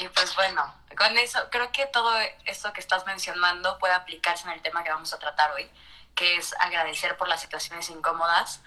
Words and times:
Y 0.00 0.08
pues 0.08 0.34
bueno, 0.34 0.62
con 0.96 1.18
eso 1.18 1.38
creo 1.50 1.70
que 1.72 1.84
todo 1.84 2.10
esto 2.46 2.72
que 2.72 2.80
estás 2.80 3.04
mencionando 3.04 3.78
puede 3.78 3.92
aplicarse 3.92 4.46
en 4.46 4.54
el 4.54 4.62
tema 4.62 4.82
que 4.82 4.88
vamos 4.88 5.12
a 5.12 5.18
tratar 5.18 5.52
hoy, 5.52 5.70
que 6.14 6.36
es 6.36 6.54
agradecer 6.58 7.18
por 7.18 7.28
las 7.28 7.42
situaciones 7.42 7.90
incómodas, 7.90 8.62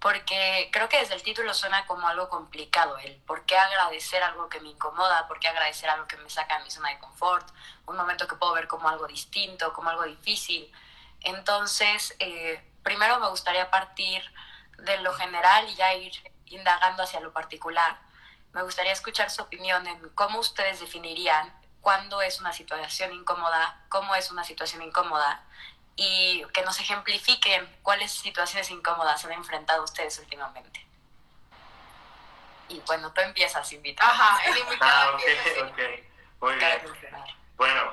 porque 0.00 0.70
creo 0.72 0.88
que 0.88 0.98
desde 0.98 1.14
el 1.14 1.22
título 1.22 1.52
suena 1.52 1.84
como 1.84 2.08
algo 2.08 2.30
complicado, 2.30 2.96
el 2.96 3.16
por 3.16 3.44
qué 3.44 3.58
agradecer 3.58 4.22
algo 4.22 4.48
que 4.48 4.60
me 4.60 4.70
incomoda, 4.70 5.28
por 5.28 5.38
qué 5.40 5.48
agradecer 5.48 5.90
algo 5.90 6.08
que 6.08 6.16
me 6.16 6.30
saca 6.30 6.56
de 6.56 6.64
mi 6.64 6.70
zona 6.70 6.88
de 6.88 6.98
confort, 7.00 7.46
un 7.84 7.98
momento 7.98 8.26
que 8.26 8.36
puedo 8.36 8.54
ver 8.54 8.66
como 8.66 8.88
algo 8.88 9.06
distinto, 9.06 9.74
como 9.74 9.90
algo 9.90 10.04
difícil. 10.04 10.72
Entonces, 11.20 12.16
eh, 12.18 12.66
primero 12.82 13.20
me 13.20 13.28
gustaría 13.28 13.70
partir 13.70 14.22
de 14.78 14.96
lo 15.02 15.12
general 15.12 15.68
y 15.68 15.74
ya 15.74 15.92
ir 15.92 16.14
indagando 16.46 17.02
hacia 17.02 17.20
lo 17.20 17.34
particular. 17.34 18.07
Me 18.58 18.64
gustaría 18.64 18.90
escuchar 18.90 19.30
su 19.30 19.40
opinión 19.40 19.86
en 19.86 20.08
cómo 20.16 20.40
ustedes 20.40 20.80
definirían 20.80 21.54
cuándo 21.80 22.20
es 22.20 22.40
una 22.40 22.52
situación 22.52 23.12
incómoda, 23.12 23.84
cómo 23.88 24.16
es 24.16 24.32
una 24.32 24.42
situación 24.42 24.82
incómoda 24.82 25.44
y 25.94 26.44
que 26.52 26.62
nos 26.62 26.80
ejemplifiquen 26.80 27.72
cuáles 27.82 28.10
situaciones 28.10 28.68
incómodas 28.72 29.24
han 29.24 29.30
enfrentado 29.30 29.84
ustedes 29.84 30.18
últimamente. 30.18 30.84
Y 32.68 32.80
bueno, 32.80 33.12
tú 33.12 33.20
empiezas, 33.20 33.72
invitado. 33.72 34.10
Ajá, 34.10 34.44
el 34.50 34.58
invitado. 34.58 35.12
Ah, 35.12 35.14
ok, 35.14 35.70
ok. 35.70 35.78
Muy 36.40 36.54
bien. 36.56 36.80
Bueno, 37.56 37.92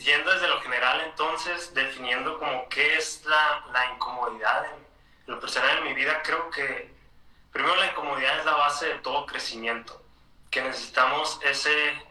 yendo 0.00 0.32
desde 0.32 0.48
lo 0.48 0.60
general, 0.62 1.00
entonces, 1.02 1.72
definiendo 1.74 2.40
como 2.40 2.68
qué 2.70 2.96
es 2.96 3.24
la, 3.24 3.64
la 3.72 3.86
incomodidad 3.92 4.64
en 4.64 4.84
lo 5.26 5.38
personal 5.38 5.78
en 5.78 5.84
mi 5.84 5.94
vida, 5.94 6.20
creo 6.24 6.50
que 6.50 6.97
primero 7.52 7.76
la 7.76 7.86
incomodidad 7.86 8.38
es 8.38 8.44
la 8.44 8.54
base 8.54 8.86
de 8.86 8.98
todo 9.00 9.26
crecimiento, 9.26 10.02
que 10.50 10.62
necesitamos 10.62 11.38
ese 11.42 12.08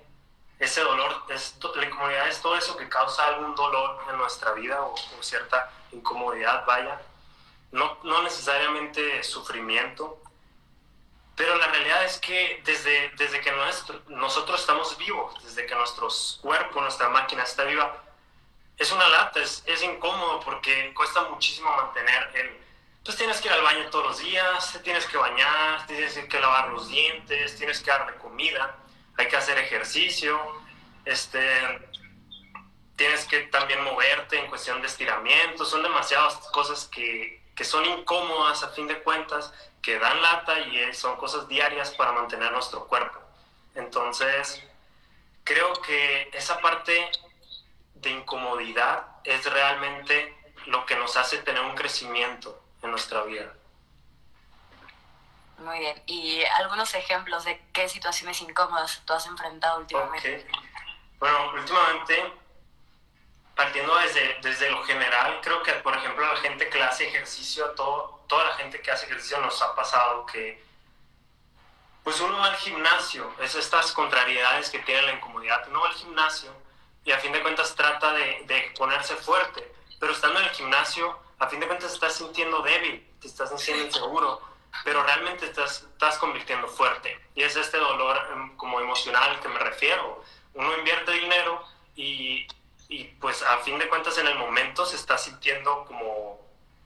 ese 0.60 0.82
dolor, 0.82 1.24
es, 1.30 1.56
la 1.76 1.86
incomodidad 1.86 2.28
es 2.28 2.42
todo 2.42 2.58
eso 2.58 2.76
que 2.78 2.90
causa 2.90 3.28
algún 3.28 3.54
dolor 3.56 4.00
en 4.10 4.18
nuestra 4.18 4.54
vida 4.54 4.82
o, 4.82 4.96
cierta 5.22 5.72
incomodidad, 5.92 6.66
vaya. 6.66 7.00
No, 7.72 8.00
no, 8.04 8.24
necesariamente 8.24 9.24
sufrimiento, 9.24 10.22
pero 11.36 11.56
la 11.58 11.68
realidad 11.68 12.06
es 12.06 12.18
que 12.20 12.62
desde, 12.66 13.10
desde 13.18 13.42
que 13.42 13.52
nuestro, 13.52 14.02
nosotros 14.08 14.60
estamos 14.60 14.98
vivos, 14.98 15.44
desde 15.44 15.66
que 15.66 15.76
nuestro 15.76 16.08
cuerpo, 16.42 16.82
nuestra 16.82 17.10
máquina 17.10 17.44
está 17.44 17.64
viva, 17.64 18.04
es 18.78 18.92
una 18.92 19.08
lata, 19.10 19.42
es, 19.42 19.64
es 19.66 19.84
incómodo 19.84 20.40
porque 20.40 20.94
cuesta 20.94 21.24
muchísimo 21.26 21.70
mantener 21.76 22.32
el... 22.34 22.67
Pues 23.08 23.16
tienes 23.16 23.40
que 23.40 23.48
ir 23.48 23.54
al 23.54 23.62
baño 23.62 23.90
todos 23.90 24.06
los 24.06 24.20
días, 24.20 24.78
tienes 24.84 25.06
que 25.06 25.16
bañar, 25.16 25.88
tienes 25.88 26.14
que 26.14 26.40
lavar 26.42 26.68
los 26.68 26.90
dientes, 26.90 27.56
tienes 27.56 27.80
que 27.80 27.90
darle 27.90 28.18
comida 28.18 28.76
hay 29.16 29.30
que 29.30 29.38
hacer 29.38 29.58
ejercicio, 29.58 30.38
este, 31.06 31.40
tienes 32.98 33.24
que 33.28 33.44
también 33.44 33.82
moverte 33.82 34.38
en 34.38 34.48
cuestión 34.48 34.82
de 34.82 34.88
estiramiento, 34.88 35.64
son 35.64 35.84
demasiadas 35.84 36.36
cosas 36.52 36.86
que, 36.88 37.42
que 37.56 37.64
son 37.64 37.86
incómodas 37.86 38.62
a 38.64 38.72
fin 38.72 38.88
de 38.88 39.02
cuentas, 39.02 39.54
que 39.82 39.98
dan 40.00 40.22
lata 40.22 40.60
y 40.60 40.94
son 40.94 41.16
cosas 41.16 41.48
diarias 41.48 41.92
para 41.92 42.12
mantener 42.12 42.52
nuestro 42.52 42.88
cuerpo. 42.88 43.20
Entonces, 43.74 44.62
creo 45.46 45.72
que 45.82 46.30
esa 46.34 46.60
parte 46.60 47.10
de 47.94 48.10
incomodidad 48.10 49.08
es 49.24 49.46
realmente 49.46 50.36
lo 50.66 50.86
que 50.86 50.98
nos 50.98 51.16
hace 51.16 51.38
tener 51.38 51.64
un 51.64 51.74
crecimiento 51.74 52.67
en 52.88 52.92
nuestra 52.92 53.24
vida. 53.24 53.54
Muy 55.60 55.80
bien. 55.80 56.02
¿Y 56.06 56.44
algunos 56.44 56.94
ejemplos 56.94 57.44
de 57.46 57.62
qué 57.74 57.90
situaciones 57.90 58.42
incómodas 58.42 59.02
tú 59.06 59.14
has 59.14 59.26
enfrentado 59.26 59.80
últimamente? 59.80 60.48
Bueno, 61.20 61.52
últimamente, 61.54 62.34
partiendo 63.56 63.96
desde, 63.98 64.38
desde 64.42 64.70
lo 64.70 64.84
general, 64.84 65.40
creo 65.42 65.64
que, 65.64 65.74
por 65.74 65.96
ejemplo, 65.96 66.32
la 66.32 66.40
gente 66.40 66.70
que 66.70 66.82
hace 66.82 67.08
ejercicio, 67.08 67.72
todo, 67.72 68.24
toda 68.28 68.46
la 68.46 68.56
gente 68.56 68.82
que 68.82 68.92
hace 68.92 69.08
ejercicio 69.08 69.40
nos 69.40 69.60
ha 69.62 69.76
pasado 69.76 70.26
que, 70.28 70.64
pues 72.04 72.22
uno 72.22 72.38
va 72.38 72.48
al 72.48 72.56
gimnasio, 72.56 73.34
es 73.42 73.56
estas 73.56 73.92
contrariedades 73.92 74.70
que 74.70 74.80
tiene 74.80 75.02
la 75.02 75.14
incomodidad, 75.14 75.68
uno 75.68 75.82
va 75.82 75.90
al 75.90 75.96
gimnasio 75.96 76.54
y 77.04 77.12
a 77.12 77.20
fin 77.20 77.32
de 77.32 77.42
cuentas 77.42 77.76
trata 77.76 78.14
de, 78.14 78.44
de 78.46 78.74
ponerse 78.78 79.16
fuerte, 79.16 79.74
pero 80.00 80.14
estando 80.14 80.40
en 80.40 80.46
el 80.46 80.52
gimnasio, 80.52 81.20
a 81.40 81.48
fin 81.48 81.60
de 81.60 81.68
cuentas 81.68 81.94
estás 81.94 82.16
sintiendo 82.16 82.62
débil, 82.62 83.08
te 83.20 83.28
estás 83.28 83.50
sintiendo 83.50 83.86
inseguro 83.86 84.42
pero 84.84 85.04
realmente 85.04 85.46
estás, 85.46 85.84
estás 85.94 86.18
convirtiendo 86.18 86.68
fuerte. 86.68 87.20
Y 87.36 87.44
es 87.44 87.56
este 87.56 87.78
dolor 87.78 88.18
em, 88.34 88.56
como 88.58 88.80
emocional 88.80 89.40
que 89.40 89.48
me 89.50 89.60
refiero. 89.60 90.24
Uno 90.54 90.78
invierte 90.78 91.12
dinero 91.12 91.64
y, 91.96 92.48
y 92.90 93.06
pues 93.20 93.42
a 93.44 93.58
fin 93.60 93.78
de 93.80 93.88
cuentas 93.90 94.18
en 94.18 94.28
el 94.28 94.38
momento 94.38 94.86
se 94.86 94.96
está 94.96 95.18
sintiendo 95.18 95.86
como 95.86 96.40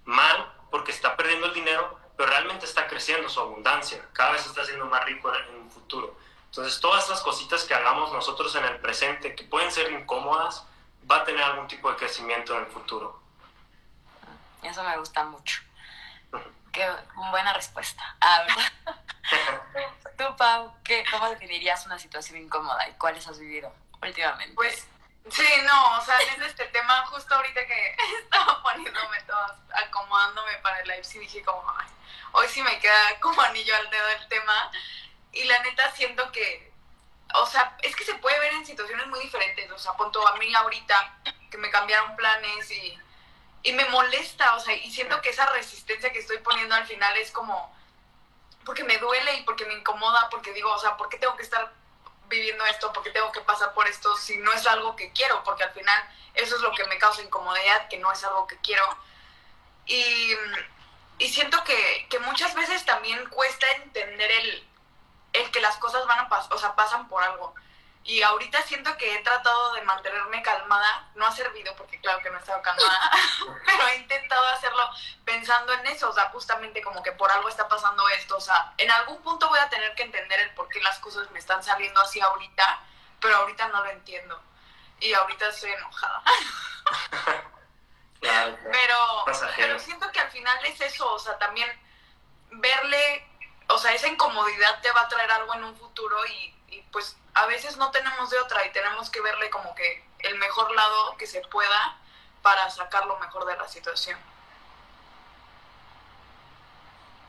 mal 0.06 0.54
porque 0.70 0.92
está 0.92 1.16
perdiendo 1.16 1.48
el 1.48 1.54
dinero, 1.54 1.98
pero 2.18 2.30
realmente 2.30 2.66
está 2.66 2.88
creciendo 2.88 3.30
su 3.30 3.40
abundancia. 3.40 4.08
Cada 4.14 4.32
vez 4.32 4.46
está 4.46 4.66
siendo 4.66 4.86
más 4.86 5.04
rico 5.06 5.34
en, 5.34 5.44
en 5.50 5.62
un 5.62 5.70
futuro. 5.70 6.16
Entonces 6.46 6.80
todas 6.80 7.04
estas 7.04 7.22
cositas 7.22 7.64
que 7.64 7.74
hagamos 7.74 8.12
nosotros 8.12 8.54
en 8.56 8.66
el 8.66 8.80
presente, 8.80 9.36
que 9.36 9.44
pueden 9.44 9.72
ser 9.72 9.92
incómodas, 9.92 10.66
va 11.10 11.18
a 11.18 11.24
tener 11.24 11.42
algún 11.42 11.68
tipo 11.68 11.90
de 11.90 11.98
crecimiento 11.98 12.54
en 12.56 12.66
el 12.66 12.68
futuro. 12.68 13.21
Eso 14.64 14.84
me 14.84 14.98
gusta 14.98 15.24
mucho. 15.24 15.62
Qué 16.72 16.90
buena 17.32 17.54
respuesta. 17.54 18.16
A 18.22 18.44
ver. 18.44 20.16
Tú, 20.18 20.36
Pau, 20.38 20.74
¿qué, 20.84 21.04
¿cómo 21.12 21.30
definirías 21.30 21.86
una 21.86 22.00
situación 22.00 22.38
incómoda 22.38 22.88
y 22.88 22.94
cuáles 22.94 23.28
has 23.28 23.40
vivido 23.40 23.74
últimamente? 24.02 24.54
Pues, 24.56 24.88
sí, 25.30 25.48
no, 25.64 25.98
o 25.98 26.02
sea, 26.02 26.18
desde 26.20 26.46
este 26.46 26.66
tema, 26.66 27.06
justo 27.08 27.34
ahorita 27.36 27.66
que 27.66 27.96
estaba 28.24 28.62
poniéndome 28.62 29.22
todas, 29.24 29.54
acomodándome 29.86 30.56
para 30.58 30.80
el 30.80 30.88
live, 30.88 31.04
sí 31.04 31.20
dije 31.20 31.44
como, 31.44 31.64
Ay, 31.78 31.88
hoy 32.34 32.48
sí 32.48 32.62
me 32.62 32.80
queda 32.80 33.20
como 33.20 33.42
anillo 33.42 33.76
al 33.76 33.90
dedo 33.90 34.08
el 34.10 34.28
tema. 34.28 34.72
Y 35.34 35.44
la 35.46 35.60
neta 35.60 35.92
siento 35.92 36.32
que, 36.32 36.72
o 37.36 37.46
sea, 37.46 37.78
es 37.82 37.96
que 37.96 38.04
se 38.04 38.16
puede 38.16 38.38
ver 38.40 38.54
en 38.54 38.66
situaciones 38.66 39.08
muy 39.08 39.20
diferentes. 39.22 39.72
O 39.72 39.78
sea, 39.78 39.94
punto 39.94 40.26
a 40.28 40.36
mí 40.38 40.54
ahorita 40.54 41.20
que 41.50 41.58
me 41.58 41.70
cambiaron 41.70 42.16
planes 42.16 42.70
y 42.72 43.00
y 43.64 43.74
me 43.74 43.86
molesta, 43.86 44.56
o 44.56 44.60
sea, 44.60 44.76
y 44.76 44.92
siento 44.92 45.22
que 45.22 45.30
esa 45.30 45.46
resistencia 45.48 46.12
que 46.12 46.20
estoy 46.20 46.40
poniendo 46.40 46.74
al 46.74 46.86
final 46.88 47.16
es 47.18 47.32
como, 47.32 47.76
porque 48.66 48.84
me 48.84 48.98
duele 48.98 49.36
y 49.36 49.44
porque 49.44 49.66
me 49.66 49.74
incomoda, 49.74 50.30
porque 50.30 50.54
digo, 50.54 50.72
o 50.72 50.80
sea, 50.80 50.98
¿por 50.98 51.10
qué 51.10 51.18
tengo 51.18 51.36
que 51.36 51.44
estar 51.44 51.72
viviendo 52.28 52.66
esto? 52.66 52.92
¿Por 52.92 53.04
qué 53.04 53.12
tengo 53.12 53.32
que 53.32 53.42
pasar 53.42 53.74
por 53.74 53.88
esto 53.88 54.16
si 54.18 54.38
no 54.38 54.52
es 54.54 54.66
algo 54.66 54.96
que 54.96 55.12
quiero? 55.12 55.44
Porque 55.44 55.64
al 55.64 55.74
final 55.74 56.04
eso 56.34 56.56
es 56.56 56.62
lo 56.62 56.72
que 56.72 56.86
me 56.86 56.98
causa 56.98 57.22
incomodidad, 57.22 57.88
que 57.88 57.98
no 57.98 58.12
es 58.12 58.24
algo 58.24 58.48
que 58.48 58.58
quiero. 58.58 58.86
Y, 59.86 60.34
y 61.20 61.30
siento 61.30 61.64
que, 61.64 62.08
que, 62.10 62.20
muchas 62.20 62.56
veces 62.56 62.86
también 62.86 63.28
cuesta 63.30 63.70
entender 63.74 64.32
el, 64.32 64.68
el 65.34 65.52
que 65.52 65.62
las 65.62 65.78
cosas 65.78 66.06
van 66.08 66.20
a 66.20 66.30
pasar, 66.30 66.54
o 66.54 66.58
sea, 66.58 66.76
pasan 66.76 67.08
por 67.08 67.24
algo. 67.24 67.54
Y 68.04 68.24
ahorita 68.24 68.62
siento 68.64 68.98
que 68.98 69.16
he 69.16 69.20
tratado 69.20 69.74
de 69.74 69.84
mantenerme 69.84 70.42
calmada. 70.42 71.10
No 71.16 71.26
ha 71.26 71.32
servido 71.32 71.76
porque 71.76 72.00
claro 72.02 72.20
que 72.24 72.32
no 72.32 72.38
he 72.38 72.40
estado 72.40 72.62
calmada, 72.62 73.12
pero 73.66 73.88
he 73.90 73.98
intentado 73.98 74.46
hacerlo 74.48 74.90
pensando 75.24 75.74
en 75.74 75.86
eso. 75.88 76.10
O 76.10 76.14
sea, 76.14 76.30
justamente 76.30 76.82
como 76.82 77.04
que 77.04 77.12
por 77.12 77.32
algo 77.32 77.48
está 77.48 77.68
pasando 77.68 78.08
esto. 78.10 78.38
O 78.38 78.42
sea, 78.42 78.74
en 78.78 78.90
algún 78.90 79.22
punto 79.22 79.48
voy 79.50 79.60
a 79.60 79.70
tener 79.70 79.94
que 79.94 80.04
entender 80.04 80.40
el 80.40 80.54
por 80.56 80.68
qué 80.70 80.82
las 80.82 80.98
cosas 81.00 81.30
me 81.32 81.40
están 81.40 81.64
saliendo 81.64 82.02
así 82.02 82.20
ahorita, 82.20 82.80
pero 83.20 83.36
ahorita 83.38 83.68
no 83.68 83.84
lo 83.84 83.92
entiendo. 83.92 84.42
Y 85.00 85.14
ahorita 85.14 85.48
estoy 85.50 85.72
enojada. 85.72 86.24
pero, 88.20 89.26
pero 89.56 89.80
siento 89.80 90.12
que 90.12 90.20
al 90.20 90.32
final 90.32 90.66
es 90.66 90.82
eso. 90.82 91.14
O 91.14 91.20
sea, 91.20 91.38
también 91.38 91.70
verle, 92.50 93.28
o 93.68 93.78
sea, 93.78 93.94
esa 93.94 94.08
incomodidad 94.08 94.82
te 94.82 94.92
va 94.92 95.02
a 95.02 95.08
traer 95.08 95.32
algo 95.32 95.54
en 95.54 95.66
un 95.66 95.76
futuro 95.76 96.26
y, 96.26 96.56
y 96.68 96.82
pues 96.92 97.16
a 97.34 97.46
veces 97.46 97.78
no 97.78 97.92
tenemos 97.92 98.30
de 98.30 98.40
otra 98.40 98.66
y 98.66 98.72
tenemos 98.72 99.10
que 99.10 99.22
verle 99.22 99.50
como 99.50 99.74
que 99.76 100.06
el 100.20 100.38
mejor 100.38 100.72
lado 100.72 101.18
que 101.18 101.28
se 101.28 101.42
pueda 101.42 101.98
para 102.42 102.70
sacar 102.70 103.06
lo 103.06 103.18
mejor 103.20 103.46
de 103.46 103.56
la 103.56 103.68
situación. 103.68 104.20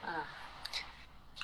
Ah. 0.04 0.24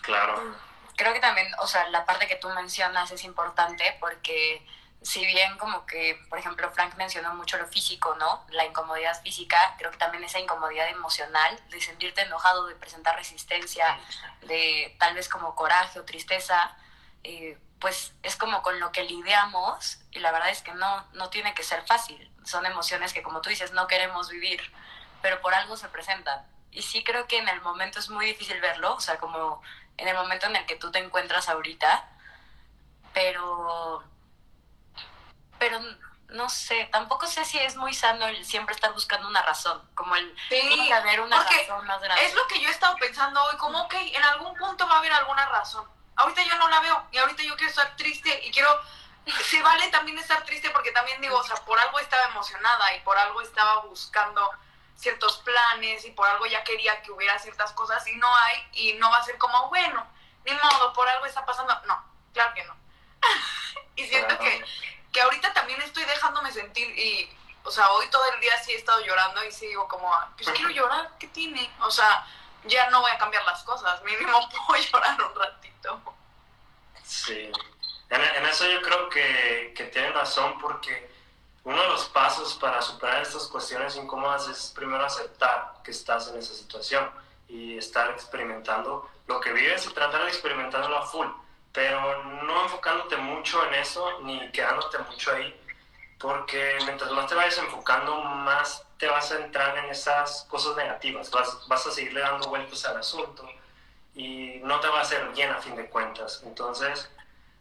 Claro. 0.02 0.56
Creo 0.96 1.12
que 1.12 1.20
también, 1.20 1.46
o 1.60 1.66
sea, 1.66 1.88
la 1.90 2.04
parte 2.04 2.26
que 2.26 2.36
tú 2.36 2.48
mencionas 2.50 3.10
es 3.10 3.22
importante 3.24 3.96
porque 4.00 4.66
si 5.02 5.24
bien 5.24 5.56
como 5.58 5.86
que, 5.86 6.20
por 6.28 6.38
ejemplo, 6.38 6.70
Frank 6.72 6.96
mencionó 6.96 7.34
mucho 7.34 7.56
lo 7.56 7.66
físico, 7.66 8.16
¿no? 8.16 8.44
La 8.48 8.64
incomodidad 8.64 9.20
física, 9.22 9.76
creo 9.78 9.92
que 9.92 9.98
también 9.98 10.24
esa 10.24 10.40
incomodidad 10.40 10.88
emocional 10.88 11.60
de 11.70 11.80
sentirte 11.80 12.22
enojado, 12.22 12.66
de 12.66 12.74
presentar 12.74 13.14
resistencia, 13.14 13.98
de 14.42 14.96
tal 14.98 15.14
vez 15.14 15.28
como 15.28 15.54
coraje 15.54 16.00
o 16.00 16.04
tristeza, 16.04 16.76
eh, 17.22 17.56
pues 17.80 18.14
es 18.22 18.36
como 18.36 18.62
con 18.62 18.80
lo 18.80 18.92
que 18.92 19.04
lidiamos 19.04 19.98
y 20.10 20.18
la 20.18 20.32
verdad 20.32 20.50
es 20.50 20.62
que 20.62 20.72
no, 20.74 21.06
no 21.12 21.30
tiene 21.30 21.54
que 21.54 21.62
ser 21.62 21.84
fácil. 21.86 22.30
Son 22.44 22.66
emociones 22.66 23.12
que 23.12 23.22
como 23.22 23.40
tú 23.40 23.50
dices 23.50 23.72
no 23.72 23.86
queremos 23.86 24.28
vivir, 24.28 24.60
pero 25.22 25.40
por 25.40 25.54
algo 25.54 25.76
se 25.76 25.88
presentan. 25.88 26.46
Y 26.70 26.82
sí 26.82 27.02
creo 27.04 27.26
que 27.26 27.38
en 27.38 27.48
el 27.48 27.60
momento 27.60 27.98
es 27.98 28.10
muy 28.10 28.26
difícil 28.26 28.60
verlo, 28.60 28.94
o 28.94 29.00
sea, 29.00 29.18
como 29.18 29.62
en 29.96 30.08
el 30.08 30.16
momento 30.16 30.46
en 30.46 30.56
el 30.56 30.66
que 30.66 30.76
tú 30.76 30.90
te 30.90 30.98
encuentras 30.98 31.48
ahorita, 31.48 32.08
pero, 33.12 34.02
pero 35.58 35.80
no 36.28 36.48
sé, 36.48 36.88
tampoco 36.92 37.26
sé 37.26 37.44
si 37.44 37.58
es 37.58 37.76
muy 37.76 37.94
sano 37.94 38.26
el 38.26 38.44
siempre 38.44 38.74
estar 38.74 38.92
buscando 38.92 39.26
una 39.26 39.42
razón, 39.42 39.82
como 39.94 40.14
el 40.14 40.36
sí, 40.48 40.92
haber 40.92 41.20
una 41.20 41.42
razón 41.42 41.86
más 41.86 42.00
grande. 42.00 42.24
Es 42.24 42.34
lo 42.34 42.46
que 42.46 42.60
yo 42.60 42.68
he 42.68 42.72
estado 42.72 42.96
pensando 42.96 43.42
hoy, 43.44 43.56
como, 43.56 43.80
ok, 43.82 43.94
en 43.94 44.22
algún 44.22 44.54
punto 44.56 44.86
va 44.86 44.96
a 44.96 44.98
haber 44.98 45.12
alguna 45.12 45.46
razón. 45.46 45.97
Ahorita 46.18 46.42
yo 46.42 46.56
no 46.58 46.68
la 46.68 46.80
veo 46.80 47.06
y 47.10 47.18
ahorita 47.18 47.42
yo 47.42 47.56
quiero 47.56 47.70
estar 47.70 47.96
triste 47.96 48.40
y 48.44 48.50
quiero, 48.50 48.68
se 49.44 49.62
vale 49.62 49.88
también 49.88 50.18
estar 50.18 50.44
triste 50.44 50.70
porque 50.70 50.92
también 50.92 51.20
digo, 51.20 51.36
o 51.36 51.44
sea, 51.44 51.56
por 51.64 51.78
algo 51.78 51.98
estaba 51.98 52.24
emocionada 52.26 52.94
y 52.94 53.00
por 53.00 53.16
algo 53.16 53.40
estaba 53.40 53.80
buscando 53.82 54.50
ciertos 54.96 55.38
planes 55.38 56.04
y 56.04 56.10
por 56.10 56.28
algo 56.28 56.46
ya 56.46 56.62
quería 56.64 57.00
que 57.02 57.12
hubiera 57.12 57.38
ciertas 57.38 57.72
cosas 57.72 58.06
y 58.06 58.16
no 58.16 58.36
hay 58.36 58.68
y 58.72 58.92
no 58.94 59.10
va 59.10 59.18
a 59.18 59.24
ser 59.24 59.38
como, 59.38 59.68
bueno, 59.68 60.06
ni 60.44 60.52
modo, 60.52 60.92
por 60.92 61.08
algo 61.08 61.26
está 61.26 61.44
pasando. 61.44 61.74
No, 61.86 62.04
claro 62.32 62.54
que 62.54 62.64
no. 62.64 62.76
y 63.96 64.06
siento 64.06 64.38
que 64.38 64.64
que 65.12 65.20
ahorita 65.20 65.52
también 65.52 65.80
estoy 65.82 66.04
dejándome 66.04 66.52
sentir 66.52 66.88
y, 66.98 67.30
o 67.64 67.70
sea, 67.70 67.90
hoy 67.92 68.08
todo 68.10 68.22
el 68.34 68.40
día 68.40 68.52
sí 68.62 68.72
he 68.72 68.76
estado 68.76 69.00
llorando 69.04 69.44
y 69.44 69.52
sí 69.52 69.66
digo 69.66 69.88
como, 69.88 70.12
pues 70.36 70.48
quiero 70.50 70.70
llorar, 70.70 71.10
¿qué 71.18 71.28
tiene? 71.28 71.70
O 71.80 71.90
sea, 71.90 72.26
ya 72.64 72.90
no 72.90 73.00
voy 73.00 73.10
a 73.10 73.18
cambiar 73.18 73.44
las 73.44 73.62
cosas, 73.62 74.02
mínimo 74.02 74.38
puedo 74.66 74.82
llorar 74.82 75.22
un 75.22 75.34
ratito. 75.34 76.00
Sí, 77.04 77.50
en, 78.10 78.46
eso 78.46 78.66
yo 78.66 78.82
creo 78.82 79.08
que, 79.08 79.72
que 79.76 79.84
tienen 79.84 80.12
razón 80.12 80.58
porque 80.60 81.10
uno 81.64 81.80
de 81.80 81.88
los 81.88 82.06
pasos 82.06 82.54
para 82.54 82.80
superar 82.82 83.22
estas 83.22 83.46
cuestiones 83.48 83.96
incómodas 83.96 84.48
es 84.48 84.72
primero 84.74 85.04
aceptar 85.04 85.74
que 85.82 85.90
estás 85.90 86.28
en 86.28 86.38
esa 86.38 86.54
situación 86.54 87.10
y 87.48 87.78
estar 87.78 88.10
experimentando 88.10 89.10
lo 89.26 89.40
que 89.40 89.52
vives 89.52 89.86
y 89.86 89.94
tratar 89.94 90.22
de 90.22 90.28
experimentarlo 90.28 90.96
a 90.96 91.06
full 91.06 91.28
pero 91.72 92.24
no 92.24 92.62
enfocándote 92.64 93.16
mucho 93.18 93.64
en 93.66 93.74
eso 93.74 94.20
ni 94.22 94.50
quedándote 94.50 94.98
mucho 94.98 95.32
ahí, 95.32 95.54
porque 96.18 96.78
mientras 96.84 97.10
más 97.12 97.26
te 97.28 97.34
vayas 97.34 97.58
enfocando, 97.58 98.20
más 98.22 98.84
te 98.98 99.06
vas 99.06 99.30
a 99.30 99.38
entrar 99.38 99.78
en 99.78 99.86
esas 99.86 100.44
cosas 100.48 100.76
negativas, 100.76 101.30
vas, 101.30 101.66
vas 101.68 101.86
a 101.86 101.90
seguirle 101.90 102.20
dando 102.20 102.48
vueltas 102.48 102.84
al 102.84 102.96
asunto 102.96 103.48
y 104.14 104.60
no 104.64 104.80
te 104.80 104.88
va 104.88 104.98
a 104.98 105.02
hacer 105.02 105.28
bien 105.30 105.50
a 105.50 105.62
fin 105.62 105.76
de 105.76 105.88
cuentas. 105.88 106.42
Entonces, 106.44 107.08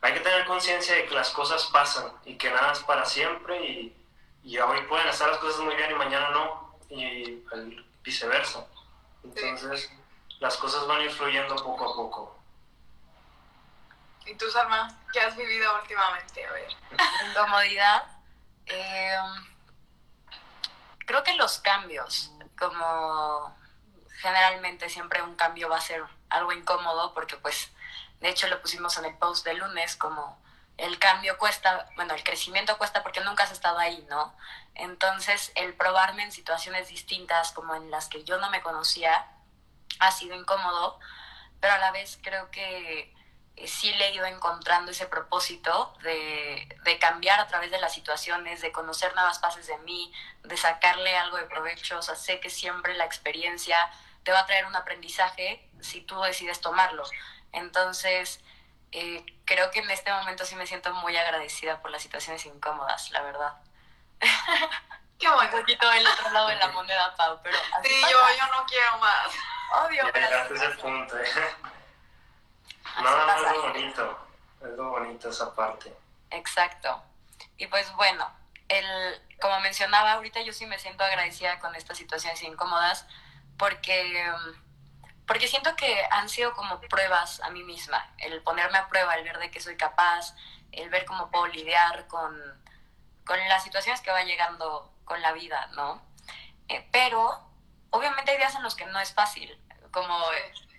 hay 0.02 0.14
que 0.14 0.22
tener 0.22 0.46
conciencia 0.46 0.96
de 0.96 1.06
que 1.06 1.14
las 1.14 1.30
cosas 1.30 1.66
pasan 1.66 2.12
y 2.26 2.36
que 2.36 2.50
nada 2.50 2.74
es 2.74 2.80
para 2.80 3.06
siempre 3.06 3.64
y, 3.64 3.96
y 4.44 4.58
hoy 4.58 4.82
pueden 4.88 5.08
estar 5.08 5.30
las 5.30 5.38
cosas 5.38 5.62
muy 5.62 5.76
bien 5.76 5.92
y 5.92 5.96
mañana 5.96 6.30
no, 6.32 6.78
y 6.90 7.44
viceversa. 8.04 8.66
Entonces, 9.24 9.92
las 10.40 10.58
cosas 10.58 10.88
van 10.88 11.02
a 11.02 11.04
ir 11.04 11.12
fluyendo 11.12 11.56
poco 11.56 11.92
a 11.92 11.96
poco. 11.96 12.38
¿Y 14.26 14.36
tú, 14.36 14.50
Salma, 14.50 14.90
qué 15.14 15.22
has 15.22 15.38
vivido 15.38 15.74
últimamente? 15.80 16.46
A 16.46 16.52
ver. 16.52 16.70
Incomodidad. 17.30 18.17
Eh, 18.70 19.18
creo 21.06 21.24
que 21.24 21.34
los 21.36 21.60
cambios, 21.60 22.32
como 22.58 23.56
generalmente 24.22 24.90
siempre 24.90 25.22
un 25.22 25.36
cambio 25.36 25.70
va 25.70 25.78
a 25.78 25.82
ser 25.82 26.04
algo 26.30 26.52
incómodo, 26.52 27.14
porque 27.14 27.38
pues, 27.38 27.72
de 28.20 28.30
hecho 28.30 28.48
lo 28.48 28.62
pusimos 28.62 28.98
en 28.98 29.06
el 29.06 29.18
post 29.18 29.46
de 29.46 29.54
lunes, 29.54 29.96
como 29.96 30.42
el 30.78 31.00
cambio 31.00 31.38
cuesta, 31.38 31.90
bueno, 31.96 32.14
el 32.14 32.24
crecimiento 32.24 32.78
cuesta 32.78 33.02
porque 33.04 33.22
nunca 33.22 33.44
has 33.44 33.52
estado 33.52 33.80
ahí, 33.80 34.06
¿no? 34.10 34.36
Entonces, 34.76 35.52
el 35.56 35.74
probarme 35.74 36.24
en 36.24 36.32
situaciones 36.32 36.90
distintas, 36.90 37.52
como 37.52 37.74
en 37.76 37.90
las 37.90 38.08
que 38.08 38.24
yo 38.24 38.38
no 38.38 38.50
me 38.52 38.62
conocía, 38.62 39.28
ha 40.00 40.12
sido 40.12 40.36
incómodo, 40.36 41.00
pero 41.60 41.74
a 41.74 41.80
la 41.80 41.92
vez 41.92 42.20
creo 42.22 42.52
que 42.52 43.14
sí 43.66 43.92
le 43.94 44.08
he 44.08 44.14
ido 44.14 44.26
encontrando 44.26 44.92
ese 44.92 45.08
propósito 45.08 45.96
de, 46.04 46.68
de, 46.84 47.00
cambiar 47.00 47.40
a 47.40 47.48
través 47.48 47.72
de 47.72 47.80
las 47.80 47.94
situaciones, 47.94 48.62
de 48.62 48.72
conocer 48.72 49.16
nuevas 49.16 49.40
fases 49.40 49.66
de 49.68 49.78
mí, 49.80 50.14
de 50.44 50.58
sacarle 50.58 51.18
algo 51.18 51.38
de 51.38 51.46
provecho. 51.46 51.98
O 51.98 52.02
sea, 52.02 52.16
sé 52.16 52.40
que 52.40 52.50
siempre 52.50 52.94
la 52.94 53.06
experiencia 53.06 53.78
te 54.24 54.32
va 54.32 54.42
a 54.42 54.46
traer 54.46 54.66
un 54.66 54.76
aprendizaje 54.76 55.68
si 55.82 56.02
tú 56.02 56.20
decides 56.22 56.62
tomarlo. 56.62 57.04
Entonces, 57.52 58.42
eh, 58.92 59.26
creo 59.46 59.72
que 59.72 59.80
en 59.80 59.90
este 59.90 60.12
momento 60.12 60.46
sí 60.46 60.56
me 60.56 60.68
siento 60.68 60.94
muy 60.94 61.18
agradecida 61.18 61.82
por 61.82 61.92
las 61.92 62.02
situaciones 62.02 62.46
incómodas, 62.46 63.10
la 63.12 63.22
verdad. 63.22 63.54
Qué 65.20 65.28
bueno. 65.30 65.50
Un 65.52 65.62
poquito 65.62 65.90
del 65.90 66.06
otro 66.06 66.30
lado 66.30 66.50
de 66.50 66.58
la 66.58 66.68
moneda, 66.68 67.16
Pau, 67.16 67.40
pero... 67.42 67.58
Sí, 67.84 68.02
yo, 68.02 68.20
yo 68.38 68.48
no 68.56 68.66
quiero 68.68 68.98
más. 69.00 69.34
Obvio, 69.84 70.10
pero... 70.14 70.56
ese 70.56 70.70
punto. 70.78 71.18
¿eh? 71.18 71.28
No, 73.04 73.26
no, 73.26 73.36
es 73.36 73.42
lo 73.42 73.62
bonito, 73.62 74.28
es 74.62 74.70
lo 74.70 74.90
bonito 74.90 75.30
esa 75.30 75.54
parte. 75.54 75.96
Exacto. 76.32 77.04
Y 77.58 77.68
pues 77.68 77.92
bueno, 77.96 78.30
el, 78.70 79.22
como 79.40 79.60
mencionaba, 79.60 80.14
ahorita 80.14 80.42
yo 80.42 80.54
sí 80.54 80.66
me 80.66 80.80
siento 80.80 81.04
agradecida 81.04 81.60
con 81.60 81.76
estas 81.76 81.98
situaciones 81.98 82.42
incómodas 82.44 83.08
porque, 83.58 84.32
porque 85.26 85.48
siento 85.48 85.76
que 85.76 86.06
han 86.12 86.30
sido 86.30 86.54
como 86.54 86.80
pruebas 86.82 87.42
a 87.42 87.50
mí 87.50 87.64
misma, 87.64 88.12
el 88.18 88.42
ponerme 88.44 88.78
a 88.78 88.88
prueba, 88.88 89.16
el 89.16 89.24
ver 89.24 89.40
de 89.40 89.52
qué 89.52 89.60
soy 89.60 89.78
capaz, 89.78 90.36
el 90.72 90.90
ver 90.90 91.06
cómo 91.06 91.30
puedo 91.32 91.48
lidiar 91.48 92.08
con, 92.08 92.36
con 93.26 93.40
las 93.48 93.64
situaciones 93.64 94.02
que 94.02 94.12
va 94.12 94.24
llegando 94.24 94.92
con 95.06 95.22
la 95.22 95.32
vida, 95.32 95.70
¿no? 95.74 96.02
Eh, 96.68 96.88
pero 96.92 97.42
obviamente 97.92 98.32
hay 98.32 98.38
días 98.38 98.56
en 98.56 98.64
los 98.64 98.76
que 98.76 98.86
no 98.86 99.00
es 99.00 99.14
fácil, 99.14 99.58
como 99.92 100.18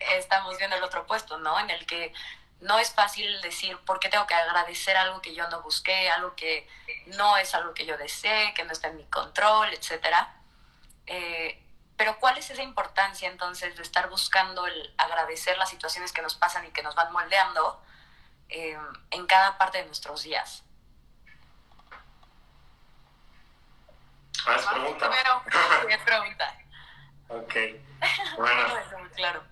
estamos 0.00 0.56
viendo 0.58 0.76
el 0.76 0.82
otro 0.82 1.06
puesto, 1.06 1.38
¿no? 1.38 1.58
En 1.60 1.70
el 1.70 1.86
que 1.86 2.12
no 2.60 2.78
es 2.78 2.92
fácil 2.92 3.40
decir 3.40 3.78
por 3.78 4.00
qué 4.00 4.08
tengo 4.08 4.26
que 4.26 4.34
agradecer 4.34 4.96
algo 4.96 5.20
que 5.20 5.34
yo 5.34 5.48
no 5.48 5.62
busqué, 5.62 6.10
algo 6.10 6.34
que 6.34 6.68
no 7.06 7.36
es 7.36 7.54
algo 7.54 7.72
que 7.74 7.86
yo 7.86 7.96
desee, 7.96 8.52
que 8.54 8.64
no 8.64 8.72
está 8.72 8.88
en 8.88 8.96
mi 8.96 9.04
control, 9.04 9.72
etc. 9.72 10.06
Eh, 11.06 11.62
pero 11.96 12.18
¿cuál 12.18 12.38
es 12.38 12.50
esa 12.50 12.62
importancia 12.62 13.28
entonces 13.28 13.76
de 13.76 13.82
estar 13.82 14.08
buscando 14.08 14.66
el 14.66 14.94
agradecer 14.98 15.56
las 15.58 15.70
situaciones 15.70 16.12
que 16.12 16.22
nos 16.22 16.34
pasan 16.34 16.64
y 16.66 16.70
que 16.70 16.82
nos 16.82 16.94
van 16.94 17.12
moldeando 17.12 17.82
eh, 18.48 18.78
en 19.10 19.26
cada 19.26 19.58
parte 19.58 19.78
de 19.78 19.86
nuestros 19.86 20.22
días? 20.22 20.64
Ah, 24.46 24.56
es 24.56 24.66
pregunta. 24.66 25.10
es 25.88 25.98
pregunta. 26.04 26.58
Ok. 27.28 27.54
Bueno. 28.36 28.62
claro 29.16 29.42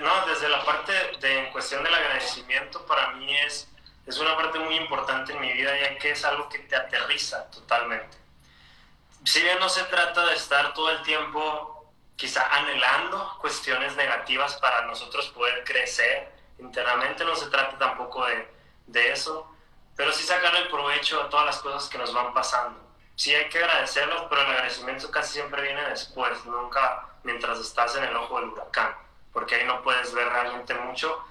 no, 0.00 0.26
desde 0.26 0.48
la 0.48 0.64
parte 0.64 0.92
de 1.20 1.38
en 1.38 1.52
cuestión 1.52 1.82
del 1.84 1.94
agradecimiento, 1.94 2.84
para 2.86 3.12
mí 3.12 3.36
es, 3.38 3.68
es 4.06 4.18
una 4.18 4.36
parte 4.36 4.58
muy 4.58 4.76
importante 4.76 5.32
en 5.32 5.40
mi 5.40 5.52
vida, 5.52 5.78
ya 5.78 5.96
que 5.98 6.10
es 6.10 6.24
algo 6.24 6.48
que 6.48 6.58
te 6.60 6.74
aterriza 6.74 7.50
totalmente. 7.50 8.16
Si 9.24 9.40
bien 9.40 9.58
no 9.58 9.68
se 9.68 9.84
trata 9.84 10.26
de 10.26 10.34
estar 10.34 10.74
todo 10.74 10.90
el 10.90 11.02
tiempo 11.02 11.92
quizá 12.16 12.46
anhelando 12.54 13.36
cuestiones 13.40 13.96
negativas 13.96 14.56
para 14.56 14.82
nosotros 14.86 15.28
poder 15.28 15.64
crecer 15.64 16.32
internamente, 16.58 17.24
no 17.24 17.34
se 17.36 17.46
trata 17.46 17.78
tampoco 17.78 18.26
de, 18.26 18.48
de 18.86 19.12
eso, 19.12 19.50
pero 19.96 20.12
sí 20.12 20.24
sacar 20.24 20.54
el 20.56 20.68
provecho 20.68 21.22
a 21.22 21.28
todas 21.28 21.46
las 21.46 21.58
cosas 21.58 21.88
que 21.88 21.98
nos 21.98 22.12
van 22.12 22.34
pasando. 22.34 22.83
Sí 23.16 23.34
hay 23.34 23.48
que 23.48 23.58
agradecerlos, 23.58 24.26
pero 24.28 24.42
el 24.42 24.50
agradecimiento 24.50 25.10
casi 25.10 25.34
siempre 25.34 25.62
viene 25.62 25.88
después, 25.88 26.44
nunca 26.46 27.08
mientras 27.22 27.58
estás 27.60 27.96
en 27.96 28.04
el 28.04 28.16
ojo 28.16 28.40
del 28.40 28.50
huracán 28.50 28.94
porque 29.34 29.56
ahí 29.56 29.66
no 29.66 29.82
puedes 29.82 30.14
ver 30.14 30.28
realmente 30.28 30.72
mucho, 30.74 31.22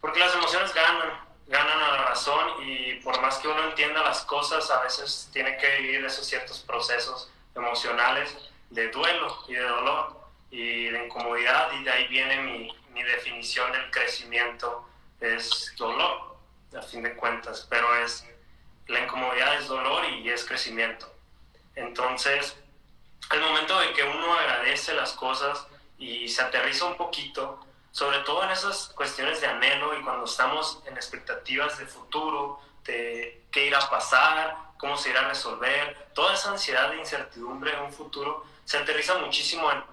porque 0.00 0.20
las 0.20 0.34
emociones 0.34 0.72
ganan, 0.72 1.10
ganan 1.48 1.82
a 1.82 1.88
la 1.88 2.04
razón 2.04 2.62
y 2.62 2.94
por 3.00 3.20
más 3.20 3.38
que 3.38 3.48
uno 3.48 3.64
entienda 3.64 4.02
las 4.02 4.22
cosas, 4.24 4.70
a 4.70 4.80
veces 4.80 5.28
tiene 5.32 5.58
que 5.58 5.76
vivir 5.80 6.04
esos 6.04 6.24
ciertos 6.24 6.60
procesos 6.60 7.30
emocionales 7.54 8.34
de 8.70 8.88
duelo 8.90 9.44
y 9.48 9.54
de 9.54 9.62
dolor 9.62 10.16
y 10.50 10.84
de 10.88 11.04
incomodidad 11.04 11.72
y 11.72 11.82
de 11.82 11.90
ahí 11.90 12.08
viene 12.08 12.40
mi, 12.42 12.72
mi 12.94 13.02
definición 13.02 13.70
del 13.72 13.90
crecimiento, 13.90 14.88
es 15.20 15.74
dolor, 15.76 16.36
a 16.78 16.82
fin 16.82 17.02
de 17.02 17.14
cuentas, 17.14 17.66
pero 17.68 17.94
es 17.96 18.24
la 18.86 19.00
incomodidad 19.00 19.58
es 19.58 19.68
dolor 19.68 20.04
y 20.08 20.28
es 20.28 20.44
crecimiento. 20.44 21.11
Entonces, 21.74 22.56
el 23.30 23.40
momento 23.40 23.80
en 23.82 23.94
que 23.94 24.02
uno 24.02 24.34
agradece 24.34 24.94
las 24.94 25.12
cosas, 25.12 25.66
y 26.02 26.28
se 26.28 26.42
aterriza 26.42 26.86
un 26.86 26.96
poquito, 26.96 27.60
sobre 27.92 28.18
todo 28.20 28.42
en 28.42 28.50
esas 28.50 28.88
cuestiones 28.88 29.40
de 29.40 29.46
anhelo 29.46 29.96
y 29.96 30.02
cuando 30.02 30.24
estamos 30.24 30.82
en 30.86 30.94
expectativas 30.94 31.78
de 31.78 31.86
futuro, 31.86 32.60
de 32.84 33.44
qué 33.52 33.66
irá 33.66 33.78
a 33.78 33.88
pasar, 33.88 34.56
cómo 34.78 34.96
se 34.96 35.10
irá 35.10 35.20
a 35.20 35.28
resolver, 35.28 36.08
toda 36.12 36.34
esa 36.34 36.50
ansiedad 36.50 36.90
de 36.90 36.98
incertidumbre 36.98 37.72
en 37.72 37.82
un 37.82 37.92
futuro, 37.92 38.44
se 38.64 38.78
aterriza 38.78 39.16
muchísimo 39.18 39.70
en 39.70 39.84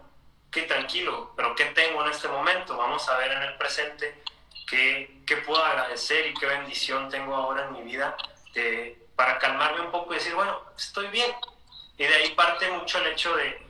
qué 0.49 0.63
tranquilo, 0.63 1.31
pero 1.35 1.53
qué 1.55 1.65
tengo 1.65 2.03
en 2.03 2.11
este 2.11 2.27
momento, 2.27 2.75
vamos 2.75 3.07
a 3.07 3.17
ver 3.17 3.31
en 3.31 3.43
el 3.43 3.55
presente 3.57 4.23
qué, 4.67 5.21
qué 5.27 5.37
puedo 5.37 5.63
agradecer 5.63 6.25
y 6.25 6.33
qué 6.33 6.47
bendición 6.47 7.09
tengo 7.09 7.35
ahora 7.35 7.65
en 7.65 7.73
mi 7.73 7.83
vida 7.83 8.17
de, 8.55 9.07
para 9.15 9.37
calmarme 9.37 9.81
un 9.81 9.91
poco 9.91 10.13
y 10.13 10.17
decir, 10.17 10.33
bueno, 10.33 10.59
estoy 10.75 11.07
bien. 11.07 11.31
Y 11.99 12.07
de 12.07 12.15
ahí 12.15 12.29
parte 12.29 12.71
mucho 12.71 12.97
el 12.99 13.07
hecho 13.07 13.35
de, 13.35 13.61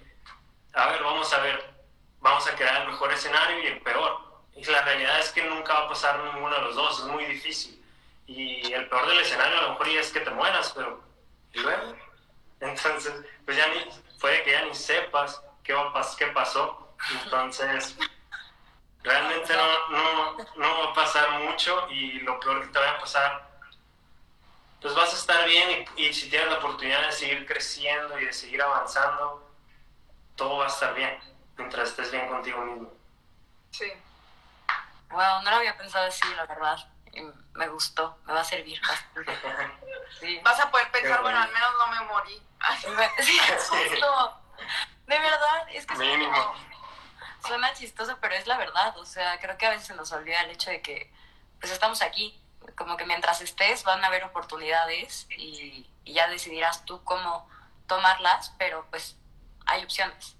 a 0.74 0.92
ver, 0.92 1.04
vamos 1.04 1.34
a 1.34 1.40
ver, 1.40 1.74
vamos 2.20 2.48
a 2.48 2.56
crear 2.56 2.84
el 2.84 2.90
mejor 2.90 3.12
escenario 3.12 3.60
y 3.64 3.66
el 3.66 3.82
peor. 3.82 4.20
Y 4.56 4.64
la 4.66 4.84
realidad 4.84 5.20
es 5.20 5.32
que 5.32 5.44
nunca 5.44 5.74
va 5.74 5.86
a 5.86 5.90
pasar 5.90 6.24
ninguno 6.24 6.56
de 6.56 6.62
los 6.62 6.76
dos, 6.76 7.00
es 7.00 7.06
muy 7.06 7.26
difícil. 7.26 7.84
y 8.28 8.72
el 8.72 8.88
peor 8.88 9.08
del 9.08 9.20
escenario 9.22 9.58
a 9.58 9.62
lo 9.64 9.70
mejor 9.72 9.90
ya 9.90 10.02
es 10.02 10.12
que 10.12 10.20
te 10.20 10.30
mueras, 10.30 10.72
pero 10.76 11.04
¿y 11.54 11.60
luego? 11.60 11.96
Entonces, 12.60 13.14
pues 13.46 13.58
ya 13.58 13.68
ni, 13.70 13.84
puede 14.20 14.44
que 14.44 14.52
ya 14.52 14.64
ni 14.66 14.76
sepas 14.76 15.42
qué, 15.64 15.74
va 15.74 16.16
qué 16.16 16.28
pasó. 16.28 16.96
Entonces, 17.24 17.98
realmente 19.02 19.56
no, 19.56 19.90
no, 19.90 20.38
no 20.56 20.80
va 20.84 20.92
a 20.92 20.94
pasar 20.94 21.32
mucho 21.40 21.88
y 21.90 22.20
lo 22.20 22.40
peor 22.40 22.62
que 22.62 22.68
te 22.68 22.80
va 22.80 22.92
a 22.92 23.00
pasar, 23.00 23.49
pues 24.82 24.96
vas 24.96 25.14
a 25.14 25.18
estar 25.18 25.46
bien 25.48 25.88
y, 25.98 26.06
y 26.06 26.14
si 26.14 26.30
tienes 26.30 26.50
la 26.50 26.58
oportunidad 26.58 27.06
de 27.06 27.12
seguir 27.12 27.46
creciendo 27.46 28.20
y 28.20 28.26
de 28.26 28.34
seguir 28.34 28.62
avanzando, 28.62 29.50
todo 30.36 30.58
va 30.58 30.66
a 30.66 30.70
estar 30.70 30.94
bien 30.94 31.20
mientras 31.58 31.90
estés 31.90 32.12
bien 32.12 32.28
contigo 32.28 32.62
mismo. 32.62 32.92
Sí. 33.72 33.92
Wow, 35.10 35.42
no 35.44 35.50
lo 35.50 35.58
había 35.58 35.78
pensado 35.78 36.08
así, 36.08 36.28
la 36.36 36.46
verdad. 36.46 36.78
Y 37.12 37.22
me 37.54 37.68
gustó, 37.68 38.18
me 38.26 38.34
va 38.34 38.42
a 38.42 38.44
servir 38.44 38.80
Sí. 40.20 40.40
Vas 40.44 40.60
a 40.60 40.72
poder 40.72 40.90
pensar, 40.92 41.22
bueno, 41.22 41.40
al 41.40 41.52
menos 41.52 41.70
no 41.78 41.88
me 41.88 42.02
morí. 42.02 42.42
Sí, 43.20 43.40
justo. 43.58 44.42
De 45.08 45.18
verdad, 45.18 45.68
es 45.72 45.86
que 45.86 45.94
como, 45.94 46.56
suena 47.46 47.74
chistoso, 47.74 48.18
pero 48.22 48.36
es 48.36 48.48
la 48.48 48.58
verdad. 48.58 48.98
O 48.98 49.06
sea, 49.06 49.40
creo 49.40 49.58
que 49.58 49.66
a 49.66 49.72
veces 49.72 49.88
se 49.88 49.96
nos 49.96 50.12
olvida 50.12 50.42
el 50.42 50.52
hecho 50.52 50.70
de 50.70 50.82
que 50.82 51.12
pues 51.60 51.72
estamos 51.72 52.02
aquí. 52.02 52.40
Como 52.76 52.98
que 52.98 53.06
mientras 53.06 53.42
estés 53.42 53.84
van 53.84 54.04
a 54.04 54.08
haber 54.08 54.24
oportunidades 54.24 55.28
y, 55.30 55.86
y 56.06 56.14
ya 56.14 56.28
decidirás 56.28 56.86
tú 56.86 57.04
cómo 57.04 57.50
tomarlas, 57.88 58.54
pero 58.58 58.86
pues 58.90 59.18
hay 59.66 59.84
opciones. 59.84 60.36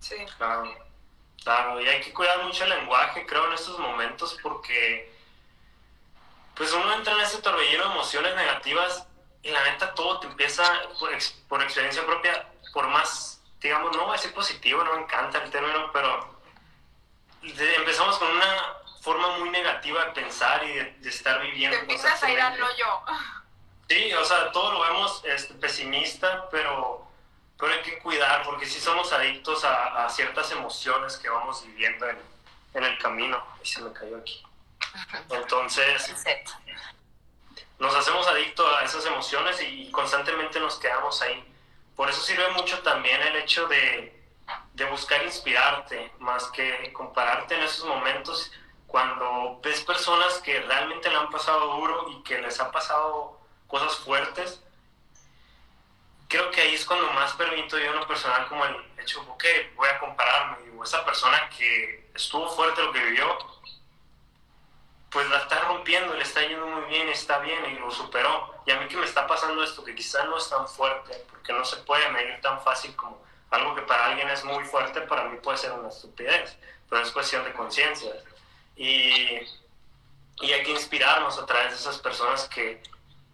Sí. 0.00 0.16
Claro, 0.36 0.74
claro, 1.42 1.80
y 1.80 1.88
hay 1.88 2.00
que 2.00 2.12
cuidar 2.12 2.42
mucho 2.44 2.64
el 2.64 2.70
lenguaje, 2.70 3.26
creo, 3.26 3.46
en 3.48 3.52
estos 3.52 3.78
momentos, 3.78 4.38
porque 4.42 5.14
pues 6.54 6.72
uno 6.72 6.92
entra 6.94 7.14
en 7.14 7.20
ese 7.20 7.40
torbellino 7.40 7.84
de 7.84 7.90
emociones 7.92 8.34
negativas 8.34 9.06
y 9.42 9.50
la 9.50 9.62
neta 9.64 9.94
todo 9.94 10.20
te 10.20 10.26
empieza, 10.26 10.64
por, 10.98 11.10
por 11.48 11.62
experiencia 11.62 12.04
propia, 12.04 12.48
por 12.72 12.88
más, 12.88 13.40
digamos, 13.60 13.96
no 13.96 14.02
voy 14.04 14.10
a 14.10 14.16
decir 14.16 14.34
positivo, 14.34 14.82
no 14.82 14.94
me 14.94 15.02
encanta 15.02 15.42
el 15.42 15.50
término, 15.50 15.90
pero 15.92 16.38
empezamos 17.42 18.18
con 18.18 18.28
una 18.28 18.76
forma 19.08 19.38
muy 19.38 19.48
negativa 19.48 20.04
de 20.04 20.10
pensar 20.12 20.62
y 20.64 20.72
de, 20.74 21.08
estar 21.08 21.40
viviendo. 21.40 21.74
Te 21.74 21.80
empiezas 21.80 22.22
a 22.22 22.30
ir 22.30 22.38
al 22.38 22.62
hoyo. 22.62 22.86
Sí, 23.88 24.12
o 24.12 24.22
sea, 24.22 24.52
todo 24.52 24.72
lo 24.72 24.80
vemos 24.82 25.22
este, 25.24 25.54
pesimista, 25.54 26.46
pero 26.50 27.06
pero 27.58 27.72
hay 27.72 27.80
que 27.80 27.98
cuidar 28.00 28.42
porque 28.44 28.66
si 28.66 28.78
somos 28.78 29.10
adictos 29.12 29.64
a, 29.64 30.06
ciertas 30.10 30.52
emociones 30.52 31.16
que 31.16 31.28
vamos 31.30 31.64
viviendo 31.66 32.06
en, 32.08 32.84
el 32.84 32.98
camino. 32.98 33.42
Y 33.64 33.66
se 33.66 33.80
me 33.80 33.92
cayó 33.92 34.18
aquí. 34.18 34.44
Entonces, 35.30 36.14
nos 37.78 37.94
hacemos 37.94 38.26
adictos 38.28 38.66
a 38.76 38.84
esas 38.84 39.04
emociones 39.06 39.60
y 39.62 39.90
constantemente 39.90 40.60
nos 40.60 40.78
quedamos 40.78 41.20
ahí. 41.22 41.42
Por 41.96 42.10
eso 42.10 42.20
sirve 42.20 42.48
mucho 42.50 42.78
también 42.80 43.20
el 43.22 43.36
hecho 43.36 43.66
de, 43.66 44.22
de 44.74 44.84
buscar 44.84 45.24
inspirarte, 45.24 46.12
más 46.18 46.44
que 46.48 46.92
compararte 46.92 47.56
en 47.56 47.62
esos 47.62 47.86
momentos 47.86 48.52
cuando 48.88 49.60
ves 49.62 49.82
personas 49.82 50.38
que 50.38 50.60
realmente 50.62 51.08
le 51.08 51.16
han 51.16 51.30
pasado 51.30 51.76
duro 51.76 52.06
y 52.10 52.22
que 52.24 52.40
les 52.40 52.58
han 52.58 52.72
pasado 52.72 53.38
cosas 53.68 53.96
fuertes 53.98 54.60
creo 56.28 56.50
que 56.50 56.60
ahí 56.60 56.74
es 56.74 56.84
cuando 56.84 57.10
más 57.12 57.32
permito 57.32 57.78
yo 57.78 57.86
en 57.86 57.96
lo 57.96 58.06
personal 58.06 58.46
como 58.48 58.64
el 58.66 58.76
hecho, 58.98 59.20
ok, 59.22 59.44
voy 59.74 59.88
a 59.88 59.98
compararme, 59.98 60.62
digo, 60.64 60.84
esa 60.84 61.04
persona 61.04 61.48
que 61.56 62.10
estuvo 62.14 62.48
fuerte 62.50 62.82
lo 62.82 62.92
que 62.92 63.02
vivió, 63.02 63.38
pues 65.10 65.28
la 65.30 65.38
está 65.38 65.60
rompiendo, 65.60 66.12
le 66.14 66.22
está 66.22 66.42
yendo 66.42 66.66
muy 66.66 66.84
bien, 66.84 67.08
está 67.08 67.38
bien 67.38 67.64
y 67.70 67.78
lo 67.78 67.90
superó. 67.90 68.54
Y 68.66 68.70
a 68.70 68.78
mí 68.78 68.86
que 68.88 68.98
me 68.98 69.06
está 69.06 69.26
pasando 69.26 69.64
esto, 69.64 69.82
que 69.82 69.94
quizás 69.94 70.26
no 70.26 70.36
es 70.36 70.50
tan 70.50 70.68
fuerte, 70.68 71.24
porque 71.30 71.54
no 71.54 71.64
se 71.64 71.78
puede 71.78 72.06
medir 72.10 72.38
tan 72.42 72.60
fácil 72.60 72.94
como 72.94 73.24
algo 73.50 73.74
que 73.74 73.82
para 73.82 74.06
alguien 74.06 74.28
es 74.28 74.44
muy 74.44 74.62
fuerte, 74.64 75.00
para 75.02 75.24
mí 75.24 75.38
puede 75.38 75.56
ser 75.56 75.72
una 75.72 75.88
estupidez, 75.88 76.58
pero 76.90 77.02
es 77.02 77.10
cuestión 77.10 77.42
de 77.44 77.54
conciencia. 77.54 78.12
Y, 78.78 79.40
y 80.40 80.52
hay 80.52 80.62
que 80.62 80.70
inspirarnos 80.70 81.36
a 81.36 81.44
través 81.44 81.70
de 81.70 81.76
esas 81.76 81.98
personas 81.98 82.48
que, 82.48 82.80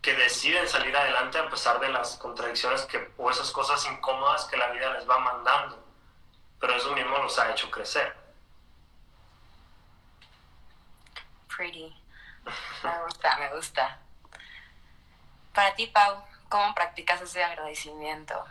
que 0.01 0.15
deciden 0.15 0.67
salir 0.67 0.97
adelante 0.97 1.39
a 1.39 1.51
pesar 1.51 1.79
de 1.81 1.91
las 1.91 2.17
contradicciones 2.17 2.83
que, 2.87 3.13
o 3.19 3.31
esas 3.31 3.51
cosas 3.51 3.85
incómodas 3.87 4.47
que 4.47 4.57
la 4.57 4.71
vida 4.71 4.93
les 4.95 5.09
va 5.09 5.19
mandando. 5.19 5.85
Pero 6.59 6.75
eso 6.75 6.93
mismo 6.95 7.19
los 7.19 7.39
ha 7.39 7.51
hecho 7.51 7.71
crecer. 7.71 8.17
Pretty. 11.55 11.95
Me 12.83 13.03
gusta, 13.05 13.39
me 13.39 13.55
gusta. 13.55 13.99
Para 15.55 15.75
ti, 15.75 15.87
Pau, 15.87 16.23
¿cómo 16.49 16.75
practicas 16.75 17.23
ese 17.23 17.43
agradecimiento? 17.43 18.45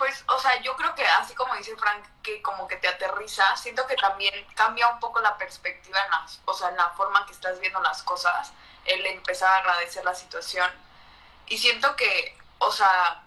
Pues, 0.00 0.24
o 0.28 0.38
sea, 0.38 0.58
yo 0.62 0.74
creo 0.76 0.94
que 0.94 1.06
así 1.06 1.34
como 1.34 1.54
dice 1.56 1.76
Frank, 1.76 2.02
que 2.22 2.40
como 2.40 2.66
que 2.66 2.76
te 2.76 2.88
aterriza, 2.88 3.54
siento 3.58 3.86
que 3.86 3.96
también 3.96 4.32
cambia 4.54 4.88
un 4.88 4.98
poco 4.98 5.20
la 5.20 5.36
perspectiva 5.36 6.02
en 6.02 6.10
las, 6.10 6.40
o 6.46 6.54
sea, 6.54 6.70
en 6.70 6.76
la 6.76 6.88
forma 6.92 7.26
que 7.26 7.32
estás 7.32 7.60
viendo 7.60 7.82
las 7.82 8.02
cosas 8.02 8.50
el 8.86 9.04
empezar 9.04 9.50
a 9.50 9.56
agradecer 9.58 10.02
la 10.02 10.14
situación. 10.14 10.70
Y 11.48 11.58
siento 11.58 11.94
que, 11.96 12.34
o 12.60 12.72
sea, 12.72 13.22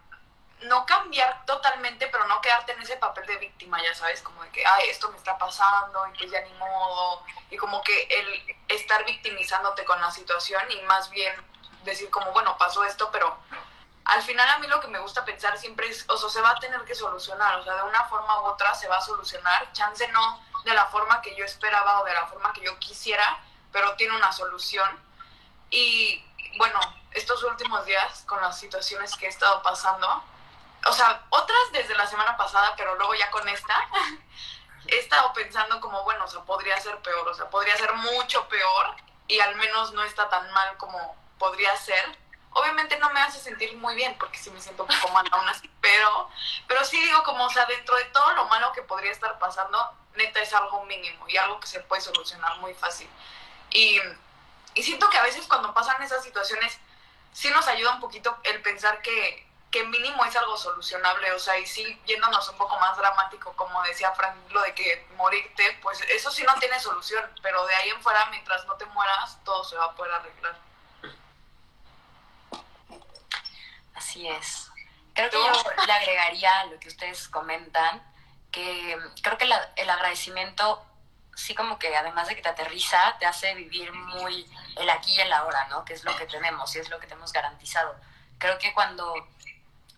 no 0.61 0.83
cambiar 0.87 1.45
totalmente, 1.45 2.07
pero 2.07 2.25
no 2.25 2.41
quedarte 2.41 2.71
en 2.71 2.81
ese 2.81 2.97
papel 2.97 3.27
de 3.27 3.37
víctima, 3.37 3.79
ya 3.83 3.93
sabes, 3.93 4.23
como 4.23 4.41
de 4.41 4.49
que, 4.49 4.65
ay, 4.65 4.89
esto 4.89 5.11
me 5.11 5.17
está 5.17 5.37
pasando 5.37 6.07
y 6.07 6.17
pues 6.17 6.31
ya 6.31 6.41
ni 6.41 6.53
modo. 6.53 7.23
Y 7.51 7.57
como 7.57 7.83
que 7.83 8.01
el 8.09 8.57
estar 8.67 9.05
victimizándote 9.05 9.85
con 9.85 10.01
la 10.01 10.09
situación 10.09 10.63
y 10.71 10.81
más 10.87 11.11
bien 11.11 11.35
decir 11.83 12.09
como, 12.09 12.31
bueno, 12.31 12.57
pasó 12.57 12.83
esto, 12.83 13.11
pero 13.11 13.37
al 14.05 14.21
final 14.21 14.47
a 14.49 14.59
mí 14.59 14.67
lo 14.67 14.79
que 14.79 14.87
me 14.87 14.99
gusta 14.99 15.23
pensar 15.25 15.57
siempre 15.57 15.87
es, 15.87 16.05
o 16.09 16.17
sea, 16.17 16.29
se 16.29 16.41
va 16.41 16.51
a 16.51 16.59
tener 16.59 16.81
que 16.83 16.95
solucionar, 16.95 17.59
o 17.59 17.63
sea, 17.63 17.75
de 17.75 17.83
una 17.83 18.03
forma 18.05 18.41
u 18.41 18.45
otra 18.45 18.73
se 18.75 18.87
va 18.87 18.97
a 18.97 19.01
solucionar, 19.01 19.71
chance 19.73 20.07
no 20.09 20.41
de 20.65 20.73
la 20.73 20.85
forma 20.87 21.21
que 21.21 21.35
yo 21.35 21.45
esperaba 21.45 22.01
o 22.01 22.05
de 22.05 22.13
la 22.13 22.27
forma 22.27 22.53
que 22.53 22.61
yo 22.61 22.77
quisiera, 22.79 23.39
pero 23.71 23.95
tiene 23.95 24.15
una 24.15 24.31
solución 24.31 24.89
y 25.69 26.23
bueno, 26.57 26.79
estos 27.11 27.43
últimos 27.43 27.85
días 27.85 28.23
con 28.27 28.39
las 28.41 28.59
situaciones 28.59 29.15
que 29.15 29.25
he 29.25 29.29
estado 29.29 29.61
pasando, 29.63 30.23
o 30.85 30.91
sea, 30.91 31.23
otras 31.29 31.71
desde 31.71 31.95
la 31.95 32.07
semana 32.07 32.37
pasada, 32.37 32.73
pero 32.75 32.95
luego 32.95 33.15
ya 33.15 33.29
con 33.31 33.47
esta, 33.49 33.89
he 34.87 34.99
estado 34.99 35.33
pensando 35.33 35.79
como, 35.79 36.03
bueno, 36.03 36.25
o 36.25 36.27
sea, 36.27 36.41
podría 36.41 36.79
ser 36.79 36.97
peor, 37.01 37.27
o 37.27 37.33
sea, 37.33 37.49
podría 37.49 37.75
ser 37.77 37.93
mucho 37.93 38.47
peor 38.47 38.95
y 39.27 39.39
al 39.39 39.55
menos 39.55 39.93
no 39.93 40.03
está 40.03 40.29
tan 40.29 40.51
mal 40.51 40.77
como 40.77 41.15
podría 41.39 41.75
ser. 41.77 42.17
Obviamente 42.53 42.97
no 42.99 43.09
me 43.11 43.21
hace 43.21 43.39
sentir 43.39 43.75
muy 43.77 43.95
bien 43.95 44.15
porque 44.19 44.37
sí 44.37 44.49
me 44.51 44.61
siento 44.61 44.83
un 44.83 44.89
poco 44.89 45.13
mal 45.13 45.25
aún 45.31 45.47
así, 45.49 45.69
pero, 45.81 46.29
pero 46.67 46.83
sí 46.85 46.99
digo 47.03 47.23
como, 47.23 47.45
o 47.45 47.49
sea, 47.49 47.65
dentro 47.65 47.95
de 47.95 48.05
todo 48.05 48.33
lo 48.33 48.45
malo 48.45 48.71
que 48.73 48.81
podría 48.83 49.11
estar 49.11 49.37
pasando, 49.39 49.91
neta 50.15 50.39
es 50.39 50.53
algo 50.53 50.83
mínimo 50.85 51.27
y 51.27 51.37
algo 51.37 51.59
que 51.59 51.67
se 51.67 51.79
puede 51.81 52.01
solucionar 52.01 52.57
muy 52.59 52.73
fácil. 52.73 53.09
Y 53.71 53.99
y 54.75 54.83
siento 54.83 55.09
que 55.09 55.17
a 55.17 55.23
veces 55.23 55.45
cuando 55.47 55.73
pasan 55.73 56.01
esas 56.01 56.23
situaciones, 56.23 56.77
sí 57.31 57.49
nos 57.51 57.67
ayuda 57.67 57.93
un 57.93 57.99
poquito 57.99 58.37
el 58.43 58.61
pensar 58.61 59.01
que, 59.01 59.47
que 59.69 59.83
mínimo 59.85 60.25
es 60.25 60.35
algo 60.35 60.57
solucionable, 60.57 61.31
o 61.33 61.39
sea, 61.39 61.57
y 61.59 61.65
sí, 61.65 61.99
yéndonos 62.05 62.47
un 62.49 62.57
poco 62.57 62.79
más 62.79 62.97
dramático, 62.97 63.53
como 63.55 63.81
decía 63.83 64.11
Frank, 64.13 64.35
lo 64.49 64.61
de 64.61 64.73
que 64.73 65.07
morirte, 65.15 65.77
pues 65.81 66.01
eso 66.09 66.31
sí 66.31 66.43
no 66.43 66.55
tiene 66.55 66.79
solución, 66.79 67.23
pero 67.41 67.65
de 67.67 67.75
ahí 67.75 67.89
en 67.89 68.01
fuera, 68.01 68.25
mientras 68.27 68.65
no 68.65 68.75
te 68.75 68.85
mueras, 68.87 69.37
todo 69.43 69.63
se 69.63 69.75
va 69.75 69.85
a 69.85 69.95
poder 69.95 70.13
arreglar. 70.13 70.55
Así 73.95 74.27
es. 74.27 74.71
Creo 75.13 75.29
que 75.29 75.37
yo 75.37 75.85
le 75.85 75.93
agregaría 75.93 76.59
a 76.61 76.65
lo 76.65 76.79
que 76.79 76.87
ustedes 76.87 77.27
comentan, 77.27 78.01
que 78.51 78.97
creo 79.21 79.37
que 79.37 79.45
el 79.75 79.89
agradecimiento 79.89 80.83
sí 81.35 81.55
como 81.55 81.79
que 81.79 81.95
además 81.95 82.27
de 82.27 82.35
que 82.35 82.41
te 82.41 82.49
aterriza, 82.49 83.17
te 83.19 83.25
hace 83.25 83.53
vivir 83.55 83.91
muy 83.91 84.45
el 84.77 84.89
aquí 84.89 85.13
y 85.13 85.21
el 85.21 85.33
ahora, 85.33 85.67
¿no? 85.67 85.83
Que 85.85 85.93
es 85.93 86.03
lo 86.03 86.15
que 86.15 86.25
tenemos 86.25 86.75
y 86.75 86.79
es 86.79 86.89
lo 86.89 86.99
que 86.99 87.07
tenemos 87.07 87.33
garantizado. 87.33 87.95
Creo 88.37 88.57
que 88.57 88.73
cuando, 88.73 89.13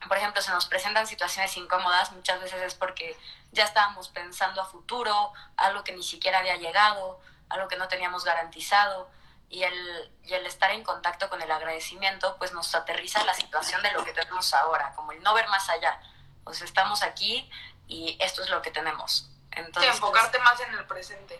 por 0.07 0.17
ejemplo, 0.17 0.41
se 0.41 0.51
nos 0.51 0.65
presentan 0.65 1.07
situaciones 1.07 1.55
incómodas, 1.57 2.11
muchas 2.11 2.39
veces 2.39 2.61
es 2.61 2.75
porque 2.75 3.17
ya 3.51 3.65
estábamos 3.65 4.09
pensando 4.09 4.61
a 4.61 4.65
futuro, 4.65 5.33
algo 5.57 5.83
que 5.83 5.93
ni 5.93 6.03
siquiera 6.03 6.39
había 6.39 6.57
llegado, 6.57 7.19
algo 7.49 7.67
que 7.67 7.77
no 7.77 7.87
teníamos 7.87 8.23
garantizado. 8.23 9.09
Y 9.49 9.63
el, 9.63 10.11
y 10.23 10.33
el 10.33 10.45
estar 10.45 10.71
en 10.71 10.83
contacto 10.83 11.29
con 11.29 11.41
el 11.41 11.51
agradecimiento, 11.51 12.35
pues 12.37 12.51
nos 12.51 12.73
aterriza 12.73 13.23
la 13.23 13.33
situación 13.33 13.81
de 13.83 13.91
lo 13.91 14.03
que 14.03 14.11
tenemos 14.11 14.53
ahora, 14.53 14.93
como 14.95 15.11
el 15.11 15.21
no 15.21 15.33
ver 15.33 15.47
más 15.49 15.69
allá. 15.69 15.99
Pues 16.43 16.61
estamos 16.61 17.03
aquí 17.03 17.49
y 17.87 18.17
esto 18.19 18.43
es 18.43 18.49
lo 18.49 18.61
que 18.61 18.71
tenemos 18.71 19.29
entonces, 19.55 19.93
enfocarte 19.93 20.39
más 20.39 20.59
en 20.59 20.73
el 20.73 20.85
presente. 20.85 21.39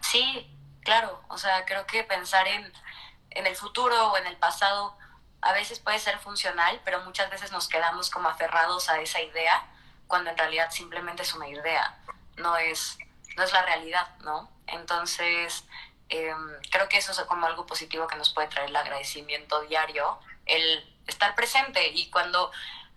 Sí, 0.00 0.50
claro. 0.82 1.22
O 1.28 1.38
sea, 1.38 1.64
creo 1.66 1.86
que 1.86 2.04
pensar 2.04 2.46
en, 2.48 2.72
en 3.30 3.46
el 3.46 3.56
futuro 3.56 4.12
o 4.12 4.16
en 4.16 4.26
el 4.26 4.36
pasado 4.36 4.96
a 5.42 5.52
veces 5.52 5.78
puede 5.78 5.98
ser 5.98 6.18
funcional, 6.18 6.80
pero 6.84 7.00
muchas 7.00 7.30
veces 7.30 7.52
nos 7.52 7.68
quedamos 7.68 8.10
como 8.10 8.28
aferrados 8.28 8.88
a 8.90 9.00
esa 9.00 9.20
idea 9.20 9.66
cuando 10.06 10.30
en 10.30 10.36
realidad 10.38 10.70
simplemente 10.70 11.22
es 11.22 11.32
una 11.34 11.48
idea, 11.48 11.98
no 12.36 12.56
es, 12.56 12.98
no 13.36 13.44
es 13.44 13.52
la 13.52 13.62
realidad, 13.62 14.08
¿no? 14.18 14.50
Entonces, 14.66 15.64
em, 16.10 16.60
creo 16.70 16.88
que 16.88 16.98
eso 16.98 17.12
es 17.12 17.20
como 17.22 17.46
algo 17.46 17.66
positivo 17.66 18.06
que 18.06 18.16
nos 18.16 18.30
puede 18.30 18.48
traer 18.48 18.68
el 18.68 18.76
agradecimiento 18.76 19.60
diario, 19.62 20.18
el 20.46 20.84
estar 21.06 21.34
presente 21.34 21.88
y 21.88 22.10
cuando 22.10 22.50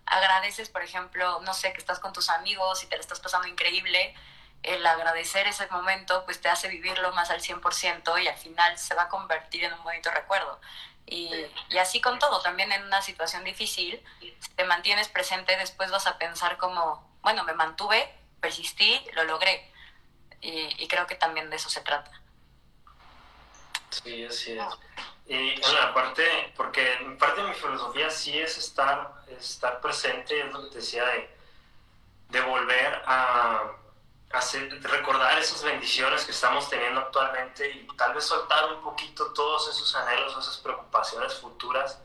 agradeces, 0.06 0.68
por 0.68 0.82
ejemplo, 0.82 1.40
no 1.40 1.54
sé, 1.54 1.72
que 1.72 1.78
estás 1.78 1.98
con 2.00 2.12
tus 2.12 2.28
amigos 2.28 2.82
y 2.82 2.86
te 2.86 2.96
lo 2.96 3.00
estás 3.00 3.20
pasando 3.20 3.48
increíble, 3.48 4.14
el 4.62 4.84
agradecer 4.86 5.46
ese 5.46 5.66
momento 5.68 6.24
pues 6.24 6.40
te 6.40 6.48
hace 6.48 6.68
vivirlo 6.68 7.12
más 7.12 7.30
al 7.30 7.40
100% 7.40 8.22
y 8.22 8.28
al 8.28 8.36
final 8.36 8.78
se 8.78 8.94
va 8.94 9.02
a 9.02 9.08
convertir 9.08 9.64
en 9.64 9.72
un 9.74 9.82
bonito 9.82 10.10
recuerdo. 10.10 10.60
Y, 11.06 11.30
y, 11.68 11.78
así 11.78 12.00
con 12.00 12.18
todo, 12.18 12.40
también 12.40 12.72
en 12.72 12.82
una 12.82 13.02
situación 13.02 13.44
difícil, 13.44 14.02
si 14.20 14.50
te 14.56 14.64
mantienes 14.64 15.08
presente, 15.08 15.54
después 15.58 15.90
vas 15.90 16.06
a 16.06 16.16
pensar 16.16 16.56
como, 16.56 17.06
bueno, 17.20 17.44
me 17.44 17.52
mantuve, 17.52 18.10
persistí, 18.40 19.04
lo 19.12 19.24
logré. 19.24 19.70
Y, 20.40 20.82
y 20.82 20.88
creo 20.88 21.06
que 21.06 21.14
también 21.14 21.50
de 21.50 21.56
eso 21.56 21.68
se 21.68 21.82
trata. 21.82 22.10
Sí, 24.02 24.24
así 24.24 24.52
es. 24.52 24.64
Y 25.26 25.60
bueno, 25.60 25.78
aparte, 25.82 26.52
porque 26.56 27.16
parte 27.18 27.42
de 27.42 27.48
mi 27.48 27.54
filosofía 27.54 28.10
sí 28.10 28.38
es 28.38 28.58
estar, 28.58 29.24
estar 29.38 29.80
presente, 29.80 30.38
es 30.40 30.52
lo 30.52 30.64
que 30.64 30.70
te 30.70 30.76
decía, 30.76 31.04
de, 31.06 31.30
de 32.28 32.40
volver 32.42 33.02
a 33.06 33.72
recordar 34.82 35.38
esas 35.38 35.62
bendiciones 35.62 36.24
que 36.24 36.32
estamos 36.32 36.68
teniendo 36.68 37.00
actualmente 37.00 37.70
y 37.70 37.86
tal 37.96 38.14
vez 38.14 38.24
soltar 38.24 38.72
un 38.72 38.82
poquito 38.82 39.32
todos 39.32 39.68
esos 39.68 39.94
anhelos, 39.94 40.36
esas 40.36 40.58
preocupaciones 40.58 41.34
futuras. 41.34 42.00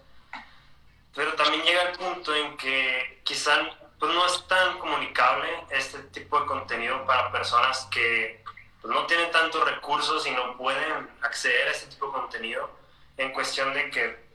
Pero 1.15 1.33
también 1.33 1.63
llega 1.63 1.81
el 1.89 1.97
punto 1.97 2.33
en 2.35 2.55
que 2.55 3.21
quizá 3.23 3.59
pues, 3.99 4.13
no 4.13 4.25
es 4.25 4.47
tan 4.47 4.77
comunicable 4.77 5.65
este 5.71 5.99
tipo 6.03 6.39
de 6.39 6.45
contenido 6.45 7.03
para 7.05 7.31
personas 7.31 7.87
que 7.91 8.43
pues, 8.81 8.93
no 8.93 9.05
tienen 9.05 9.31
tantos 9.31 9.63
recursos 9.65 10.25
y 10.25 10.31
no 10.31 10.57
pueden 10.57 11.09
acceder 11.21 11.67
a 11.67 11.71
este 11.71 11.87
tipo 11.87 12.07
de 12.07 12.13
contenido 12.13 12.69
en 13.17 13.31
cuestión 13.33 13.73
de 13.73 13.89
que 13.89 14.29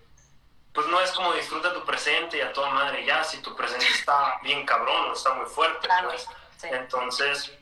pues 0.74 0.88
no 0.88 1.00
es 1.00 1.12
como 1.12 1.32
disfruta 1.32 1.72
tu 1.72 1.84
presente 1.84 2.36
y 2.36 2.40
a 2.40 2.52
toda 2.52 2.70
madre 2.70 3.04
ya, 3.06 3.22
si 3.22 3.38
tu 3.38 3.54
presente 3.54 3.86
está 3.94 4.38
bien 4.42 4.66
cabrón 4.66 5.10
o 5.10 5.12
está 5.12 5.32
muy 5.34 5.46
fuerte. 5.46 5.88
Pues. 6.04 6.26
Entonces, 6.64 7.52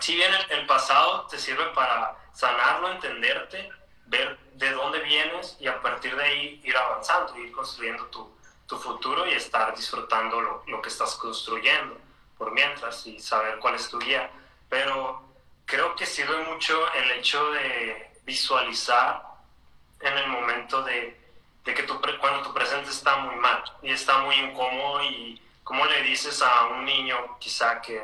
si 0.00 0.14
bien 0.14 0.30
el, 0.50 0.66
pasado 0.66 1.26
te 1.26 1.38
sirve 1.38 1.64
para 1.68 2.16
sanarlo, 2.32 2.90
entenderte, 2.90 3.70
ver 4.06 4.38
de 4.52 4.70
dónde 4.72 5.00
vienes 5.00 5.56
y 5.58 5.68
a 5.68 5.80
partir 5.80 6.14
de 6.16 6.24
ahí 6.24 6.60
ir 6.64 6.76
avanzando, 6.76 7.36
ir 7.38 7.50
construyendo 7.52 8.04
tu, 8.06 8.36
tu 8.66 8.76
futuro 8.76 9.26
y 9.26 9.32
estar 9.32 9.74
disfrutando 9.74 10.40
lo, 10.40 10.62
lo, 10.66 10.82
que 10.82 10.90
estás 10.90 11.14
construyendo 11.14 11.96
por 12.36 12.52
mientras 12.52 13.06
y 13.06 13.18
saber 13.20 13.58
cuál 13.58 13.76
es 13.76 13.88
tu 13.88 13.98
guía. 13.98 14.30
Pero 14.68 15.22
creo 15.66 15.94
que 15.96 16.06
sirve 16.06 16.36
mucho 16.44 16.92
el 16.94 17.10
hecho 17.12 17.50
de 17.52 18.10
visualizar 18.24 19.22
en 20.00 20.18
el 20.18 20.28
momento 20.28 20.82
de, 20.82 21.18
de 21.64 21.74
que 21.74 21.82
tu, 21.84 22.00
cuando 22.20 22.42
tu 22.42 22.52
presente 22.52 22.90
está 22.90 23.16
muy 23.18 23.36
mal 23.36 23.62
y 23.82 23.90
está 23.90 24.18
muy 24.18 24.34
incómodo 24.36 25.02
y 25.04 25.40
cómo 25.62 25.84
le 25.86 26.02
dices 26.02 26.42
a 26.42 26.66
un 26.66 26.84
niño 26.84 27.38
quizá 27.38 27.80
que 27.80 28.02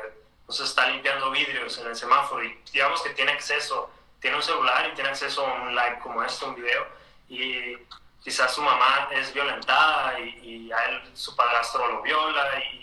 se 0.49 0.63
está 0.63 0.89
limpiando 0.89 1.31
vidrios 1.31 1.77
en 1.77 1.87
el 1.87 1.95
semáforo 1.95 2.43
y 2.43 2.59
digamos 2.73 3.01
que 3.01 3.11
tiene 3.11 3.31
acceso, 3.31 3.89
tiene 4.19 4.35
un 4.35 4.43
celular 4.43 4.89
y 4.91 4.95
tiene 4.95 5.09
acceso 5.09 5.45
a 5.45 5.53
un 5.53 5.75
live 5.75 5.99
como 6.03 6.21
este, 6.23 6.45
un 6.45 6.55
video, 6.55 6.85
y 7.29 7.77
quizás 8.21 8.53
su 8.53 8.61
mamá 8.61 9.07
es 9.11 9.33
violentada 9.33 10.19
y, 10.19 10.71
a 10.71 10.85
él 10.85 11.01
su 11.13 11.35
padrastro 11.35 11.87
lo 11.87 12.01
viola 12.01 12.59
y, 12.59 12.81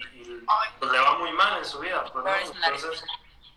pues 0.79 0.91
le 0.91 0.99
va 0.99 1.19
muy 1.19 1.33
mal 1.33 1.59
en 1.59 1.65
su 1.65 1.79
vida. 1.79 2.05
Pues, 2.13 2.51
Entonces 2.51 3.05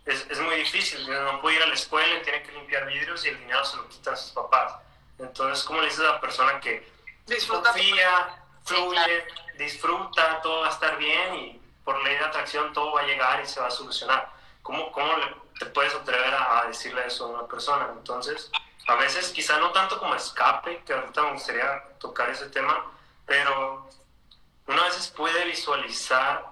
es, 0.05 0.25
es, 0.29 0.39
muy 0.39 0.55
difícil, 0.55 1.07
no 1.09 1.41
puede 1.41 1.57
ir 1.57 1.63
a 1.63 1.67
la 1.67 1.73
escuela 1.73 2.15
y 2.15 2.21
tiene 2.23 2.43
que 2.43 2.51
limpiar 2.51 2.85
vidrios 2.87 3.25
y 3.25 3.29
el 3.29 3.39
dinero 3.39 3.63
se 3.63 3.77
lo 3.77 3.87
quitan 3.87 4.17
sus 4.17 4.31
papás. 4.31 4.73
Entonces, 5.19 5.63
¿cómo 5.63 5.81
le 5.81 5.87
dices 5.87 6.01
a 6.01 6.13
la 6.13 6.21
persona 6.21 6.59
que 6.59 6.91
Disfruta 7.31 7.71
confía, 7.71 8.43
fluye, 8.65 9.25
disfruta, 9.57 10.41
todo 10.41 10.61
va 10.61 10.67
a 10.67 10.71
estar 10.71 10.97
bien 10.97 11.35
y 11.35 11.61
por 11.83 12.03
ley 12.03 12.15
de 12.15 12.25
atracción 12.25 12.73
todo 12.73 12.93
va 12.93 13.01
a 13.01 13.05
llegar 13.05 13.41
y 13.41 13.47
se 13.47 13.59
va 13.59 13.67
a 13.67 13.71
solucionar. 13.71 14.29
¿Cómo, 14.61 14.91
cómo 14.91 15.07
te 15.57 15.65
puedes 15.67 15.93
atrever 15.95 16.33
a, 16.33 16.65
decirle 16.67 17.05
eso 17.05 17.25
a 17.25 17.39
una 17.39 17.47
persona? 17.47 17.89
Entonces, 17.93 18.51
a 18.87 18.95
veces 18.95 19.29
quizá 19.29 19.59
no 19.59 19.71
tanto 19.71 19.97
como 19.99 20.15
escape, 20.15 20.83
que 20.85 20.93
ahorita 20.93 21.21
me 21.21 21.33
gustaría 21.33 21.83
tocar 21.99 22.29
ese 22.29 22.49
tema, 22.49 22.91
pero 23.25 23.89
una 24.67 24.83
veces 24.83 25.07
puede 25.07 25.45
visualizar 25.45 26.50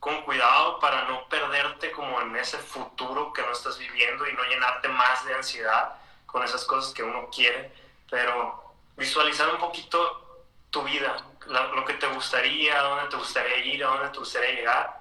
con 0.00 0.22
cuidado 0.22 0.78
para 0.78 1.04
no 1.04 1.28
perderte 1.28 1.90
como 1.90 2.20
en 2.20 2.36
ese 2.36 2.58
futuro 2.58 3.32
que 3.32 3.42
no 3.42 3.52
estás 3.52 3.78
viviendo 3.78 4.26
y 4.28 4.32
no 4.34 4.44
llenarte 4.44 4.88
más 4.88 5.24
de 5.24 5.34
ansiedad 5.34 5.94
con 6.26 6.44
esas 6.44 6.64
cosas 6.64 6.92
que 6.92 7.02
uno 7.02 7.28
quiere, 7.30 7.72
pero 8.10 8.74
visualizar 8.96 9.48
un 9.48 9.58
poquito 9.58 10.44
tu 10.70 10.82
vida, 10.82 11.16
lo 11.46 11.84
que 11.84 11.94
te 11.94 12.06
gustaría, 12.08 12.78
a 12.78 12.82
dónde 12.82 13.08
te 13.08 13.16
gustaría 13.16 13.58
ir, 13.64 13.84
a 13.84 13.88
dónde 13.88 14.08
te 14.10 14.18
gustaría 14.18 14.52
llegar. 14.52 15.00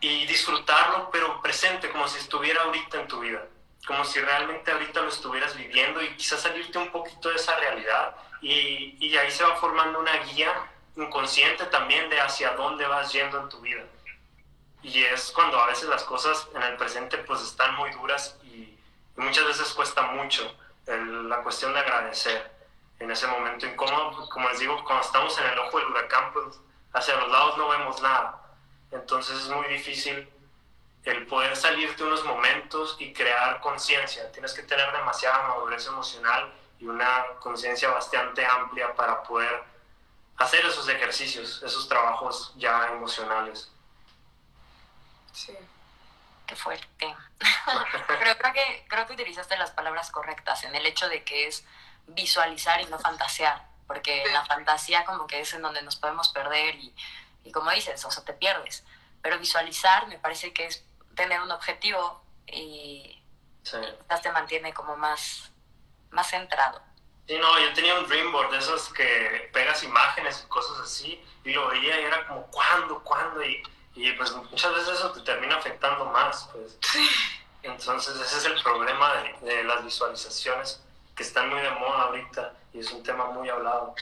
Y 0.00 0.26
disfrutarlo, 0.26 1.10
pero 1.12 1.40
presente, 1.40 1.88
como 1.90 2.08
si 2.08 2.18
estuviera 2.18 2.62
ahorita 2.62 3.00
en 3.00 3.06
tu 3.06 3.20
vida, 3.20 3.46
como 3.86 4.04
si 4.04 4.20
realmente 4.20 4.72
ahorita 4.72 5.00
lo 5.00 5.08
estuvieras 5.08 5.56
viviendo 5.56 6.02
y 6.02 6.16
quizás 6.16 6.40
salirte 6.40 6.78
un 6.78 6.90
poquito 6.90 7.28
de 7.28 7.36
esa 7.36 7.56
realidad. 7.56 8.16
Y, 8.40 8.96
y 8.98 9.16
ahí 9.16 9.30
se 9.30 9.44
va 9.44 9.54
formando 9.56 10.00
una 10.00 10.16
guía 10.24 10.71
inconsciente 10.96 11.66
también 11.66 12.08
de 12.10 12.20
hacia 12.20 12.50
dónde 12.52 12.86
vas 12.86 13.12
yendo 13.12 13.40
en 13.40 13.48
tu 13.48 13.60
vida. 13.60 13.82
Y 14.82 15.04
es 15.04 15.30
cuando 15.30 15.58
a 15.60 15.66
veces 15.66 15.88
las 15.88 16.02
cosas 16.04 16.48
en 16.54 16.62
el 16.62 16.76
presente 16.76 17.18
pues 17.18 17.40
están 17.42 17.74
muy 17.76 17.90
duras 17.92 18.36
y, 18.42 18.76
muchas 19.16 19.46
veces 19.46 19.72
cuesta 19.74 20.02
mucho 20.02 20.56
la 20.86 21.42
cuestión 21.42 21.72
de 21.72 21.78
agradecer 21.78 22.50
en 22.98 23.10
ese 23.10 23.26
momento 23.26 23.66
incómodo, 23.66 24.28
como 24.28 24.48
les 24.48 24.58
digo, 24.58 24.82
cuando 24.84 25.04
estamos 25.04 25.36
en 25.38 25.46
el 25.46 25.58
ojo 25.58 25.78
del 25.78 25.88
huracán, 25.88 26.32
pues 26.32 26.58
hacia 26.92 27.16
los 27.16 27.30
lados 27.30 27.56
no 27.58 27.68
vemos 27.68 28.00
nada. 28.02 28.42
Entonces 28.90 29.36
es 29.36 29.48
muy 29.48 29.66
difícil 29.68 30.28
el 31.04 31.26
poder 31.26 31.56
salirte 31.56 32.04
unos 32.04 32.24
momentos 32.24 32.96
y 32.98 33.12
crear 33.12 33.60
conciencia. 33.60 34.30
Tienes 34.32 34.52
que 34.52 34.62
tener 34.62 34.90
demasiada 34.92 35.48
madurez 35.48 35.86
emocional 35.86 36.52
y 36.78 36.86
una 36.86 37.24
conciencia 37.40 37.90
bastante 37.90 38.44
amplia 38.44 38.94
para 38.94 39.22
poder 39.22 39.64
hacer 40.36 40.64
esos 40.64 40.88
ejercicios, 40.88 41.62
esos 41.62 41.88
trabajos 41.88 42.52
ya 42.56 42.88
emocionales. 42.88 43.70
Sí. 45.32 45.56
Qué 46.46 46.56
fuerte. 46.56 47.16
Pero 48.08 48.36
creo 48.38 48.52
que, 48.52 48.84
creo 48.88 49.06
que 49.06 49.12
utilizaste 49.14 49.56
las 49.56 49.70
palabras 49.70 50.10
correctas 50.10 50.64
en 50.64 50.74
el 50.74 50.84
hecho 50.86 51.08
de 51.08 51.24
que 51.24 51.46
es 51.46 51.64
visualizar 52.06 52.80
y 52.80 52.86
no 52.86 52.98
fantasear, 52.98 53.66
porque 53.86 54.24
la 54.32 54.44
fantasía 54.44 55.04
como 55.04 55.26
que 55.26 55.40
es 55.40 55.54
en 55.54 55.62
donde 55.62 55.82
nos 55.82 55.96
podemos 55.96 56.28
perder 56.30 56.74
y, 56.74 56.94
y 57.44 57.52
como 57.52 57.70
dices, 57.70 58.04
o 58.04 58.10
sea, 58.10 58.24
te 58.24 58.32
pierdes. 58.32 58.84
Pero 59.22 59.38
visualizar 59.38 60.08
me 60.08 60.18
parece 60.18 60.52
que 60.52 60.66
es 60.66 60.84
tener 61.14 61.40
un 61.40 61.50
objetivo 61.50 62.22
y 62.46 63.22
sí. 63.62 63.78
te 64.22 64.32
mantiene 64.32 64.74
como 64.74 64.96
más, 64.96 65.50
más 66.10 66.28
centrado. 66.28 66.82
Sí, 67.32 67.38
no, 67.38 67.58
yo 67.58 67.72
tenía 67.72 67.98
un 67.98 68.06
dream 68.06 68.30
board 68.30 68.50
de 68.50 68.58
esos 68.58 68.90
que 68.90 69.48
pegas 69.54 69.82
imágenes 69.82 70.42
y 70.44 70.48
cosas 70.50 70.80
así 70.80 71.18
y 71.44 71.54
lo 71.54 71.68
veía 71.68 71.98
y 71.98 72.04
era 72.04 72.26
como, 72.26 72.46
¿cuándo? 72.48 73.02
¿Cuándo? 73.02 73.42
Y, 73.42 73.62
y 73.94 74.12
pues 74.12 74.32
muchas 74.32 74.74
veces 74.74 74.98
eso 74.98 75.12
te 75.12 75.22
termina 75.22 75.56
afectando 75.56 76.04
más, 76.04 76.50
pues. 76.52 76.76
Entonces 77.62 78.16
ese 78.16 78.36
es 78.36 78.44
el 78.44 78.62
problema 78.62 79.14
de, 79.14 79.46
de 79.46 79.64
las 79.64 79.82
visualizaciones 79.82 80.82
que 81.16 81.22
están 81.22 81.48
muy 81.48 81.62
de 81.62 81.70
moda 81.70 82.02
ahorita 82.02 82.52
y 82.74 82.80
es 82.80 82.92
un 82.92 83.02
tema 83.02 83.24
muy 83.24 83.48
hablado. 83.48 83.94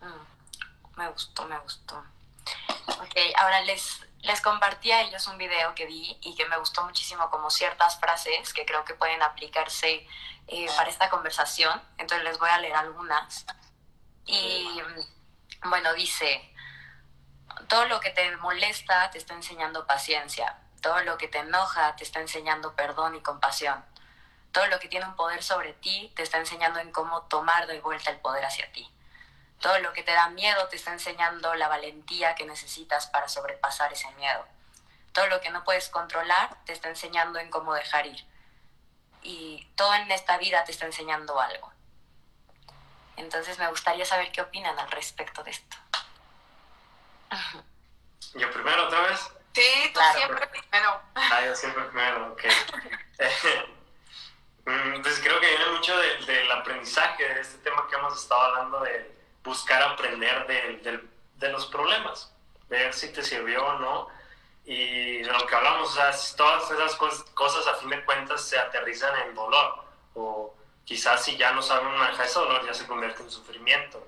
Mm, 0.00 0.98
me 0.98 1.08
gustó, 1.10 1.46
me 1.46 1.58
gustó. 1.60 2.02
Ok, 2.88 3.16
ahora 3.36 3.60
les, 3.60 4.00
les 4.24 4.40
compartí 4.40 4.90
a 4.90 5.02
ellos 5.02 5.26
un 5.28 5.38
video 5.38 5.74
que 5.74 5.86
vi 5.86 6.18
y 6.22 6.34
que 6.34 6.46
me 6.46 6.58
gustó 6.58 6.84
muchísimo 6.84 7.30
como 7.30 7.50
ciertas 7.50 7.98
frases 7.98 8.52
que 8.52 8.66
creo 8.66 8.84
que 8.84 8.94
pueden 8.94 9.22
aplicarse 9.22 10.06
eh, 10.48 10.66
para 10.76 10.90
esta 10.90 11.08
conversación. 11.10 11.80
Entonces 11.98 12.24
les 12.24 12.38
voy 12.38 12.50
a 12.50 12.58
leer 12.58 12.74
algunas. 12.74 13.46
Y 14.26 14.80
mm, 14.82 15.68
bueno, 15.70 15.94
dice, 15.94 16.52
todo 17.68 17.86
lo 17.86 18.00
que 18.00 18.10
te 18.10 18.36
molesta 18.38 19.10
te 19.10 19.18
está 19.18 19.34
enseñando 19.34 19.86
paciencia, 19.86 20.58
todo 20.82 21.00
lo 21.02 21.16
que 21.16 21.28
te 21.28 21.38
enoja 21.38 21.94
te 21.96 22.04
está 22.04 22.20
enseñando 22.20 22.74
perdón 22.74 23.14
y 23.14 23.20
compasión 23.20 23.84
todo 24.54 24.68
lo 24.68 24.78
que 24.78 24.88
tiene 24.88 25.04
un 25.04 25.16
poder 25.16 25.42
sobre 25.42 25.72
ti 25.72 26.12
te 26.14 26.22
está 26.22 26.38
enseñando 26.38 26.78
en 26.78 26.92
cómo 26.92 27.22
tomar 27.22 27.66
de 27.66 27.80
vuelta 27.80 28.12
el 28.12 28.18
poder 28.18 28.44
hacia 28.44 28.70
ti. 28.70 28.88
Todo 29.60 29.78
lo 29.78 29.92
que 29.92 30.02
te 30.02 30.12
da 30.12 30.28
miedo 30.28 30.68
te 30.68 30.76
está 30.76 30.92
enseñando 30.92 31.54
la 31.54 31.68
valentía 31.68 32.34
que 32.34 32.44
necesitas 32.44 33.06
para 33.06 33.28
sobrepasar 33.28 33.92
ese 33.92 34.10
miedo. 34.12 34.46
Todo 35.12 35.26
lo 35.28 35.40
que 35.40 35.50
no 35.50 35.64
puedes 35.64 35.88
controlar 35.88 36.56
te 36.64 36.72
está 36.72 36.88
enseñando 36.88 37.38
en 37.38 37.50
cómo 37.50 37.74
dejar 37.74 38.06
ir. 38.06 38.26
Y 39.22 39.66
todo 39.74 39.94
en 39.94 40.10
esta 40.10 40.36
vida 40.38 40.64
te 40.64 40.72
está 40.72 40.86
enseñando 40.86 41.40
algo. 41.40 41.72
Entonces 43.16 43.58
me 43.58 43.68
gustaría 43.68 44.04
saber 44.04 44.32
qué 44.32 44.42
opinan 44.42 44.78
al 44.78 44.90
respecto 44.90 45.42
de 45.42 45.52
esto. 45.52 45.76
¿Yo 48.34 48.50
primero 48.50 48.86
otra 48.86 49.00
vez? 49.02 49.20
Sí, 49.54 49.92
tú 49.94 50.00
siempre 50.14 50.46
primero. 50.48 51.00
Ah, 51.14 51.40
yo 51.44 51.54
siempre 51.54 51.84
primero, 51.84 52.32
ok. 52.32 52.42
Mm, 54.66 55.02
pues 55.02 55.20
creo 55.20 55.38
que 55.40 55.46
viene 55.46 55.66
mucho 55.72 55.94
del 55.98 56.50
aprendizaje, 56.52 57.22
de 57.22 57.40
este 57.40 57.58
tema 57.58 57.86
que 57.88 57.96
hemos 57.96 58.18
estado 58.18 58.40
hablando, 58.40 58.80
de 58.80 59.13
buscar 59.44 59.82
aprender 59.82 60.46
de, 60.46 61.00
de 61.36 61.48
los 61.50 61.66
problemas, 61.66 62.32
ver 62.68 62.92
si 62.94 63.12
te 63.12 63.22
sirvió 63.22 63.64
o 63.64 63.78
no. 63.78 64.08
Y 64.64 65.18
de 65.18 65.30
lo 65.30 65.46
que 65.46 65.54
hablamos, 65.54 65.90
o 65.90 65.92
sea, 65.92 66.10
todas 66.36 66.70
esas 66.70 66.96
cosas 66.96 67.66
a 67.66 67.74
fin 67.74 67.90
de 67.90 68.02
cuentas 68.04 68.42
se 68.48 68.58
aterrizan 68.58 69.14
en 69.28 69.34
dolor, 69.34 69.84
o 70.14 70.54
quizás 70.86 71.22
si 71.22 71.36
ya 71.36 71.52
no 71.52 71.60
saben 71.60 71.94
manejar 71.98 72.24
ese 72.24 72.38
dolor, 72.38 72.64
ya 72.64 72.72
se 72.72 72.86
convierte 72.86 73.22
en 73.22 73.30
sufrimiento. 73.30 74.06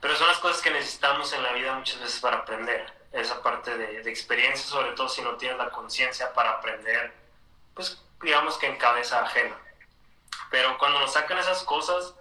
Pero 0.00 0.16
son 0.16 0.28
las 0.28 0.38
cosas 0.38 0.62
que 0.62 0.70
necesitamos 0.70 1.32
en 1.34 1.42
la 1.42 1.52
vida 1.52 1.74
muchas 1.74 2.00
veces 2.00 2.18
para 2.20 2.38
aprender, 2.38 2.90
esa 3.12 3.42
parte 3.42 3.76
de, 3.76 4.02
de 4.02 4.10
experiencia, 4.10 4.66
sobre 4.66 4.92
todo 4.92 5.08
si 5.08 5.20
no 5.20 5.36
tienes 5.36 5.58
la 5.58 5.70
conciencia 5.70 6.32
para 6.32 6.52
aprender, 6.52 7.12
pues 7.74 8.02
digamos 8.22 8.56
que 8.56 8.66
en 8.66 8.76
cabeza 8.78 9.22
ajena. 9.22 9.56
Pero 10.50 10.78
cuando 10.78 11.00
nos 11.00 11.12
sacan 11.12 11.38
esas 11.38 11.62
cosas 11.62 12.14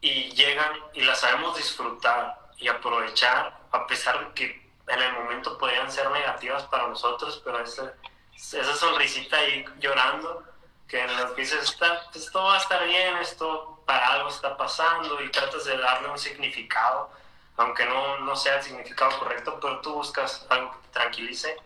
y 0.00 0.30
llegan 0.32 0.72
y 0.94 1.02
las 1.02 1.20
sabemos 1.20 1.56
disfrutar 1.56 2.38
y 2.58 2.68
aprovechar, 2.68 3.58
a 3.72 3.86
pesar 3.86 4.26
de 4.26 4.34
que 4.34 4.66
en 4.88 5.02
el 5.02 5.12
momento 5.14 5.58
podrían 5.58 5.90
ser 5.90 6.10
negativas 6.10 6.64
para 6.64 6.86
nosotros, 6.86 7.40
pero 7.44 7.60
esa, 7.60 7.92
esa 8.34 8.74
sonrisita 8.76 9.36
ahí 9.36 9.64
llorando, 9.78 10.44
que 10.88 11.04
nos 11.06 11.34
dices, 11.34 11.76
esto 12.14 12.44
va 12.44 12.54
a 12.54 12.58
estar 12.58 12.84
bien, 12.86 13.16
esto 13.16 13.82
para 13.84 14.14
algo 14.14 14.28
está 14.28 14.56
pasando 14.56 15.20
y 15.22 15.30
tratas 15.30 15.64
de 15.64 15.76
darle 15.76 16.08
un 16.08 16.18
significado, 16.18 17.10
aunque 17.56 17.84
no, 17.86 18.18
no 18.18 18.36
sea 18.36 18.56
el 18.56 18.62
significado 18.62 19.18
correcto, 19.18 19.58
pero 19.60 19.80
tú 19.80 19.94
buscas 19.94 20.46
algo 20.48 20.72
que 20.72 20.78
te 20.86 20.92
tranquilice, 20.92 21.56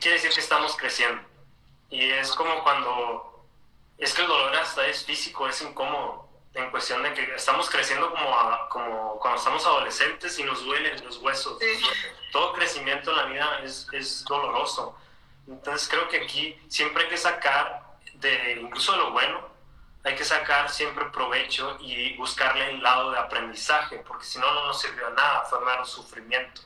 quiere 0.00 0.16
decir 0.16 0.32
que 0.32 0.40
estamos 0.40 0.76
creciendo. 0.76 1.22
Y 1.90 2.10
es 2.10 2.32
como 2.32 2.62
cuando, 2.62 3.46
es 3.98 4.14
que 4.14 4.22
el 4.22 4.28
dolor 4.28 4.56
hasta 4.56 4.86
es 4.86 5.04
físico, 5.04 5.46
es 5.46 5.60
incómodo, 5.62 6.21
en 6.54 6.70
cuestión 6.70 7.02
de 7.02 7.14
que 7.14 7.34
estamos 7.34 7.70
creciendo 7.70 8.10
como, 8.10 8.68
como 8.68 9.18
cuando 9.18 9.38
estamos 9.38 9.64
adolescentes 9.66 10.38
y 10.38 10.44
nos 10.44 10.64
duelen 10.64 11.02
los 11.04 11.18
huesos. 11.18 11.58
Todo 12.30 12.52
crecimiento 12.52 13.10
en 13.10 13.16
la 13.16 13.24
vida 13.24 13.60
es, 13.64 13.86
es 13.92 14.24
doloroso. 14.24 14.96
Entonces 15.46 15.88
creo 15.88 16.08
que 16.08 16.18
aquí 16.18 16.58
siempre 16.68 17.04
hay 17.04 17.08
que 17.08 17.16
sacar, 17.16 17.96
de, 18.14 18.58
incluso 18.60 18.92
de 18.92 18.98
lo 18.98 19.12
bueno, 19.12 19.52
hay 20.04 20.14
que 20.14 20.24
sacar 20.24 20.68
siempre 20.68 21.06
provecho 21.06 21.76
y 21.80 22.16
buscarle 22.16 22.70
el 22.70 22.82
lado 22.82 23.12
de 23.12 23.18
aprendizaje, 23.18 23.98
porque 23.98 24.24
si 24.24 24.38
no, 24.38 24.52
no 24.52 24.66
nos 24.66 24.80
sirvió 24.80 25.08
nada, 25.10 25.42
fue 25.42 25.60
mero 25.64 25.84
sufrimiento. 25.84 26.62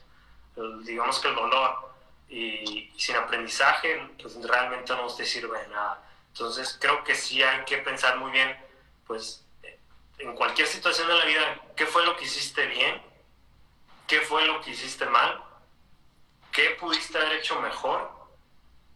digamos 0.84 1.18
que 1.20 1.28
el 1.28 1.34
dolor 1.34 1.94
y, 2.28 2.92
sin 2.96 3.16
aprendizaje, 3.16 4.08
pues 4.20 4.36
realmente 4.42 4.94
no 4.94 5.06
te 5.14 5.24
sirve 5.24 5.60
de 5.60 5.68
nada. 5.68 6.02
Entonces 6.28 6.76
creo 6.80 7.04
que 7.04 7.14
sí 7.14 7.42
hay 7.42 7.64
que 7.64 7.78
pensar 7.78 8.16
muy 8.18 8.30
bien, 8.30 8.56
pues 9.06 9.45
en 10.18 10.34
cualquier 10.34 10.66
situación 10.66 11.08
de 11.08 11.14
la 11.14 11.24
vida, 11.24 11.60
¿qué 11.76 11.86
fue 11.86 12.04
lo 12.04 12.16
que 12.16 12.24
hiciste 12.24 12.66
bien? 12.66 13.02
¿Qué 14.06 14.20
fue 14.20 14.46
lo 14.46 14.60
que 14.60 14.70
hiciste 14.70 15.06
mal? 15.06 15.42
¿Qué 16.52 16.70
pudiste 16.80 17.18
haber 17.18 17.32
hecho 17.34 17.60
mejor? 17.60 18.10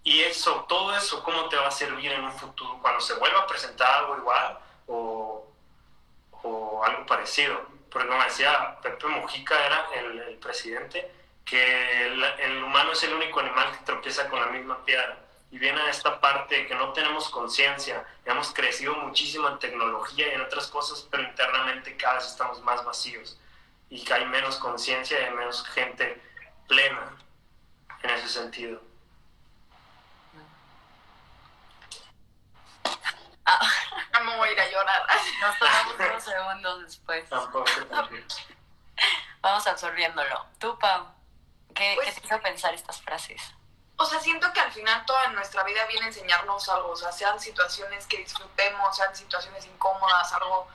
Y 0.03 0.21
eso, 0.21 0.65
todo 0.69 0.97
eso, 0.97 1.23
¿cómo 1.23 1.49
te 1.49 1.57
va 1.57 1.69
a 1.69 1.71
servir 1.71 2.11
en 2.13 2.25
un 2.25 2.33
futuro 2.33 2.79
cuando 2.81 3.01
se 3.01 3.15
vuelva 3.15 3.41
a 3.41 3.47
presentar 3.47 3.89
algo 3.99 4.17
igual 4.17 4.59
o, 4.87 5.47
o 6.43 6.85
algo 6.85 7.05
parecido? 7.05 7.61
Porque 7.91 8.09
como 8.09 8.23
decía 8.23 8.79
Pepe 8.83 9.07
Mujica, 9.09 9.67
era 9.67 9.89
el, 9.95 10.21
el 10.21 10.37
presidente, 10.39 11.11
que 11.45 12.07
el, 12.07 12.63
humano 12.63 12.93
es 12.93 13.03
el 13.03 13.13
único 13.13 13.41
animal 13.41 13.73
que 13.73 13.85
tropieza 13.85 14.29
con 14.29 14.41
la 14.41 14.47
misma 14.47 14.85
piedra. 14.85 15.19
Y 15.51 15.59
viene 15.59 15.81
a 15.81 15.91
esta 15.91 16.21
parte 16.21 16.67
que 16.67 16.75
no 16.77 16.93
tenemos 16.93 17.29
conciencia, 17.29 18.07
hemos 18.25 18.53
crecido 18.53 18.95
muchísimo 18.95 19.49
en 19.49 19.59
tecnología 19.59 20.29
y 20.29 20.35
en 20.35 20.43
otras 20.43 20.69
cosas, 20.69 21.07
pero 21.11 21.25
internamente 21.25 21.97
cada 21.97 22.15
vez 22.15 22.27
estamos 22.27 22.61
más 22.63 22.85
vacíos 22.85 23.39
y 23.89 24.05
que 24.05 24.15
hay 24.15 24.25
menos 24.27 24.57
conciencia 24.57 25.21
y 25.21 25.25
hay 25.25 25.35
menos 25.35 25.67
gente 25.67 26.23
plena 26.69 27.17
en 28.03 28.11
ese 28.11 28.29
sentido. 28.29 28.81
Ah, 33.45 34.21
no 34.23 34.37
voy 34.37 34.51
a 34.51 34.53
ir 34.53 34.61
a 34.61 34.71
llorar. 34.71 35.03
Nos 35.41 35.59
tomamos 35.59 35.95
unos 35.99 36.23
segundos 36.23 36.83
después. 36.83 37.29
Vamos 39.41 39.67
absorbiéndolo. 39.67 40.47
Tú, 40.59 40.79
Pau. 40.79 41.09
¿Qué, 41.75 41.95
pues, 41.97 42.15
te 42.15 42.27
hizo 42.27 42.41
pensar 42.41 42.75
estas 42.75 43.01
frases? 43.03 43.43
O 44.03 44.07
sea, 44.07 44.19
siento 44.19 44.51
que 44.55 44.61
al 44.61 44.73
final 44.73 45.05
toda 45.05 45.29
nuestra 45.29 45.63
vida 45.63 45.85
viene 45.85 46.07
a 46.07 46.09
enseñarnos 46.09 46.67
algo, 46.71 46.93
o 46.93 46.97
sea, 46.97 47.13
sean 47.13 47.39
situaciones 47.39 48.07
que 48.07 48.17
disfrutemos, 48.17 48.97
sean 48.97 49.15
situaciones 49.15 49.67
incómodas, 49.67 50.33
algo, 50.33 50.67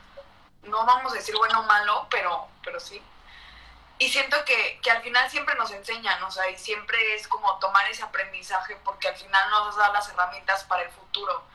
no 0.62 0.86
vamos 0.86 1.12
a 1.12 1.16
decir 1.16 1.36
bueno 1.36 1.62
o 1.62 1.64
malo, 1.64 2.06
pero, 2.12 2.48
pero 2.64 2.80
sí. 2.80 3.02
Y 3.98 4.10
siento 4.10 4.38
que, 4.46 4.80
que 4.80 4.92
al 4.92 5.02
final 5.02 5.28
siempre 5.32 5.56
nos 5.56 5.72
enseñan, 5.72 6.22
o 6.22 6.30
sea, 6.30 6.48
y 6.52 6.58
siempre 6.60 7.16
es 7.16 7.28
como 7.28 7.58
tomar 7.58 7.90
ese 7.90 8.04
aprendizaje 8.04 8.76
porque 8.84 9.08
al 9.08 9.16
final 9.16 9.50
nos 9.50 9.76
da 9.76 9.92
las 9.92 10.08
herramientas 10.08 10.64
para 10.66 10.84
el 10.84 10.92
futuro. 10.92 11.46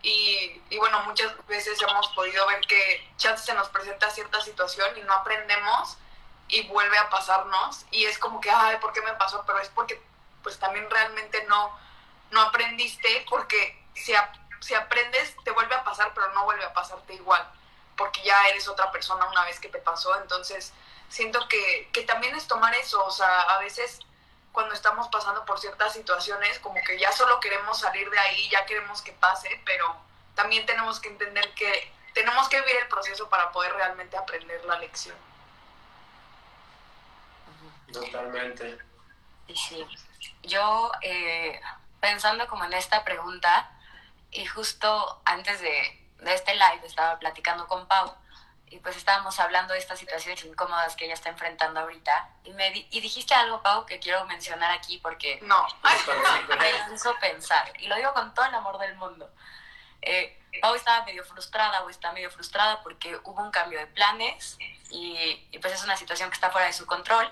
Y, 0.00 0.62
y, 0.70 0.78
bueno, 0.78 1.02
muchas 1.02 1.46
veces 1.46 1.78
hemos 1.82 2.08
podido 2.14 2.46
ver 2.46 2.62
que 2.62 3.06
ya 3.18 3.36
se 3.36 3.52
nos 3.52 3.68
presenta 3.68 4.08
cierta 4.08 4.40
situación 4.40 4.96
y 4.96 5.02
no 5.02 5.12
aprendemos 5.12 5.98
y 6.48 6.66
vuelve 6.68 6.96
a 6.96 7.10
pasarnos 7.10 7.84
y 7.90 8.06
es 8.06 8.18
como 8.18 8.40
que, 8.40 8.50
ay, 8.50 8.78
¿por 8.78 8.94
qué 8.94 9.02
me 9.02 9.12
pasó? 9.12 9.44
Pero 9.44 9.58
es 9.58 9.68
porque 9.68 10.08
pues 10.48 10.58
también 10.58 10.88
realmente 10.88 11.44
no, 11.44 11.78
no 12.30 12.40
aprendiste 12.40 13.26
porque 13.28 13.84
si, 13.92 14.14
si 14.60 14.72
aprendes 14.72 15.36
te 15.44 15.50
vuelve 15.50 15.74
a 15.74 15.84
pasar, 15.84 16.10
pero 16.14 16.32
no 16.32 16.46
vuelve 16.46 16.64
a 16.64 16.72
pasarte 16.72 17.12
igual, 17.12 17.46
porque 17.98 18.22
ya 18.22 18.48
eres 18.48 18.66
otra 18.66 18.90
persona 18.90 19.26
una 19.26 19.44
vez 19.44 19.60
que 19.60 19.68
te 19.68 19.76
pasó, 19.76 20.18
entonces 20.22 20.72
siento 21.10 21.46
que, 21.48 21.90
que 21.92 22.00
también 22.04 22.34
es 22.34 22.46
tomar 22.46 22.74
eso, 22.76 23.04
o 23.04 23.10
sea, 23.10 23.42
a 23.42 23.58
veces 23.58 24.00
cuando 24.50 24.74
estamos 24.74 25.08
pasando 25.08 25.44
por 25.44 25.60
ciertas 25.60 25.92
situaciones, 25.92 26.58
como 26.60 26.82
que 26.82 26.98
ya 26.98 27.12
solo 27.12 27.40
queremos 27.40 27.78
salir 27.78 28.08
de 28.08 28.18
ahí, 28.18 28.48
ya 28.48 28.64
queremos 28.64 29.02
que 29.02 29.12
pase, 29.12 29.60
pero 29.66 29.96
también 30.34 30.64
tenemos 30.64 30.98
que 30.98 31.10
entender 31.10 31.52
que 31.52 31.92
tenemos 32.14 32.48
que 32.48 32.58
vivir 32.62 32.76
el 32.76 32.88
proceso 32.88 33.28
para 33.28 33.52
poder 33.52 33.74
realmente 33.74 34.16
aprender 34.16 34.64
la 34.64 34.78
lección. 34.78 35.16
Totalmente. 37.92 38.88
Sí, 39.54 39.86
yo 40.42 40.90
eh, 41.02 41.60
pensando 42.00 42.46
como 42.48 42.64
en 42.64 42.74
esta 42.74 43.04
pregunta 43.04 43.70
y 44.30 44.44
justo 44.46 45.20
antes 45.24 45.60
de, 45.60 46.06
de, 46.20 46.34
este 46.34 46.54
live 46.54 46.80
estaba 46.84 47.18
platicando 47.18 47.66
con 47.66 47.86
Pau 47.88 48.14
y 48.66 48.78
pues 48.80 48.96
estábamos 48.96 49.40
hablando 49.40 49.72
de 49.72 49.78
estas 49.78 49.98
situaciones 49.98 50.44
incómodas 50.44 50.94
que 50.96 51.06
ella 51.06 51.14
está 51.14 51.30
enfrentando 51.30 51.80
ahorita 51.80 52.28
y, 52.44 52.52
me 52.52 52.86
y 52.90 53.00
dijiste 53.00 53.34
algo, 53.34 53.62
Pau, 53.62 53.86
que 53.86 53.98
quiero 53.98 54.26
mencionar 54.26 54.70
aquí 54.70 54.98
porque 54.98 55.40
no. 55.42 55.66
me 56.58 56.94
hizo 56.94 57.14
pensar 57.18 57.72
y 57.78 57.86
lo 57.86 57.96
digo 57.96 58.12
con 58.12 58.34
todo 58.34 58.44
el 58.44 58.54
amor 58.54 58.78
del 58.78 58.94
mundo. 58.96 59.30
Eh, 60.02 60.34
Pau 60.60 60.74
estaba 60.74 61.04
medio 61.04 61.24
frustrada 61.24 61.82
o 61.82 61.90
está 61.90 62.12
medio 62.12 62.30
frustrada 62.30 62.82
porque 62.82 63.18
hubo 63.24 63.42
un 63.42 63.50
cambio 63.50 63.78
de 63.78 63.86
planes 63.86 64.58
y, 64.90 65.48
y 65.50 65.58
pues 65.58 65.72
es 65.72 65.84
una 65.84 65.96
situación 65.96 66.28
que 66.28 66.34
está 66.34 66.50
fuera 66.50 66.66
de 66.66 66.72
su 66.74 66.84
control 66.84 67.30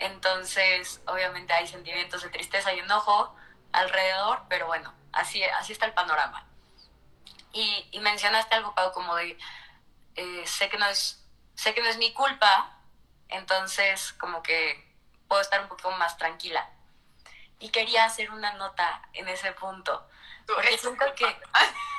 entonces, 0.00 1.00
obviamente 1.06 1.52
hay 1.52 1.66
sentimientos 1.66 2.22
de 2.22 2.30
tristeza 2.30 2.72
y 2.72 2.80
enojo 2.80 3.34
alrededor, 3.72 4.42
pero 4.48 4.66
bueno, 4.66 4.94
así, 5.12 5.42
así 5.42 5.72
está 5.72 5.86
el 5.86 5.94
panorama. 5.94 6.46
Y, 7.52 7.88
y 7.92 8.00
mencionaste 8.00 8.54
algo, 8.54 8.74
Pau, 8.74 8.92
como 8.92 9.14
de, 9.16 9.38
eh, 10.16 10.46
sé, 10.46 10.68
que 10.68 10.78
no 10.78 10.86
es, 10.86 11.24
sé 11.54 11.74
que 11.74 11.82
no 11.82 11.88
es 11.88 11.96
mi 11.96 12.12
culpa, 12.12 12.78
entonces 13.28 14.12
como 14.14 14.42
que 14.42 14.88
puedo 15.28 15.42
estar 15.42 15.60
un 15.60 15.68
poco 15.68 15.90
más 15.92 16.16
tranquila. 16.16 16.68
Y 17.60 17.70
quería 17.70 18.04
hacer 18.04 18.30
una 18.30 18.52
nota 18.54 19.02
en 19.12 19.28
ese 19.28 19.52
punto. 19.52 20.08
Porque 20.46 20.78
siento 20.78 21.04
que 21.14 21.26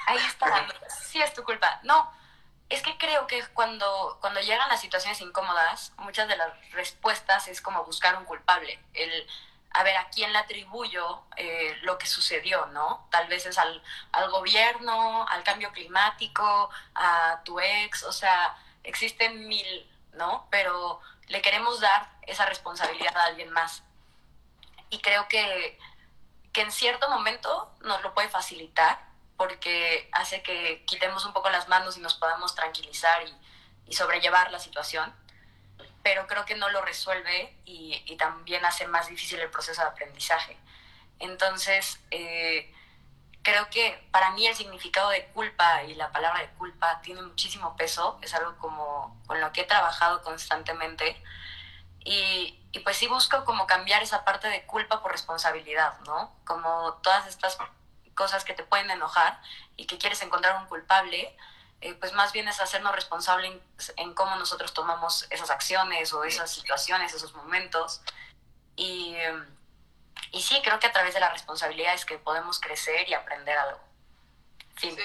ahí 0.06 0.18
está, 0.26 0.68
sí 1.04 1.22
es 1.22 1.34
tu 1.34 1.44
culpa. 1.44 1.80
No, 1.84 2.12
es 2.70 2.82
que 2.82 2.98
que 3.30 3.42
cuando, 3.54 4.18
cuando 4.20 4.42
llegan 4.42 4.68
las 4.68 4.82
situaciones 4.82 5.22
incómodas, 5.22 5.94
muchas 5.98 6.28
de 6.28 6.36
las 6.36 6.50
respuestas 6.72 7.48
es 7.48 7.62
como 7.62 7.86
buscar 7.86 8.18
un 8.18 8.26
culpable, 8.26 8.78
el 8.94 9.26
a 9.72 9.84
ver 9.84 9.96
a 9.98 10.10
quién 10.10 10.34
le 10.34 10.40
atribuyo 10.40 11.24
eh, 11.38 11.78
lo 11.84 11.98
que 11.98 12.08
sucedió, 12.08 12.66
¿no? 12.68 13.08
Tal 13.12 13.28
vez 13.28 13.46
es 13.46 13.58
al, 13.58 13.82
al 14.12 14.30
gobierno, 14.32 15.26
al 15.28 15.44
cambio 15.44 15.72
climático, 15.72 16.70
a 16.96 17.42
tu 17.46 17.60
ex, 17.60 18.04
o 18.04 18.12
sea, 18.12 18.58
existen 18.84 19.48
mil, 19.48 19.90
¿no? 20.14 20.48
Pero 20.50 21.00
le 21.28 21.42
queremos 21.42 21.80
dar 21.80 22.10
esa 22.24 22.46
responsabilidad 22.48 23.16
a 23.16 23.26
alguien 23.26 23.52
más. 23.52 23.84
Y 24.90 25.00
creo 25.02 25.28
que, 25.28 25.78
que 26.52 26.62
en 26.62 26.72
cierto 26.72 27.08
momento 27.10 27.72
nos 27.82 28.02
lo 28.02 28.14
puede 28.16 28.30
facilitar, 28.30 29.00
porque 29.40 30.10
hace 30.12 30.44
que 30.44 30.84
quitemos 30.86 31.24
un 31.24 31.32
poco 31.32 31.50
las 31.50 31.70
manos 31.70 31.96
y 31.96 32.02
nos 32.02 32.14
podamos 32.14 32.56
tranquilizar 32.56 33.24
y, 33.26 33.96
sobrellevar 33.96 34.52
la 34.52 34.60
situación, 34.60 35.12
pero 36.04 36.28
creo 36.28 36.46
que 36.46 36.56
no 36.56 36.70
lo 36.70 36.82
resuelve 36.82 37.58
y, 37.66 38.16
también 38.18 38.64
hace 38.66 38.86
más 38.86 39.08
difícil 39.08 39.40
el 39.40 39.50
proceso 39.50 39.82
de 39.82 39.88
aprendizaje. 39.88 40.58
Entonces, 41.20 42.00
eh, 42.12 42.72
creo 43.42 43.70
que 43.70 44.06
para 44.12 44.32
mí 44.32 44.46
el 44.46 44.56
significado 44.56 45.10
de 45.10 45.26
culpa 45.28 45.84
y 45.84 45.96
la 45.96 46.12
palabra 46.12 46.42
de 46.42 46.50
culpa 46.50 47.02
tiene 47.02 47.22
muchísimo 47.22 47.76
peso, 47.78 48.20
es 48.22 48.34
algo 48.36 48.58
como 48.58 49.20
con 49.26 49.40
lo 49.40 49.54
que 49.54 49.62
he 49.62 49.66
trabajado 49.66 50.22
constantemente 50.22 51.20
y, 52.02 52.60
y 52.74 52.80
pues 52.80 52.98
sí 52.98 53.08
busco 53.08 53.46
como 53.46 53.66
cambiar 53.66 54.04
esa 54.04 54.26
parte 54.26 54.50
de 54.50 54.66
culpa 54.66 55.02
por 55.02 55.14
responsabilidad, 55.14 55.98
¿no? 56.02 56.36
Como 56.46 56.94
todas 57.02 57.26
estas 57.26 57.58
cosas 58.20 58.44
que 58.44 58.54
te 58.54 58.66
pueden 58.66 58.92
enojar 58.92 59.40
y 59.78 59.86
que 59.86 59.98
quieres 59.98 60.22
encontrar 60.22 60.62
un 60.62 60.68
culpable, 60.68 61.34
eh, 61.80 61.94
pues 61.94 62.12
más 62.12 62.34
bien 62.34 62.50
es 62.50 62.60
hacernos 62.60 62.94
responsables 62.94 63.54
en, 63.54 63.62
en, 63.96 64.14
cómo 64.14 64.36
nosotros 64.36 64.74
tomamos 64.74 65.26
esas 65.30 65.50
acciones 65.50 66.12
o 66.12 66.26
esas 66.26 66.52
situaciones, 66.52 67.14
esos 67.14 67.34
momentos. 67.34 68.02
Y, 68.76 69.16
y 70.34 70.42
sí, 70.42 70.60
creo 70.66 70.80
que 70.80 70.88
a 70.88 70.92
través 70.92 71.14
de 71.14 71.22
la 71.22 71.30
responsabilidad 71.30 71.94
es 71.94 72.04
que 72.04 72.18
podemos 72.18 72.60
crecer 72.60 73.08
y 73.08 73.14
aprender 73.14 73.58
algo. 73.58 73.80
Sí. 74.80 74.96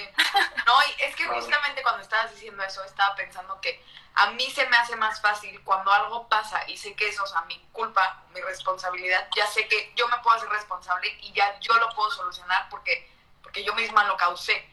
No, 0.65 0.73
y 0.87 1.01
es 1.01 1.15
que 1.15 1.25
justamente 1.25 1.83
cuando 1.83 2.01
estabas 2.01 2.31
diciendo 2.31 2.63
eso, 2.63 2.83
estaba 2.83 3.15
pensando 3.15 3.59
que 3.61 3.83
a 4.15 4.27
mí 4.31 4.49
se 4.49 4.65
me 4.67 4.77
hace 4.77 4.95
más 4.95 5.21
fácil 5.21 5.61
cuando 5.63 5.91
algo 5.91 6.27
pasa 6.29 6.63
y 6.67 6.77
sé 6.77 6.95
que 6.95 7.09
es, 7.09 7.19
o 7.19 7.27
sea, 7.27 7.41
mi 7.41 7.59
culpa, 7.73 8.23
mi 8.33 8.41
responsabilidad, 8.41 9.27
ya 9.35 9.45
sé 9.47 9.67
que 9.67 9.91
yo 9.95 10.07
me 10.07 10.17
puedo 10.19 10.37
hacer 10.37 10.49
responsable 10.49 11.09
y 11.21 11.33
ya 11.33 11.59
yo 11.59 11.73
lo 11.75 11.93
puedo 11.93 12.09
solucionar 12.11 12.69
porque, 12.69 13.11
porque 13.43 13.63
yo 13.63 13.75
misma 13.75 14.05
lo 14.05 14.15
causé. 14.15 14.69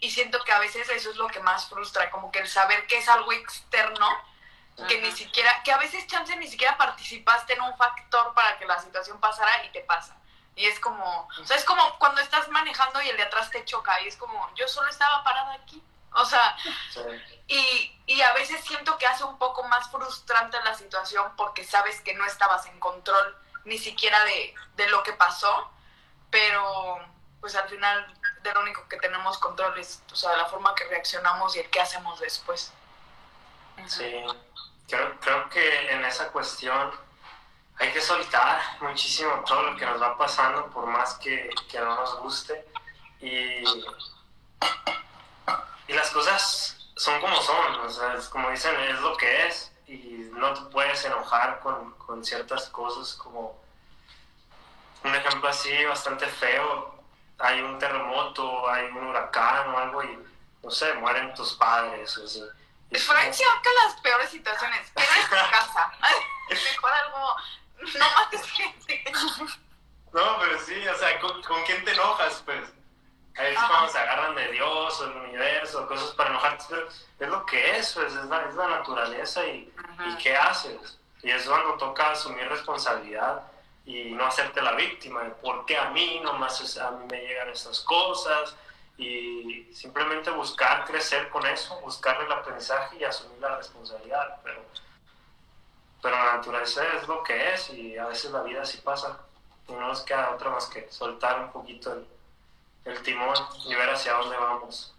Y 0.00 0.10
siento 0.10 0.42
que 0.44 0.52
a 0.52 0.58
veces 0.58 0.88
eso 0.88 1.10
es 1.10 1.16
lo 1.16 1.26
que 1.28 1.40
más 1.40 1.68
frustra, 1.68 2.10
como 2.10 2.32
que 2.32 2.38
el 2.38 2.48
saber 2.48 2.86
que 2.86 2.98
es 2.98 3.08
algo 3.08 3.32
externo, 3.32 4.08
que 4.88 5.00
ni 5.00 5.10
siquiera, 5.12 5.62
que 5.62 5.72
a 5.72 5.78
veces 5.78 6.06
chance 6.06 6.34
ni 6.36 6.46
siquiera 6.48 6.76
participaste 6.76 7.54
en 7.54 7.62
un 7.62 7.76
factor 7.78 8.34
para 8.34 8.58
que 8.58 8.66
la 8.66 8.78
situación 8.80 9.18
pasara 9.20 9.64
y 9.64 9.70
te 9.70 9.80
pasa. 9.80 10.16
Y 10.56 10.66
es 10.66 10.80
como, 10.80 11.28
o 11.38 11.44
sea, 11.44 11.56
es 11.56 11.64
como 11.64 11.98
cuando 11.98 12.22
estás 12.22 12.48
manejando 12.48 13.00
y 13.02 13.10
el 13.10 13.16
de 13.16 13.24
atrás 13.24 13.50
te 13.50 13.64
choca 13.66 14.00
y 14.00 14.08
es 14.08 14.16
como, 14.16 14.50
yo 14.54 14.66
solo 14.66 14.88
estaba 14.88 15.22
parada 15.22 15.52
aquí. 15.52 15.82
O 16.12 16.24
sea, 16.24 16.56
y, 17.46 17.94
y, 18.06 18.22
a 18.22 18.32
veces 18.32 18.64
siento 18.64 18.96
que 18.96 19.06
hace 19.06 19.22
un 19.22 19.36
poco 19.36 19.64
más 19.64 19.90
frustrante 19.90 20.56
la 20.64 20.74
situación 20.74 21.30
porque 21.36 21.62
sabes 21.62 22.00
que 22.00 22.14
no 22.14 22.24
estabas 22.24 22.64
en 22.66 22.80
control 22.80 23.36
ni 23.66 23.76
siquiera 23.76 24.24
de, 24.24 24.54
de 24.76 24.88
lo 24.88 25.02
que 25.02 25.12
pasó, 25.12 25.70
pero 26.30 26.98
pues 27.40 27.54
al 27.54 27.68
final 27.68 28.14
de 28.42 28.54
lo 28.54 28.60
único 28.60 28.88
que 28.88 28.96
tenemos 28.96 29.36
control 29.36 29.78
es, 29.78 30.02
o 30.10 30.16
sea, 30.16 30.34
la 30.38 30.46
forma 30.46 30.74
que 30.74 30.84
reaccionamos 30.84 31.54
y 31.54 31.60
el 31.60 31.68
qué 31.68 31.80
hacemos 31.80 32.18
después. 32.18 32.72
Sí, 33.86 34.24
creo, 34.88 35.20
creo 35.20 35.48
que 35.50 35.92
en 35.92 36.02
esa 36.06 36.28
cuestión 36.28 36.92
hay 37.78 37.92
que 37.92 38.00
soltar 38.00 38.60
muchísimo 38.80 39.42
todo 39.46 39.62
lo 39.62 39.76
que 39.76 39.84
nos 39.84 40.00
va 40.00 40.16
pasando, 40.16 40.66
por 40.70 40.86
más 40.86 41.14
que, 41.14 41.50
que 41.68 41.78
no 41.78 41.94
nos 41.94 42.18
guste. 42.20 42.64
Y, 43.20 43.64
y, 45.88 45.92
las 45.92 46.10
cosas 46.10 46.90
son 46.96 47.20
como 47.20 47.36
son, 47.36 47.80
o 47.80 47.90
sea, 47.90 48.14
es 48.14 48.28
como 48.28 48.50
dicen, 48.50 48.74
es 48.80 49.00
lo 49.00 49.16
que 49.16 49.46
es. 49.46 49.72
Y 49.86 50.30
no 50.32 50.52
te 50.54 50.62
puedes 50.72 51.04
enojar 51.04 51.60
con, 51.60 51.92
con 51.98 52.24
ciertas 52.24 52.68
cosas, 52.70 53.14
como 53.14 53.60
un 55.04 55.14
ejemplo 55.14 55.48
así 55.48 55.84
bastante 55.84 56.26
feo. 56.26 56.94
Hay 57.38 57.60
un 57.60 57.78
terremoto, 57.78 58.68
hay 58.70 58.86
un 58.86 59.06
huracán 59.08 59.68
o 59.74 59.78
algo 59.78 60.02
y, 60.02 60.18
no 60.62 60.70
sé, 60.70 60.94
mueren 60.94 61.34
tus 61.34 61.52
padres 61.54 62.16
o 62.18 62.24
así. 62.24 62.42
Francia, 62.92 63.46
las 63.84 64.00
peores 64.00 64.30
situaciones. 64.30 64.90
Queda 64.92 65.16
en 65.20 65.28
tu 65.28 65.50
casa. 65.50 65.92
Mejor 66.48 66.90
algo 66.92 67.36
no 67.98 68.10
mates 68.16 68.42
gente. 68.50 69.04
No, 70.12 70.38
pero 70.40 70.58
sí, 70.60 70.74
o 70.88 70.98
sea, 70.98 71.20
¿con, 71.20 71.42
quién 71.66 71.84
te 71.84 71.92
enojas? 71.92 72.42
Pues 72.44 72.72
ahí 73.36 73.52
es 73.52 73.62
cuando 73.64 73.88
se 73.88 73.98
agarran 73.98 74.34
de 74.34 74.48
Dios 74.52 75.00
o 75.00 75.04
el 75.04 75.16
universo, 75.28 75.86
cosas 75.86 76.10
para 76.14 76.30
enojarte, 76.30 76.64
pero 76.68 76.88
es 77.20 77.28
lo 77.28 77.46
que 77.46 77.76
es, 77.78 77.92
pues, 77.92 78.14
es, 78.14 78.24
la, 78.24 78.44
es 78.48 78.54
la 78.54 78.68
naturaleza 78.68 79.46
y, 79.46 79.72
y, 80.06 80.16
qué 80.22 80.36
haces. 80.36 80.98
Y 81.22 81.30
es 81.30 81.44
cuando 81.46 81.74
toca 81.74 82.12
asumir 82.12 82.48
responsabilidad 82.48 83.42
y 83.84 84.12
no 84.12 84.26
hacerte 84.26 84.62
la 84.62 84.72
víctima 84.72 85.22
de 85.22 85.30
por 85.30 85.64
qué 85.66 85.76
a 85.76 85.90
mí 85.90 86.20
nomás 86.22 86.76
a 86.78 86.90
mí 86.92 87.04
me 87.10 87.20
llegan 87.20 87.50
estas 87.50 87.80
cosas 87.80 88.56
y 88.98 89.68
simplemente 89.72 90.30
buscar 90.30 90.84
crecer 90.86 91.28
con 91.28 91.46
eso, 91.46 91.78
buscar 91.82 92.20
el 92.22 92.32
aprendizaje 92.32 92.96
y 92.98 93.04
asumir 93.04 93.38
la 93.40 93.56
responsabilidad, 93.56 94.40
pero 94.42 94.64
pero 96.02 96.16
la 96.16 96.36
naturaleza 96.36 96.82
es 96.96 97.06
lo 97.08 97.22
que 97.22 97.54
es 97.54 97.70
y 97.70 97.96
a 97.96 98.06
veces 98.06 98.30
la 98.30 98.42
vida 98.42 98.62
así 98.62 98.78
pasa. 98.78 99.18
Y 99.68 99.72
no 99.72 99.88
nos 99.88 100.02
queda 100.02 100.30
otra 100.30 100.50
más 100.50 100.66
que 100.66 100.90
soltar 100.90 101.40
un 101.40 101.50
poquito 101.50 101.92
el, 101.92 102.06
el 102.84 103.02
timón 103.02 103.34
y 103.64 103.74
ver 103.74 103.90
hacia 103.90 104.12
dónde 104.14 104.36
vamos. 104.36 104.94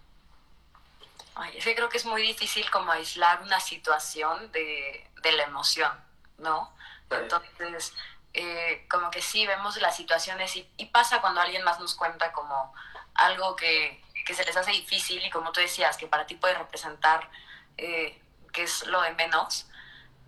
Ay, 1.36 1.58
es 1.58 1.64
que 1.64 1.76
creo 1.76 1.88
que 1.88 1.98
es 1.98 2.06
muy 2.06 2.22
difícil 2.22 2.70
como 2.72 2.92
aislar 2.92 3.42
una 3.44 3.60
situación 3.60 4.52
de, 4.52 5.08
de 5.22 5.32
la 5.34 5.44
emoción, 5.44 5.92
¿no? 6.40 6.74
Entonces, 7.10 7.94
eh, 8.34 8.86
como 8.90 9.10
que 9.12 9.22
sí, 9.22 9.48
vemos 9.48 9.78
las 9.78 9.96
situaciones 9.96 10.56
y, 10.56 10.70
y, 10.78 10.88
pasa 10.88 11.22
cuando 11.22 11.42
alguien 11.42 11.64
más 11.64 11.80
nos 11.80 11.96
cuenta 11.96 12.32
como 12.34 12.74
algo 13.14 13.56
que, 13.56 14.04
que, 14.26 14.34
se 14.34 14.44
les 14.46 14.58
hace 14.58 14.72
difícil 14.72 15.24
y 15.26 15.30
como 15.30 15.52
tú 15.52 15.62
decías, 15.62 15.96
que 15.96 16.08
para 16.08 16.28
ti 16.28 16.36
puede 16.36 16.56
representar 16.56 17.30
eh, 17.78 18.20
que 18.52 18.64
es 18.64 18.86
lo 18.88 19.02
de 19.02 19.14
menos, 19.14 19.67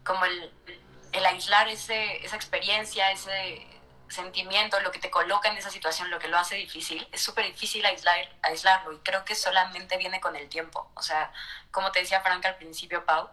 como 0.10 0.26
el, 0.26 0.52
el 1.12 1.26
aislar 1.28 1.68
ese, 1.68 2.26
esa 2.26 2.36
experiencia, 2.36 3.12
ese 3.12 3.64
sentimiento, 4.08 4.80
lo 4.80 4.92
que 4.92 4.98
te 4.98 5.12
coloca 5.12 5.50
en 5.50 5.58
esa 5.58 5.70
situación, 5.70 6.10
lo 6.10 6.18
que 6.18 6.28
lo 6.28 6.40
hace 6.40 6.56
difícil, 6.56 7.08
es 7.12 7.22
súper 7.22 7.46
difícil 7.46 7.86
aislar, 7.86 8.18
aislarlo 8.42 8.92
y 8.92 8.98
creo 9.02 9.24
que 9.24 9.36
solamente 9.36 9.98
viene 9.98 10.20
con 10.20 10.36
el 10.36 10.50
tiempo. 10.50 10.90
O 10.96 11.04
sea, 11.04 11.32
como 11.70 11.92
te 11.92 12.00
decía 12.00 12.22
Franca 12.22 12.50
al 12.50 12.58
principio, 12.58 13.06
Pau, 13.06 13.30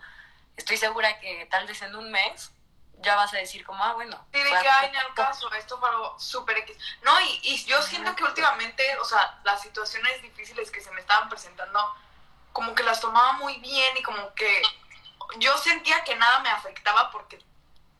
estoy 0.54 0.76
segura 0.76 1.18
que 1.18 1.48
tal 1.50 1.66
vez 1.66 1.80
en 1.80 1.96
un 1.96 2.10
mes 2.10 2.52
ya 2.98 3.16
vas 3.16 3.32
a 3.32 3.38
decir 3.38 3.64
como, 3.64 3.82
ah, 3.82 3.94
bueno. 3.94 4.26
Sí, 4.34 4.38
de 4.38 4.50
que, 4.50 4.68
hay 4.68 4.90
en 4.90 4.96
el 4.96 5.14
caso, 5.14 5.50
esto 5.54 5.78
fue 5.78 5.88
algo 5.88 6.20
súper 6.20 6.58
X. 6.58 6.76
No, 7.00 7.18
y, 7.22 7.40
y 7.42 7.64
yo 7.64 7.80
siento 7.80 8.14
que 8.14 8.24
últimamente, 8.24 8.98
o 8.98 9.04
sea, 9.06 9.40
las 9.44 9.62
situaciones 9.62 10.20
difíciles 10.20 10.70
que 10.70 10.82
se 10.82 10.90
me 10.90 11.00
estaban 11.00 11.30
presentando, 11.30 11.80
como 12.52 12.74
que 12.74 12.82
las 12.82 13.00
tomaba 13.00 13.32
muy 13.32 13.56
bien 13.60 13.96
y 13.96 14.02
como 14.02 14.34
que 14.34 14.62
yo 15.38 15.56
sentía 15.58 16.04
que 16.04 16.16
nada 16.16 16.40
me 16.40 16.50
afectaba 16.50 17.10
porque 17.10 17.38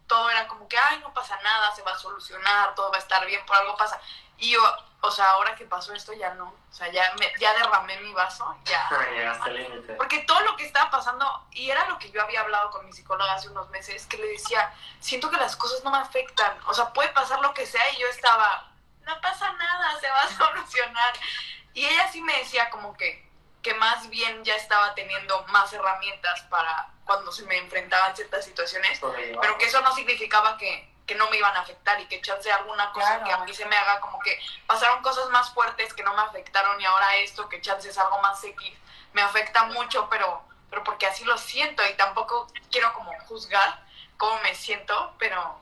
todo 0.06 0.30
era 0.30 0.46
como 0.46 0.68
que, 0.68 0.78
ay, 0.78 0.98
no 1.00 1.12
pasa 1.12 1.38
nada, 1.42 1.74
se 1.74 1.82
va 1.82 1.92
a 1.92 1.98
solucionar, 1.98 2.74
todo 2.74 2.90
va 2.90 2.96
a 2.96 3.00
estar 3.00 3.24
bien, 3.26 3.44
por 3.44 3.56
algo 3.56 3.76
pasa. 3.76 4.00
Y 4.38 4.52
yo, 4.52 4.62
o 5.00 5.10
sea, 5.10 5.30
ahora 5.30 5.54
que 5.54 5.64
pasó 5.64 5.94
esto 5.94 6.12
ya 6.12 6.34
no, 6.34 6.48
o 6.48 6.72
sea, 6.72 6.88
ya, 6.90 7.12
me, 7.18 7.32
ya 7.40 7.54
derramé 7.54 7.98
mi 8.00 8.12
vaso, 8.12 8.56
ya. 8.64 8.88
Porque 9.96 10.18
todo 10.20 10.40
lo 10.40 10.56
que 10.56 10.66
estaba 10.66 10.90
pasando, 10.90 11.46
y 11.52 11.70
era 11.70 11.88
lo 11.88 11.98
que 11.98 12.10
yo 12.10 12.22
había 12.22 12.40
hablado 12.42 12.70
con 12.70 12.84
mi 12.84 12.92
psicóloga 12.92 13.34
hace 13.34 13.48
unos 13.48 13.68
meses, 13.70 14.06
que 14.06 14.18
le 14.18 14.26
decía, 14.28 14.72
siento 15.00 15.30
que 15.30 15.38
las 15.38 15.56
cosas 15.56 15.82
no 15.84 15.90
me 15.90 15.98
afectan, 15.98 16.56
o 16.66 16.74
sea, 16.74 16.92
puede 16.92 17.08
pasar 17.10 17.40
lo 17.40 17.54
que 17.54 17.66
sea, 17.66 17.90
y 17.92 17.98
yo 17.98 18.06
estaba, 18.08 18.68
no 19.02 19.20
pasa 19.20 19.52
nada, 19.52 19.98
se 20.00 20.10
va 20.10 20.22
a 20.22 20.28
solucionar. 20.36 21.14
Y 21.72 21.84
ella 21.84 22.10
sí 22.10 22.22
me 22.22 22.38
decía 22.38 22.70
como 22.70 22.96
que, 22.96 23.25
que 23.66 23.74
más 23.74 24.08
bien 24.08 24.44
ya 24.44 24.54
estaba 24.54 24.94
teniendo 24.94 25.44
más 25.48 25.72
herramientas 25.72 26.40
para 26.42 26.88
cuando 27.04 27.32
se 27.32 27.42
me 27.46 27.58
enfrentaban 27.58 28.14
ciertas 28.14 28.44
situaciones, 28.44 29.00
pero 29.40 29.58
que 29.58 29.66
eso 29.66 29.80
no 29.80 29.92
significaba 29.92 30.56
que, 30.56 30.88
que, 31.04 31.16
no 31.16 31.28
me 31.30 31.38
iban 31.38 31.56
a 31.56 31.62
afectar 31.62 32.00
y 32.00 32.06
que 32.06 32.20
chance 32.20 32.50
alguna 32.52 32.92
cosa 32.92 33.24
que 33.24 33.32
a 33.32 33.38
mí 33.38 33.52
se 33.52 33.66
me 33.66 33.76
haga 33.76 33.98
como 33.98 34.20
que 34.20 34.38
pasaron 34.68 35.02
cosas 35.02 35.28
más 35.30 35.52
fuertes 35.52 35.92
que 35.94 36.04
no 36.04 36.14
me 36.14 36.22
afectaron 36.22 36.80
y 36.80 36.84
ahora 36.84 37.16
esto 37.16 37.48
que 37.48 37.60
chance 37.60 37.88
es 37.88 37.98
algo 37.98 38.22
más 38.22 38.42
X 38.44 38.72
me 39.12 39.22
afecta 39.22 39.64
mucho, 39.64 40.08
pero, 40.08 40.44
pero 40.70 40.84
porque 40.84 41.06
así 41.06 41.24
lo 41.24 41.36
siento 41.36 41.84
y 41.88 41.94
tampoco 41.94 42.46
quiero 42.70 42.92
como 42.92 43.12
juzgar 43.22 43.82
cómo 44.16 44.38
me 44.42 44.54
siento, 44.54 45.12
pero, 45.18 45.58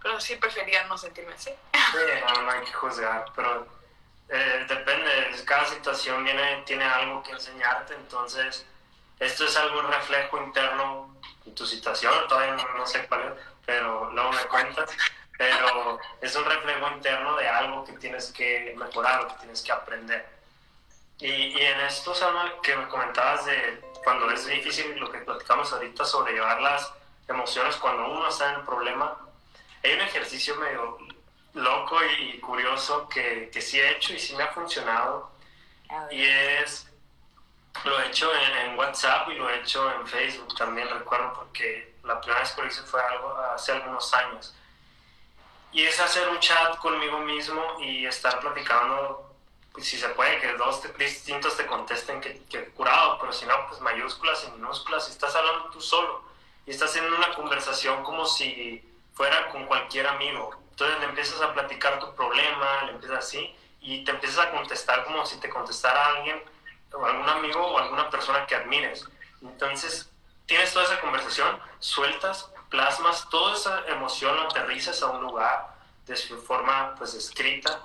pero 0.00 0.20
sí 0.20 0.36
prefería 0.36 0.84
no 0.84 0.96
sentirme 0.96 1.34
así. 1.34 1.50
Sí, 1.72 1.98
no, 2.24 2.42
no 2.42 2.50
hay 2.52 2.60
que 2.60 2.72
juzgar, 2.72 3.24
pero 3.34 3.66
eh, 4.28 4.66
depende, 4.68 5.10
cada 5.46 5.64
situación 5.66 6.24
viene, 6.24 6.62
tiene 6.66 6.84
algo 6.84 7.22
que 7.22 7.32
enseñarte, 7.32 7.94
entonces 7.94 8.66
esto 9.18 9.44
es 9.46 9.56
algún 9.56 9.90
reflejo 9.90 10.38
interno 10.42 11.16
en 11.46 11.54
tu 11.54 11.66
situación, 11.66 12.12
todavía 12.28 12.62
no, 12.76 12.86
sé 12.86 13.06
cuál 13.06 13.22
es, 13.22 13.32
pero 13.64 14.10
luego 14.10 14.32
me 14.32 14.44
cuentas, 14.44 14.90
pero 15.36 15.98
es 16.20 16.36
un 16.36 16.44
reflejo 16.44 16.88
interno 16.92 17.36
de 17.36 17.48
algo 17.48 17.84
que 17.84 17.92
tienes 17.94 18.30
que 18.32 18.74
mejorar 18.76 19.22
o 19.22 19.28
que 19.28 19.34
tienes 19.40 19.62
que 19.62 19.72
aprender. 19.72 20.28
Y, 21.20 21.26
y 21.30 21.60
en 21.60 21.80
esto, 21.80 22.14
Salma, 22.14 22.52
que 22.62 22.76
me 22.76 22.86
comentabas 22.88 23.46
de 23.46 23.80
cuando 24.04 24.30
es 24.30 24.46
difícil 24.46 24.96
lo 24.98 25.10
que 25.10 25.18
platicamos 25.18 25.72
ahorita 25.72 26.04
sobre 26.04 26.34
llevar 26.34 26.60
las 26.60 26.92
emociones 27.26 27.76
cuando 27.76 28.10
uno 28.10 28.28
está 28.28 28.52
en 28.52 28.60
el 28.60 28.66
problema, 28.66 29.18
hay 29.82 29.94
un 29.94 30.00
ejercicio 30.00 30.54
medio 30.56 30.98
loco 31.58 31.98
y 32.04 32.38
curioso 32.40 33.08
que, 33.08 33.50
que 33.52 33.60
sí 33.60 33.78
he 33.78 33.92
hecho 33.92 34.14
y 34.14 34.18
sí 34.18 34.34
me 34.36 34.42
ha 34.44 34.48
funcionado. 34.48 35.30
Y 36.10 36.22
es 36.22 36.86
lo 37.84 38.00
he 38.00 38.08
hecho 38.08 38.30
en, 38.34 38.78
WhatsApp 38.78 39.28
y 39.28 39.34
lo 39.34 39.48
he 39.48 39.60
hecho 39.60 39.90
en 39.92 40.06
Facebook 40.06 40.56
también, 40.56 40.88
recuerdo, 40.88 41.32
porque 41.34 41.94
la 42.04 42.20
primera 42.20 42.40
vez 42.40 42.52
que 42.52 42.62
lo 42.62 42.68
hice 42.68 42.82
fue 42.82 43.00
algo 43.02 43.36
hace 43.54 43.72
algunos 43.72 44.12
años. 44.14 44.54
Y 45.72 45.84
es 45.84 46.00
hacer 46.00 46.28
un 46.28 46.38
chat 46.40 46.76
conmigo 46.78 47.18
mismo 47.20 47.62
y 47.80 48.06
estar 48.06 48.40
platicando 48.40 49.24
si 49.80 49.96
se 49.96 50.08
puede, 50.10 50.40
que 50.40 50.54
dos 50.54 50.82
distintos 50.98 51.56
te 51.56 51.66
contesten 51.66 52.20
que, 52.20 52.42
que 52.46 52.64
curado, 52.70 53.16
pero 53.20 53.32
si 53.32 53.46
no, 53.46 53.54
pues 53.68 53.80
mayúsculas 53.80 54.44
y 54.48 54.50
minúsculas, 54.52 55.08
y 55.08 55.12
estás 55.12 55.36
hablando 55.36 55.70
tú 55.70 55.80
solo, 55.80 56.24
y 56.66 56.72
estás 56.72 56.96
en 56.96 57.12
una 57.12 57.32
conversación 57.34 58.02
como 58.02 58.26
si 58.26 58.82
fuera 59.14 59.48
con 59.50 59.66
cualquier 59.66 60.08
amigo. 60.08 60.50
Entonces 60.78 61.00
le 61.00 61.06
empiezas 61.06 61.40
a 61.40 61.52
platicar 61.52 61.98
tu 61.98 62.14
problema, 62.14 62.84
le 62.84 62.92
empiezas 62.92 63.18
así, 63.18 63.52
y 63.80 64.04
te 64.04 64.12
empiezas 64.12 64.46
a 64.46 64.50
contestar 64.52 65.04
como 65.06 65.26
si 65.26 65.40
te 65.40 65.50
contestara 65.50 66.06
alguien, 66.06 66.40
o 66.92 67.04
algún 67.04 67.28
amigo 67.28 67.66
o 67.66 67.78
alguna 67.80 68.08
persona 68.08 68.46
que 68.46 68.54
admires. 68.54 69.04
Entonces, 69.42 70.08
tienes 70.46 70.72
toda 70.72 70.84
esa 70.84 71.00
conversación, 71.00 71.58
sueltas, 71.80 72.52
plasmas 72.70 73.28
toda 73.28 73.56
esa 73.56 73.88
emoción, 73.88 74.36
lo 74.36 74.42
aterrizas 74.42 75.02
a 75.02 75.08
un 75.08 75.20
lugar 75.20 75.74
de 76.06 76.14
su 76.14 76.40
forma 76.40 76.94
pues 76.96 77.12
escrita 77.14 77.82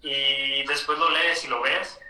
y 0.00 0.64
después 0.64 0.98
lo 0.98 1.10
lees 1.10 1.44
y 1.44 1.46
lo 1.46 1.62
ves 1.62 2.00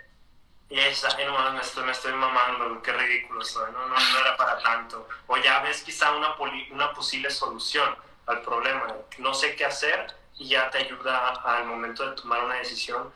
y 0.70 0.78
es, 0.78 1.04
ay, 1.04 1.26
no, 1.26 1.52
me 1.52 1.60
estoy, 1.60 1.84
me 1.84 1.92
estoy 1.92 2.14
mamando, 2.14 2.80
qué 2.80 2.94
ridículo 2.94 3.44
soy, 3.44 3.70
no, 3.70 3.86
no, 3.86 3.94
no 3.94 4.18
era 4.18 4.34
para 4.38 4.58
tanto. 4.60 5.06
O 5.26 5.36
ya 5.36 5.60
ves 5.60 5.82
quizá 5.82 6.12
una, 6.12 6.34
una 6.70 6.94
posible 6.94 7.30
solución 7.30 7.94
al 8.26 8.40
problema, 8.40 8.86
no 9.18 9.34
sé 9.34 9.54
qué 9.56 9.66
hacer 9.66 10.21
y 10.38 10.48
ya 10.48 10.70
te 10.70 10.78
ayuda 10.78 11.28
al 11.44 11.66
momento 11.66 12.08
de 12.08 12.16
tomar 12.16 12.44
una 12.44 12.56
decisión. 12.56 13.12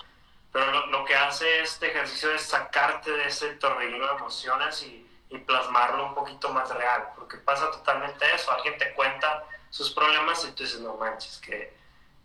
Pero 0.52 0.70
lo, 0.70 0.86
lo 0.86 1.04
que 1.04 1.14
hace 1.14 1.60
este 1.60 1.88
ejercicio 1.90 2.32
es 2.32 2.42
sacarte 2.42 3.10
de 3.10 3.26
ese 3.26 3.54
torbellino 3.54 4.06
de 4.06 4.14
emociones 4.14 4.82
y, 4.82 5.06
y 5.30 5.38
plasmarlo 5.38 6.06
un 6.06 6.14
poquito 6.14 6.50
más 6.50 6.70
real, 6.70 7.08
porque 7.16 7.38
pasa 7.38 7.70
totalmente 7.70 8.24
eso, 8.34 8.52
alguien 8.52 8.78
te 8.78 8.92
cuenta 8.94 9.44
sus 9.70 9.90
problemas 9.90 10.44
y 10.44 10.52
tú 10.52 10.62
dices, 10.62 10.80
no 10.80 10.94
manches, 10.94 11.38
que, 11.38 11.76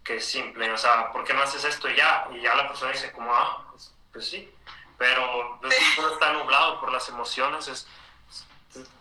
que 0.04 0.22
simple, 0.22 0.72
o 0.72 0.78
sea, 0.78 1.12
¿por 1.12 1.24
qué 1.24 1.34
no 1.34 1.42
haces 1.42 1.64
esto 1.66 1.90
ya? 1.90 2.28
Y 2.32 2.42
ya 2.42 2.56
la 2.56 2.68
persona 2.68 2.92
dice, 2.92 3.12
como, 3.12 3.34
ah, 3.34 3.66
pues, 3.72 3.94
pues 4.14 4.30
sí, 4.30 4.54
pero 4.98 5.58
pues, 5.60 5.76
uno 5.98 6.14
está 6.14 6.34
nublado 6.34 6.80
por 6.80 6.92
las 6.92 7.10
emociones, 7.10 7.68
es, 7.68 7.88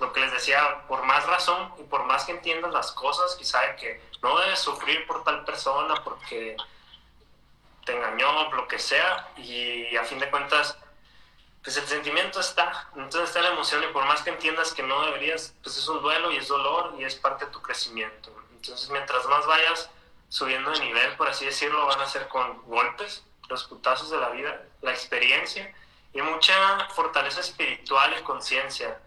lo 0.00 0.12
que 0.12 0.20
les 0.20 0.32
decía, 0.32 0.84
por 0.88 1.02
más 1.04 1.26
razón 1.26 1.72
y 1.78 1.84
por 1.84 2.04
más 2.04 2.24
que 2.24 2.32
entiendas 2.32 2.72
las 2.72 2.92
cosas, 2.92 3.36
quizá 3.36 3.76
que 3.76 4.00
no 4.22 4.38
debes 4.38 4.58
sufrir 4.58 5.06
por 5.06 5.22
tal 5.24 5.44
persona 5.44 5.94
porque 6.02 6.56
te 7.84 7.96
engañó, 7.96 8.52
lo 8.52 8.68
que 8.68 8.78
sea, 8.78 9.28
y 9.36 9.96
a 9.96 10.04
fin 10.04 10.18
de 10.18 10.30
cuentas, 10.30 10.76
pues 11.62 11.76
el 11.76 11.86
sentimiento 11.86 12.40
está, 12.40 12.88
entonces 12.96 13.28
está 13.28 13.42
la 13.42 13.50
emoción 13.50 13.82
y 13.84 13.92
por 13.92 14.04
más 14.06 14.22
que 14.22 14.30
entiendas 14.30 14.72
que 14.72 14.82
no 14.82 15.04
deberías, 15.06 15.54
pues 15.62 15.76
es 15.76 15.88
un 15.88 16.00
duelo 16.00 16.32
y 16.32 16.36
es 16.36 16.48
dolor 16.48 16.94
y 16.98 17.04
es 17.04 17.14
parte 17.14 17.46
de 17.46 17.50
tu 17.50 17.60
crecimiento. 17.60 18.34
Entonces 18.52 18.88
mientras 18.90 19.26
más 19.26 19.46
vayas 19.46 19.90
subiendo 20.28 20.70
de 20.70 20.80
nivel, 20.80 21.16
por 21.16 21.28
así 21.28 21.44
decirlo, 21.44 21.86
van 21.86 22.00
a 22.00 22.06
ser 22.06 22.28
con 22.28 22.62
golpes, 22.62 23.24
los 23.48 23.64
putazos 23.64 24.10
de 24.10 24.18
la 24.18 24.30
vida, 24.30 24.62
la 24.80 24.92
experiencia 24.92 25.74
y 26.12 26.22
mucha 26.22 26.88
fortaleza 26.90 27.40
espiritual 27.40 28.16
y 28.18 28.22
conciencia. 28.22 28.98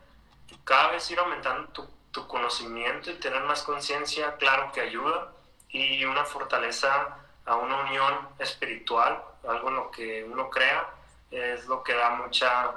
Cada 0.63 0.91
vez 0.91 1.09
ir 1.11 1.19
aumentando 1.19 1.67
tu, 1.69 1.89
tu 2.11 2.27
conocimiento 2.27 3.11
y 3.11 3.15
tener 3.15 3.43
más 3.43 3.63
conciencia, 3.63 4.37
claro 4.37 4.71
que 4.71 4.81
ayuda, 4.81 5.31
y 5.69 6.05
una 6.05 6.23
fortaleza 6.23 7.17
a 7.45 7.55
una 7.55 7.77
unión 7.81 8.29
espiritual, 8.39 9.21
algo 9.47 9.69
en 9.69 9.75
lo 9.75 9.91
que 9.91 10.23
uno 10.23 10.49
crea, 10.49 10.87
es 11.31 11.65
lo 11.65 11.83
que 11.83 11.93
da 11.93 12.11
mucha 12.11 12.71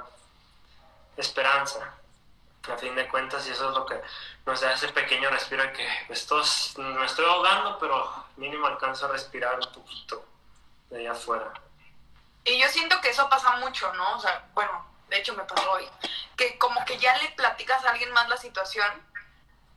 esperanza. 1.15 1.93
A 2.69 2.75
fin 2.75 2.95
de 2.95 3.07
cuentas, 3.07 3.47
y 3.47 3.51
eso 3.51 3.69
es 3.69 3.75
lo 3.77 3.85
que 3.85 4.01
nos 4.45 4.59
da 4.59 4.73
ese 4.73 4.89
pequeño 4.89 5.29
respiro 5.29 5.63
de 5.63 5.71
que 5.71 5.87
pues, 6.07 6.77
me 6.77 7.05
estoy 7.05 7.23
ahogando, 7.23 7.79
pero 7.79 8.25
mínimo 8.35 8.67
alcanzo 8.67 9.05
a 9.05 9.09
respirar 9.09 9.55
un 9.55 9.71
poquito 9.71 10.25
de 10.89 10.99
allá 10.99 11.13
afuera. 11.13 11.53
Y 12.43 12.59
yo 12.59 12.67
siento 12.67 12.99
que 12.99 13.09
eso 13.09 13.29
pasa 13.29 13.55
mucho, 13.57 13.93
¿no? 13.93 14.15
O 14.15 14.19
sea, 14.19 14.49
bueno, 14.53 14.85
de 15.09 15.17
hecho 15.17 15.33
me 15.33 15.43
pasó 15.43 15.71
hoy, 15.71 15.87
que 16.35 16.57
como 16.57 16.83
que 16.85 16.97
ya 16.97 17.17
le 17.17 17.29
platicas 17.29 17.83
a 17.85 17.91
alguien 17.91 18.11
más 18.11 18.27
la 18.29 18.37
situación 18.37 18.91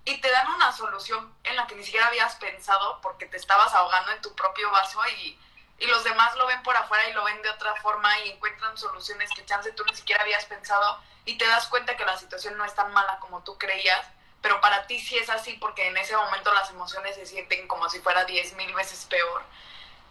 y 0.04 0.20
te 0.20 0.30
dan 0.30 0.48
una 0.52 0.72
solución 0.72 1.34
en 1.44 1.56
la 1.56 1.66
que 1.66 1.74
ni 1.74 1.84
siquiera 1.84 2.06
habías 2.06 2.34
pensado 2.36 3.00
porque 3.00 3.26
te 3.26 3.36
estabas 3.36 3.72
ahogando 3.74 4.12
en 4.12 4.22
tu 4.22 4.34
propio 4.34 4.70
vaso 4.70 5.00
y, 5.18 5.38
y 5.78 5.86
los 5.86 6.04
demás 6.04 6.34
lo 6.36 6.46
ven 6.46 6.62
por 6.62 6.76
afuera 6.76 7.08
y 7.08 7.12
lo 7.12 7.24
ven 7.24 7.40
de 7.42 7.50
otra 7.50 7.74
forma 7.76 8.18
y 8.20 8.30
encuentran 8.30 8.76
soluciones 8.76 9.30
que 9.30 9.44
chance 9.44 9.72
tú 9.72 9.84
ni 9.84 9.94
siquiera 9.94 10.22
habías 10.22 10.44
pensado 10.46 11.00
y 11.24 11.36
te 11.38 11.46
das 11.46 11.66
cuenta 11.68 11.96
que 11.96 12.04
la 12.04 12.16
situación 12.16 12.56
no 12.56 12.64
es 12.64 12.74
tan 12.74 12.92
mala 12.92 13.18
como 13.20 13.42
tú 13.44 13.56
creías, 13.58 14.06
pero 14.42 14.60
para 14.60 14.86
ti 14.86 14.98
sí 14.98 15.18
es 15.18 15.28
así 15.28 15.54
porque 15.54 15.86
en 15.86 15.96
ese 15.96 16.16
momento 16.16 16.52
las 16.54 16.70
emociones 16.70 17.14
se 17.14 17.26
sienten 17.26 17.68
como 17.68 17.88
si 17.88 18.00
fuera 18.00 18.24
diez 18.24 18.54
mil 18.54 18.72
veces 18.74 19.04
peor. 19.04 19.42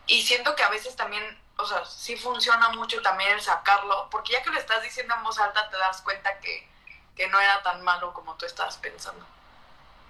Y 0.06 0.24
siento 0.24 0.56
que 0.56 0.64
a 0.64 0.70
veces 0.70 0.96
también 0.96 1.40
o 1.60 1.66
sea, 1.66 1.86
sí 1.86 2.16
funciona 2.16 2.70
mucho 2.70 3.02
también 3.02 3.32
el 3.32 3.42
sacarlo, 3.42 4.10
porque 4.10 4.34
ya 4.34 4.42
que 4.42 4.50
lo 4.50 4.58
estás 4.58 4.82
diciendo 4.82 5.14
en 5.16 5.24
voz 5.24 5.38
alta 5.40 5.70
te 5.70 5.78
das 5.78 6.02
cuenta 6.02 6.40
que, 6.40 6.70
que 7.16 7.28
no 7.28 7.40
era 7.40 7.62
tan 7.62 7.82
malo 7.84 8.14
como 8.14 8.36
tú 8.36 8.46
estabas 8.46 8.78
pensando. 8.78 9.26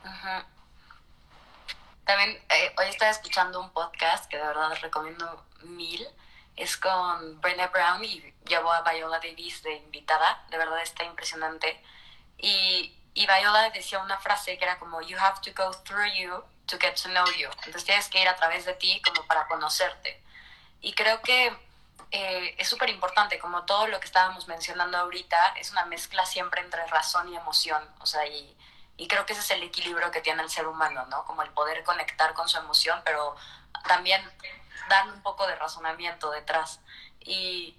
Ajá. 0.03 0.45
También 2.05 2.39
eh, 2.49 2.75
hoy 2.77 2.87
estaba 2.87 3.09
escuchando 3.09 3.59
un 3.59 3.71
podcast 3.71 4.29
que 4.29 4.37
de 4.37 4.45
verdad 4.45 4.77
recomiendo 4.81 5.43
mil. 5.61 6.07
Es 6.55 6.77
con 6.77 7.39
Brené 7.41 7.67
Brown 7.67 8.03
y 8.03 8.33
llevó 8.45 8.71
a 8.71 8.81
Viola 8.81 9.19
Davis 9.19 9.63
de 9.63 9.73
invitada. 9.73 10.43
De 10.49 10.57
verdad 10.57 10.81
está 10.81 11.03
impresionante. 11.03 11.83
Y, 12.37 12.95
y 13.13 13.27
Viola 13.27 13.69
decía 13.71 13.99
una 13.99 14.17
frase 14.19 14.57
que 14.57 14.65
era 14.65 14.77
como, 14.77 15.01
you 15.01 15.17
have 15.19 15.39
to 15.41 15.51
go 15.55 15.71
through 15.83 16.11
you 16.13 16.43
to 16.67 16.77
get 16.79 16.95
to 16.95 17.09
know 17.09 17.25
you. 17.37 17.49
Entonces 17.57 17.85
tienes 17.85 18.07
que 18.09 18.21
ir 18.21 18.27
a 18.27 18.35
través 18.35 18.65
de 18.65 18.73
ti 18.73 19.01
como 19.03 19.25
para 19.25 19.47
conocerte. 19.47 20.21
Y 20.81 20.93
creo 20.93 21.21
que 21.21 21.53
eh, 22.11 22.55
es 22.57 22.67
súper 22.67 22.89
importante, 22.89 23.37
como 23.37 23.63
todo 23.65 23.87
lo 23.87 23.99
que 23.99 24.05
estábamos 24.05 24.47
mencionando 24.47 24.97
ahorita, 24.97 25.53
es 25.59 25.71
una 25.71 25.85
mezcla 25.85 26.25
siempre 26.25 26.61
entre 26.61 26.85
razón 26.87 27.31
y 27.31 27.35
emoción, 27.35 27.83
o 27.99 28.05
sea, 28.05 28.25
y, 28.25 28.57
y 28.97 29.07
creo 29.07 29.25
que 29.25 29.33
ese 29.33 29.41
es 29.41 29.51
el 29.51 29.63
equilibrio 29.63 30.11
que 30.11 30.21
tiene 30.21 30.41
el 30.41 30.49
ser 30.49 30.67
humano, 30.67 31.05
¿no? 31.05 31.23
Como 31.25 31.43
el 31.43 31.49
poder 31.51 31.83
conectar 31.83 32.33
con 32.33 32.49
su 32.49 32.57
emoción, 32.57 33.01
pero 33.05 33.35
también 33.87 34.21
darle 34.89 35.13
un 35.13 35.21
poco 35.21 35.47
de 35.47 35.55
razonamiento 35.55 36.31
detrás. 36.31 36.79
Y, 37.21 37.77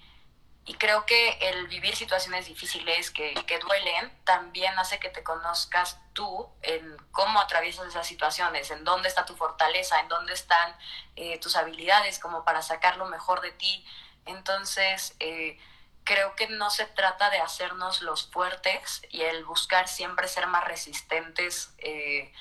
y 0.65 0.75
creo 0.75 1.05
que 1.05 1.33
el 1.41 1.67
vivir 1.67 1.97
situaciones 1.97 2.47
difíciles 2.47 3.11
que, 3.11 3.35
que, 3.47 3.59
duelen 3.59 4.13
también 4.25 4.79
hace 4.79 4.99
que 4.99 5.11
te 5.11 5.23
conozcas 5.23 5.99
tú 6.21 6.51
en 6.61 6.99
cómo 7.13 7.41
atraviesas 7.41 7.87
esas 7.87 8.07
situaciones, 8.07 8.71
en 8.71 8.85
dónde 8.85 9.09
está 9.09 9.25
tu 9.25 9.35
fortaleza, 9.37 9.99
en 10.01 10.09
dónde 10.09 10.35
están 10.35 10.77
eh, 11.17 11.39
tus 11.39 11.57
habilidades 11.57 12.19
como 12.19 12.45
para 12.45 12.61
sacar 12.61 12.99
lo 12.99 13.07
mejor 13.07 13.41
de 13.41 13.53
ti. 13.53 13.87
Entonces, 14.27 15.17
eh, 15.19 15.59
creo 16.05 16.37
que 16.37 16.47
no 16.49 16.69
se 16.69 16.85
trata 16.85 17.31
de 17.31 17.39
hacernos 17.39 18.03
los 18.03 18.31
fuertes 18.31 19.01
y 19.09 19.23
el 19.23 19.47
buscar 19.47 19.89
siempre 19.89 20.29
ser 20.29 20.47
más 20.47 20.65
resistentes 20.65 21.73
eh, 21.79 22.35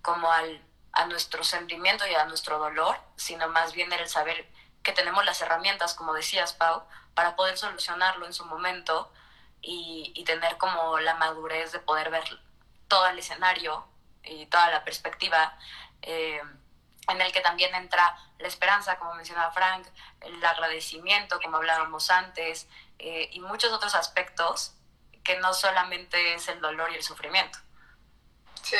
como 0.00 0.32
al, 0.32 0.64
a 0.92 1.04
nuestro 1.04 1.44
sentimiento 1.44 2.06
y 2.06 2.14
a 2.14 2.24
nuestro 2.24 2.58
dolor, 2.58 2.96
sino 3.16 3.48
más 3.48 3.74
bien 3.74 3.92
el 3.92 4.08
saber 4.08 4.48
que 4.82 4.92
tenemos 4.92 5.26
las 5.26 5.42
herramientas, 5.42 5.92
como 5.92 6.14
decías, 6.14 6.54
Pau, 6.54 6.84
para 7.12 7.36
poder 7.36 7.58
solucionarlo 7.58 8.24
en 8.24 8.32
su 8.32 8.46
momento 8.46 9.12
y, 9.60 10.10
y, 10.14 10.24
tener 10.24 10.56
como 10.56 10.98
la 11.00 11.16
madurez 11.16 11.70
de 11.72 11.80
poder 11.80 12.08
ver 12.08 12.24
todo 12.90 13.06
el 13.06 13.18
escenario 13.18 13.86
y 14.22 14.44
toda 14.46 14.68
la 14.70 14.84
perspectiva, 14.84 15.56
eh, 16.02 16.42
en 17.08 17.20
el 17.20 17.32
que 17.32 17.40
también 17.40 17.74
entra 17.74 18.14
la 18.38 18.48
esperanza, 18.48 18.98
como 18.98 19.14
mencionaba 19.14 19.50
Frank, 19.52 19.86
el 20.20 20.44
agradecimiento, 20.44 21.40
como 21.40 21.56
hablábamos 21.56 22.10
antes, 22.10 22.68
eh, 22.98 23.30
y 23.32 23.40
muchos 23.40 23.72
otros 23.72 23.94
aspectos 23.94 24.74
que 25.24 25.38
no 25.38 25.54
solamente 25.54 26.34
es 26.34 26.48
el 26.48 26.60
dolor 26.60 26.92
y 26.92 26.96
el 26.96 27.02
sufrimiento. 27.02 27.58
Sí. 28.62 28.76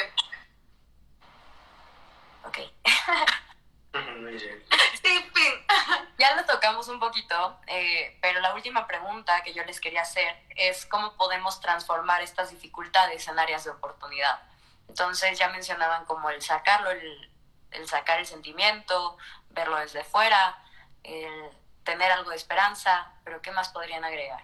Ok. 2.45 2.59
Sí, 5.03 5.31
fin. 5.35 5.67
Ya 6.19 6.37
lo 6.37 6.45
tocamos 6.45 6.87
un 6.89 7.01
poquito, 7.01 7.59
eh, 7.67 8.19
pero 8.21 8.41
la 8.41 8.55
última 8.55 8.87
pregunta 8.87 9.43
que 9.43 9.55
yo 9.55 9.65
les 9.65 9.81
quería 9.81 10.03
hacer 10.03 10.37
es 10.55 10.85
cómo 10.85 11.17
podemos 11.17 11.61
transformar 11.61 12.21
estas 12.21 12.51
dificultades 12.51 13.27
en 13.27 13.39
áreas 13.39 13.65
de 13.65 13.71
oportunidad. 13.71 14.43
Entonces 14.87 15.39
ya 15.39 15.49
mencionaban 15.49 16.05
como 16.05 16.29
el 16.29 16.43
sacarlo, 16.43 16.91
el, 16.91 17.31
el 17.71 17.89
sacar 17.89 18.19
el 18.19 18.27
sentimiento, 18.27 19.17
verlo 19.49 19.77
desde 19.77 20.05
fuera, 20.05 20.63
el 21.03 21.51
tener 21.85 22.13
algo 22.13 22.31
de 22.31 22.37
esperanza, 22.37 23.13
pero 23.25 23.41
¿qué 23.41 23.51
más 23.53 23.71
podrían 23.71 24.05
agregar? 24.05 24.43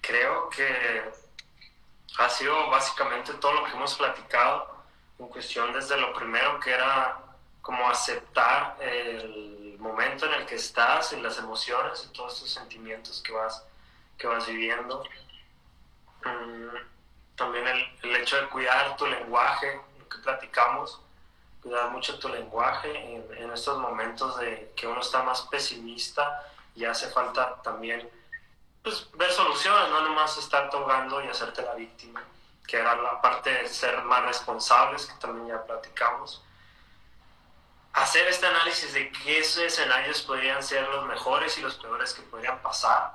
Creo 0.00 0.48
que 0.50 1.10
ha 2.18 2.28
sido 2.28 2.70
básicamente 2.70 3.32
todo 3.34 3.54
lo 3.54 3.64
que 3.64 3.72
hemos 3.72 3.94
platicado 3.96 4.75
en 5.18 5.28
cuestión 5.28 5.72
desde 5.72 5.96
lo 5.96 6.12
primero 6.12 6.60
que 6.60 6.72
era 6.72 7.18
como 7.60 7.88
aceptar 7.88 8.76
el 8.80 9.76
momento 9.78 10.26
en 10.26 10.34
el 10.34 10.46
que 10.46 10.56
estás 10.56 11.12
y 11.12 11.20
las 11.20 11.38
emociones 11.38 12.04
y 12.04 12.12
todos 12.12 12.34
estos 12.34 12.50
sentimientos 12.50 13.22
que 13.22 13.32
vas, 13.32 13.64
que 14.16 14.26
vas 14.26 14.46
viviendo. 14.46 15.02
Mm, 16.24 16.76
también 17.34 17.66
el, 17.66 17.84
el, 18.02 18.16
hecho 18.16 18.36
de 18.40 18.48
cuidar 18.48 18.96
tu 18.96 19.06
lenguaje, 19.06 19.80
lo 19.98 20.08
que 20.08 20.18
platicamos, 20.18 21.00
cuidar 21.66 21.90
mucho 21.90 22.18
tu 22.18 22.28
lenguaje 22.28 23.16
en, 23.38 23.50
estos 23.50 23.78
momentos 23.78 24.38
de 24.38 24.72
que 24.76 24.86
uno 24.86 25.00
está 25.00 25.22
más 25.24 25.42
pesimista 25.42 26.44
y 26.76 26.84
hace 26.84 27.08
falta 27.10 27.60
también 27.62 28.08
pues, 28.82 29.10
ver 29.14 29.32
soluciones, 29.32 29.90
no 29.90 30.02
nomás 30.02 30.38
estar 30.38 30.70
togando 30.70 31.24
y 31.24 31.26
hacerte 31.26 31.62
la 31.62 31.74
víctima, 31.74 32.22
que 32.66 32.78
era 32.78 32.96
la 32.96 33.20
parte 33.20 33.50
de 33.50 33.68
ser 33.68 34.02
más 34.04 34.24
responsables, 34.24 35.06
que 35.06 35.14
también 35.18 35.48
ya 35.48 35.64
platicamos. 35.64 36.42
Hacer 37.92 38.26
este 38.28 38.46
análisis 38.46 38.92
de 38.92 39.10
qué 39.10 39.38
escenarios 39.38 40.22
podrían 40.22 40.62
ser 40.62 40.86
los 40.88 41.06
mejores 41.06 41.56
y 41.58 41.62
los 41.62 41.76
peores 41.76 42.12
que 42.12 42.22
podrían 42.22 42.60
pasar, 42.60 43.12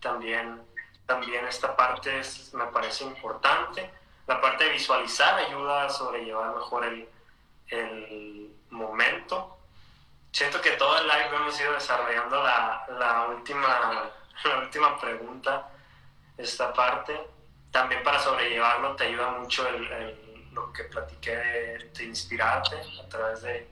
también, 0.00 0.62
también 1.06 1.46
esta 1.46 1.74
parte 1.74 2.20
me 2.52 2.66
parece 2.66 3.04
importante. 3.04 3.90
La 4.26 4.40
parte 4.40 4.64
de 4.64 4.70
visualizar 4.70 5.38
ayuda 5.38 5.84
a 5.84 5.88
sobrellevar 5.88 6.54
mejor 6.54 6.84
el, 6.84 7.08
el 7.68 8.54
momento. 8.70 9.58
Siento 10.30 10.60
que 10.60 10.72
todo 10.72 10.98
el 10.98 11.06
live 11.06 11.36
hemos 11.36 11.58
ido 11.58 11.72
desarrollando 11.72 12.42
la, 12.42 12.84
la 12.98 13.26
última 13.28 14.12
la 14.44 14.58
última 14.58 14.98
pregunta, 14.98 15.68
esta 16.36 16.72
parte. 16.72 17.20
También 17.70 18.02
para 18.02 18.18
sobrellevarlo 18.18 18.96
te 18.96 19.04
ayuda 19.04 19.30
mucho 19.32 19.68
el, 19.68 20.48
lo 20.52 20.72
que 20.72 20.84
platiqué 20.84 21.36
de, 21.36 22.04
inspirarte 22.04 22.76
a 22.76 23.08
través 23.08 23.42
de, 23.42 23.68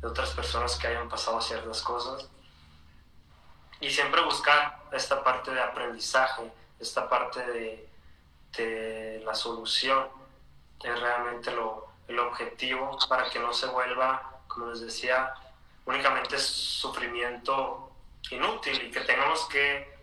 de, 0.00 0.06
otras 0.06 0.30
personas 0.30 0.76
que 0.76 0.88
hayan 0.88 1.08
pasado 1.08 1.40
ciertas 1.40 1.82
cosas. 1.82 2.28
Y 3.80 3.90
siempre 3.90 4.22
buscar 4.22 4.82
esta 4.92 5.22
parte 5.22 5.52
de 5.52 5.60
aprendizaje, 5.60 6.50
esta 6.80 7.08
parte 7.08 7.46
de, 7.46 7.88
de 8.56 9.22
la 9.24 9.34
solución, 9.34 10.08
es 10.82 11.00
realmente 11.00 11.50
lo, 11.52 11.88
el 12.08 12.18
objetivo 12.18 12.98
para 13.08 13.28
que 13.30 13.38
no 13.38 13.52
se 13.52 13.66
vuelva, 13.66 14.40
como 14.48 14.70
les 14.70 14.80
decía, 14.80 15.34
únicamente 15.84 16.38
sufrimiento 16.38 17.92
inútil 18.30 18.82
y 18.82 18.90
que 18.90 19.00
tengamos 19.00 19.46
que 19.46 19.97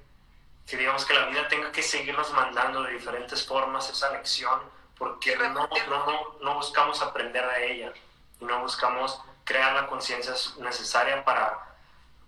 que 0.67 0.77
digamos 0.77 1.05
que 1.05 1.13
la 1.13 1.25
vida 1.27 1.47
tenga 1.47 1.71
que 1.71 1.83
seguirnos 1.83 2.31
mandando 2.33 2.83
de 2.83 2.93
diferentes 2.93 3.45
formas 3.45 3.89
esa 3.89 4.11
lección 4.11 4.59
porque 4.97 5.35
no, 5.35 5.67
no, 5.89 6.37
no, 6.41 6.55
buscamos 6.55 7.01
aprender 7.01 7.45
de 7.45 7.71
ella 7.71 7.93
y 8.39 8.45
no 8.45 8.61
buscamos 8.61 9.21
crear 9.43 9.73
la 9.73 9.87
conciencia 9.87 10.33
necesaria 10.57 11.23
para 11.23 11.75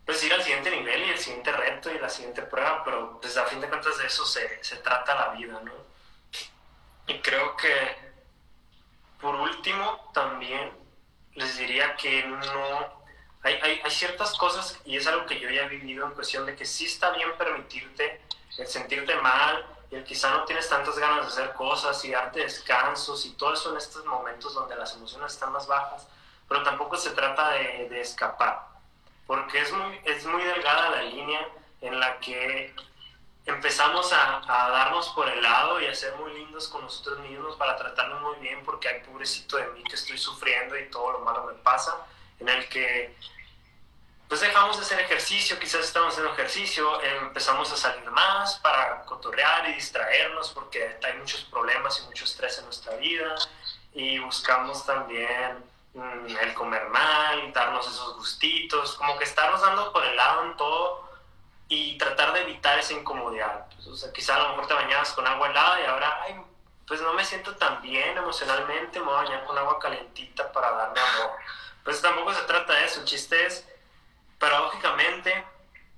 pues, 0.06 0.24
ir 0.24 0.34
al 0.34 0.44
siguiente 0.44 0.70
nivel 0.70 1.06
y 1.06 1.10
el 1.12 1.18
siguiente 1.18 1.52
reto 1.52 1.92
y 1.92 1.98
la 1.98 2.10
siguiente 2.10 2.42
prueba, 2.44 2.84
pero 2.84 3.20
pues 3.22 3.38
a 3.38 3.46
fin 3.46 3.62
de 3.62 3.70
cuentas 3.70 3.98
de 3.98 4.08
eso 4.08 4.26
se, 4.26 4.64
se 4.64 4.78
trata 4.78 5.16
la 5.16 5.30
vida, 5.30 5.60
¿no? 5.64 5.72
Y 7.08 7.20
creo 7.20 7.56
que 7.56 8.08
por 9.22 9.36
último 9.36 10.12
también 10.14 10.72
les 11.34 11.58
diría 11.58 11.96
que 11.96 12.24
no 12.24 12.97
hay, 13.48 13.60
hay, 13.62 13.82
hay, 13.84 13.92
ciertas 13.92 14.38
cosas, 14.38 14.78
y 14.86 14.98
es 14.98 15.08
algo 15.08 15.26
que 15.26 15.40
yo 15.40 15.50
ya 15.50 15.64
he 15.64 15.70
vivido 15.70 16.06
en 16.06 16.12
cuestión 16.12 16.46
de 16.46 16.56
que 16.56 16.66
sí 16.66 16.86
está 16.86 17.12
bien 17.12 17.30
permitirte 17.38 18.22
el 18.58 18.68
sentirte 18.68 19.16
mal, 19.16 19.66
y 19.90 19.96
el 19.96 20.04
quizá 20.04 20.32
no 20.32 20.44
tienes 20.44 20.68
tantas 20.68 20.98
ganas 21.00 21.22
de 21.22 21.28
hacer 21.28 21.54
cosas 21.56 22.04
y 22.04 22.12
darte 22.12 22.42
descansos 22.42 23.26
y 23.26 23.32
todo 23.32 23.54
eso 23.54 23.72
en 23.72 23.78
estos 23.78 24.04
momentos 24.06 24.54
donde 24.54 24.76
las 24.76 24.94
emociones 24.96 25.32
están 25.32 25.54
más 25.54 25.66
bajas, 25.66 26.08
pero 26.48 26.62
tampoco 26.64 26.98
se 26.98 27.12
trata 27.12 27.52
de, 27.52 27.88
de 27.90 28.02
escapar, 28.02 28.68
porque 29.26 29.62
es 29.62 29.72
muy, 29.72 30.02
es 30.04 30.26
muy 30.26 30.44
delgada 30.44 30.90
la 30.90 31.04
línea 31.04 31.48
en 31.82 32.00
la 32.00 32.20
que 32.20 32.74
empezamos 33.46 34.12
a, 34.12 34.40
a, 34.40 34.70
darnos 34.72 35.08
por 35.10 35.30
el 35.30 35.42
lado 35.42 35.80
y 35.80 35.86
a 35.86 35.96
ser 35.96 36.14
muy 36.16 36.34
lindos 36.34 36.68
con 36.68 36.82
nosotros 36.82 37.20
mismos 37.20 37.56
para 37.56 37.78
tratarnos 37.78 38.22
muy 38.22 38.36
bien 38.42 38.62
porque 38.66 38.90
hay 38.90 39.00
pobrecito 39.02 39.56
de 39.56 39.68
mí 39.68 39.84
que 39.86 39.96
estoy 39.96 40.18
sufriendo 40.18 40.78
y 40.78 40.90
todo 40.90 41.14
lo 41.14 41.20
malo 41.20 41.46
me 41.46 41.54
pasa, 41.54 41.96
en 42.40 42.50
el 42.50 42.68
que 42.68 43.16
pues 44.28 44.42
dejamos 44.42 44.78
de 44.78 44.84
hacer 44.84 45.00
ejercicio, 45.00 45.58
quizás 45.58 45.86
estamos 45.86 46.10
haciendo 46.14 46.34
ejercicio, 46.34 47.02
empezamos 47.02 47.72
a 47.72 47.78
salir 47.78 48.10
más 48.12 48.60
para 48.60 49.04
cotorrear 49.06 49.70
y 49.70 49.74
distraernos 49.76 50.52
porque 50.52 50.98
hay 51.04 51.14
muchos 51.18 51.42
problemas 51.46 52.00
y 52.00 52.08
mucho 52.08 52.26
estrés 52.26 52.58
en 52.60 52.66
nuestra 52.66 52.96
vida 52.98 53.36
y 53.94 54.20
buscamos 54.20 54.86
también 54.86 55.64
mm, 55.94 56.36
el 56.42 56.54
comer 56.54 56.88
mal, 56.90 57.54
darnos 57.54 57.88
esos 57.88 58.18
gustitos, 58.18 58.96
como 58.96 59.18
que 59.18 59.24
estarnos 59.24 59.62
dando 59.62 59.94
por 59.94 60.04
el 60.04 60.16
lado 60.16 60.44
en 60.44 60.58
todo 60.58 61.08
y 61.70 61.98
tratar 61.98 62.34
de 62.34 62.42
evitar 62.42 62.78
esa 62.80 62.94
incomodidad. 62.94 63.66
Pues, 63.76 63.88
o 63.88 63.96
sea, 63.96 64.12
quizás 64.12 64.38
a 64.38 64.44
lo 64.44 64.50
mejor 64.50 64.68
te 64.68 64.74
bañabas 64.74 65.14
con 65.14 65.26
agua 65.26 65.50
helada 65.50 65.82
y 65.82 65.86
ahora, 65.86 66.22
ay, 66.24 66.36
pues 66.86 67.02
no 67.02 67.14
me 67.14 67.24
siento 67.24 67.56
tan 67.56 67.82
bien 67.82 68.18
emocionalmente, 68.18 69.00
me 69.00 69.06
voy 69.06 69.16
a 69.16 69.24
bañar 69.24 69.46
con 69.46 69.58
agua 69.58 69.80
calentita 69.80 70.52
para 70.52 70.72
darme 70.72 71.00
amor. 71.00 71.32
Pues 71.84 72.02
tampoco 72.02 72.34
se 72.34 72.44
trata 72.44 72.74
de 72.74 72.86
eso, 72.86 73.00
el 73.00 73.06
chiste 73.06 73.46
es 73.46 73.67
paradójicamente, 74.40 75.44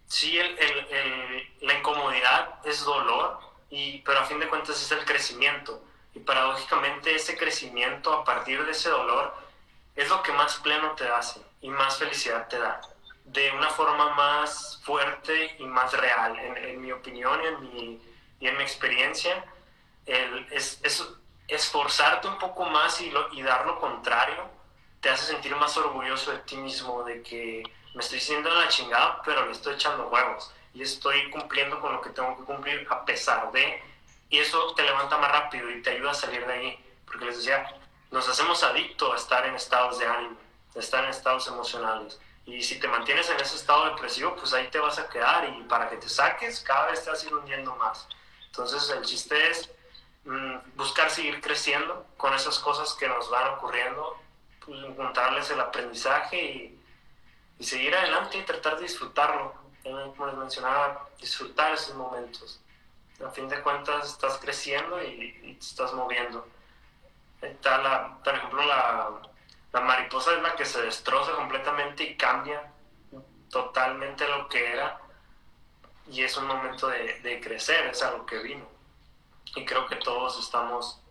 sí, 0.07 0.37
el, 0.37 0.57
el, 0.57 1.53
la 1.61 1.73
incomodidad 1.73 2.59
es 2.65 2.83
dolor, 2.83 3.39
y, 3.69 3.99
pero 3.99 4.19
a 4.19 4.25
fin 4.25 4.39
de 4.39 4.47
cuentas 4.47 4.81
es 4.81 4.91
el 4.91 5.05
crecimiento. 5.05 5.83
Y 6.13 6.19
paradójicamente 6.19 7.15
ese 7.15 7.37
crecimiento 7.37 8.13
a 8.13 8.23
partir 8.23 8.65
de 8.65 8.71
ese 8.71 8.89
dolor 8.89 9.33
es 9.95 10.09
lo 10.09 10.23
que 10.23 10.31
más 10.31 10.55
pleno 10.57 10.91
te 10.93 11.07
hace 11.07 11.41
y 11.61 11.69
más 11.69 11.97
felicidad 11.97 12.47
te 12.47 12.57
da. 12.57 12.81
De 13.25 13.51
una 13.51 13.69
forma 13.69 14.15
más 14.15 14.81
fuerte 14.83 15.55
y 15.59 15.65
más 15.65 15.93
real, 15.93 16.37
en, 16.39 16.57
en 16.57 16.81
mi 16.81 16.91
opinión 16.91 17.39
y 17.43 17.47
en 17.47 17.61
mi, 17.61 18.01
y 18.39 18.47
en 18.47 18.57
mi 18.57 18.63
experiencia, 18.63 19.45
el, 20.05 20.47
es, 20.51 20.79
es, 20.83 21.07
esforzarte 21.47 22.27
un 22.27 22.37
poco 22.37 22.65
más 22.65 23.01
y, 23.01 23.09
lo, 23.11 23.31
y 23.33 23.41
dar 23.41 23.65
lo 23.65 23.79
contrario 23.79 24.49
te 25.01 25.09
hace 25.09 25.25
sentir 25.25 25.55
más 25.55 25.75
orgulloso 25.77 26.31
de 26.31 26.39
ti 26.39 26.57
mismo, 26.57 27.03
de 27.03 27.21
que 27.23 27.63
me 27.99 28.05
estoy 28.05 28.21
sintiendo 28.21 28.61
la 28.61 28.69
chingada, 28.69 29.21
pero 29.25 29.45
le 29.45 29.51
estoy 29.51 29.73
echando 29.73 30.07
huevos 30.07 30.53
y 30.73 30.81
estoy 30.83 31.29
cumpliendo 31.31 31.81
con 31.81 31.91
lo 31.91 31.99
que 31.99 32.11
tengo 32.11 32.37
que 32.37 32.45
cumplir 32.45 32.87
a 32.89 33.03
pesar 33.03 33.51
de, 33.51 33.83
y 34.29 34.39
eso 34.39 34.73
te 34.73 34.83
levanta 34.83 35.17
más 35.17 35.29
rápido 35.29 35.69
y 35.69 35.81
te 35.81 35.89
ayuda 35.89 36.11
a 36.11 36.13
salir 36.13 36.47
de 36.47 36.53
ahí, 36.53 36.85
porque 37.05 37.25
les 37.25 37.35
decía, 37.39 37.75
nos 38.09 38.29
hacemos 38.29 38.63
adictos 38.63 39.11
a 39.11 39.17
estar 39.17 39.45
en 39.45 39.53
estados 39.53 39.99
de 39.99 40.07
ánimo, 40.07 40.37
a 40.77 40.79
estar 40.79 41.03
en 41.03 41.09
estados 41.09 41.45
emocionales. 41.47 42.17
Y 42.45 42.63
si 42.63 42.79
te 42.79 42.87
mantienes 42.87 43.29
en 43.31 43.39
ese 43.41 43.57
estado 43.57 43.87
depresivo, 43.87 44.33
pues 44.37 44.53
ahí 44.53 44.69
te 44.69 44.79
vas 44.79 44.97
a 44.97 45.09
quedar 45.09 45.49
y 45.49 45.63
para 45.63 45.89
que 45.89 45.97
te 45.97 46.07
saques, 46.07 46.61
cada 46.61 46.91
vez 46.91 47.03
te 47.03 47.09
vas 47.09 47.21
a 47.21 47.27
ir 47.27 47.33
hundiendo 47.33 47.75
más. 47.75 48.07
Entonces 48.45 48.89
el 48.91 49.03
chiste 49.03 49.35
es 49.49 49.69
mmm, 50.23 50.55
buscar 50.75 51.09
seguir 51.09 51.41
creciendo 51.41 52.05
con 52.15 52.33
esas 52.33 52.59
cosas 52.59 52.93
que 52.93 53.09
nos 53.09 53.29
van 53.29 53.55
ocurriendo, 53.55 54.15
pues, 54.65 54.85
encontrarles 54.85 55.51
el 55.51 55.59
aprendizaje 55.59 56.41
y 56.41 56.78
y 57.59 57.65
seguir 57.65 57.93
adelante 57.93 58.37
y 58.37 58.43
tratar 58.43 58.77
de 58.77 58.83
disfrutarlo. 58.83 59.53
Como 59.83 60.27
les 60.27 60.35
mencionaba, 60.35 61.07
disfrutar 61.19 61.73
esos 61.73 61.95
momentos. 61.95 62.61
A 63.23 63.29
fin 63.29 63.49
de 63.49 63.61
cuentas 63.61 64.07
estás 64.07 64.37
creciendo 64.37 65.01
y, 65.03 65.57
te 65.59 65.65
estás 65.65 65.93
moviendo. 65.93 66.47
Está 67.41 67.77
la, 67.79 68.17
por 68.23 68.33
ejemplo, 68.33 68.65
la, 68.65 69.09
la 69.73 69.81
mariposa 69.81 70.33
es 70.35 70.41
la 70.41 70.55
que 70.55 70.65
se 70.65 70.81
destroza 70.81 71.33
completamente 71.33 72.03
y 72.03 72.15
cambia 72.15 72.71
totalmente 73.49 74.27
lo 74.27 74.47
que 74.47 74.71
era. 74.71 74.99
Y 76.09 76.23
es 76.23 76.37
un 76.37 76.47
momento 76.47 76.87
de, 76.87 77.19
de 77.19 77.41
crecer, 77.41 77.87
es 77.87 78.01
algo 78.01 78.25
que 78.25 78.39
vino. 78.39 78.65
Y 79.55 79.65
creo 79.65 79.85
que 79.85 79.97
todos 79.97 80.39
estamos 80.39 81.01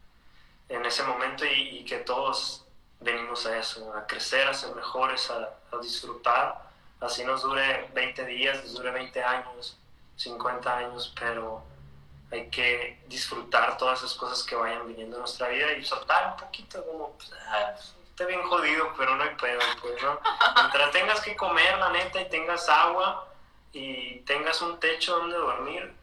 en 0.69 0.85
ese 0.87 1.03
momento 1.03 1.45
y, 1.45 1.79
y 1.79 1.85
que 1.85 1.99
todos 1.99 2.65
venimos 3.01 3.47
a 3.47 3.59
eso, 3.59 3.95
a 3.95 4.07
crecer, 4.07 4.49
a 4.49 4.55
ser 4.55 4.75
mejores, 4.75 5.31
a, 5.31 5.58
a, 5.73 5.79
disfrutar. 5.79 6.69
Así 7.01 7.25
nos 7.25 7.43
dure 7.43 7.89
20 7.95 8.25
días, 8.27 8.63
nos 8.65 8.75
dure 8.75 8.91
20 8.91 9.23
años, 9.23 9.77
50 10.17 10.77
años, 10.77 11.13
pero 11.19 11.63
hay 12.31 12.49
que 12.51 13.01
disfrutar 13.07 13.77
todas 13.77 14.01
esas 14.01 14.15
cosas 14.15 14.43
que 14.43 14.57
vayan 14.57 14.87
viniendo 14.89 15.17
a 15.17 15.21
nuestra 15.21 15.49
vida 15.49 15.73
y 15.73 15.85
soltar 15.85 16.33
un 16.33 16.37
poquito, 16.37 16.85
como, 16.85 17.13
pues, 17.13 17.33
ah, 17.49 17.75
está 18.11 18.27
bien 18.27 18.43
jodido, 18.43 18.93
pero 18.97 19.15
no 19.15 19.23
hay 19.23 19.35
pedo, 19.37 19.61
pues, 19.81 20.03
¿no? 20.03 20.21
Mientras 20.57 20.91
tengas 20.91 21.21
que 21.21 21.37
comer, 21.37 21.79
la 21.79 21.91
neta, 21.91 22.21
y 22.21 22.29
tengas 22.29 22.69
agua 22.69 23.29
y 23.73 24.21
tengas 24.21 24.61
un 24.61 24.81
techo 24.81 25.19
donde 25.19 25.37
dormir, 25.37 25.95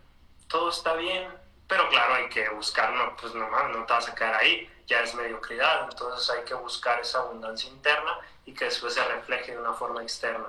todo 0.47 0.69
está 0.69 0.93
bien, 0.93 1.29
pero 1.67 1.89
claro, 1.89 2.15
hay 2.15 2.29
que 2.29 2.47
buscarlo, 2.49 3.15
pues 3.17 3.33
nomás 3.33 3.69
no 3.69 3.85
te 3.85 3.93
vas 3.93 4.07
a 4.07 4.15
quedar 4.15 4.35
ahí 4.35 4.69
ya 4.87 4.99
es 5.01 5.15
mediocridad, 5.15 5.83
entonces 5.89 6.29
hay 6.29 6.43
que 6.43 6.53
buscar 6.53 6.99
esa 6.99 7.19
abundancia 7.19 7.69
interna 7.69 8.19
y 8.45 8.53
que 8.53 8.65
después 8.65 8.93
se 8.93 9.03
refleje 9.03 9.51
de 9.53 9.59
una 9.59 9.73
forma 9.73 10.01
externa. 10.01 10.47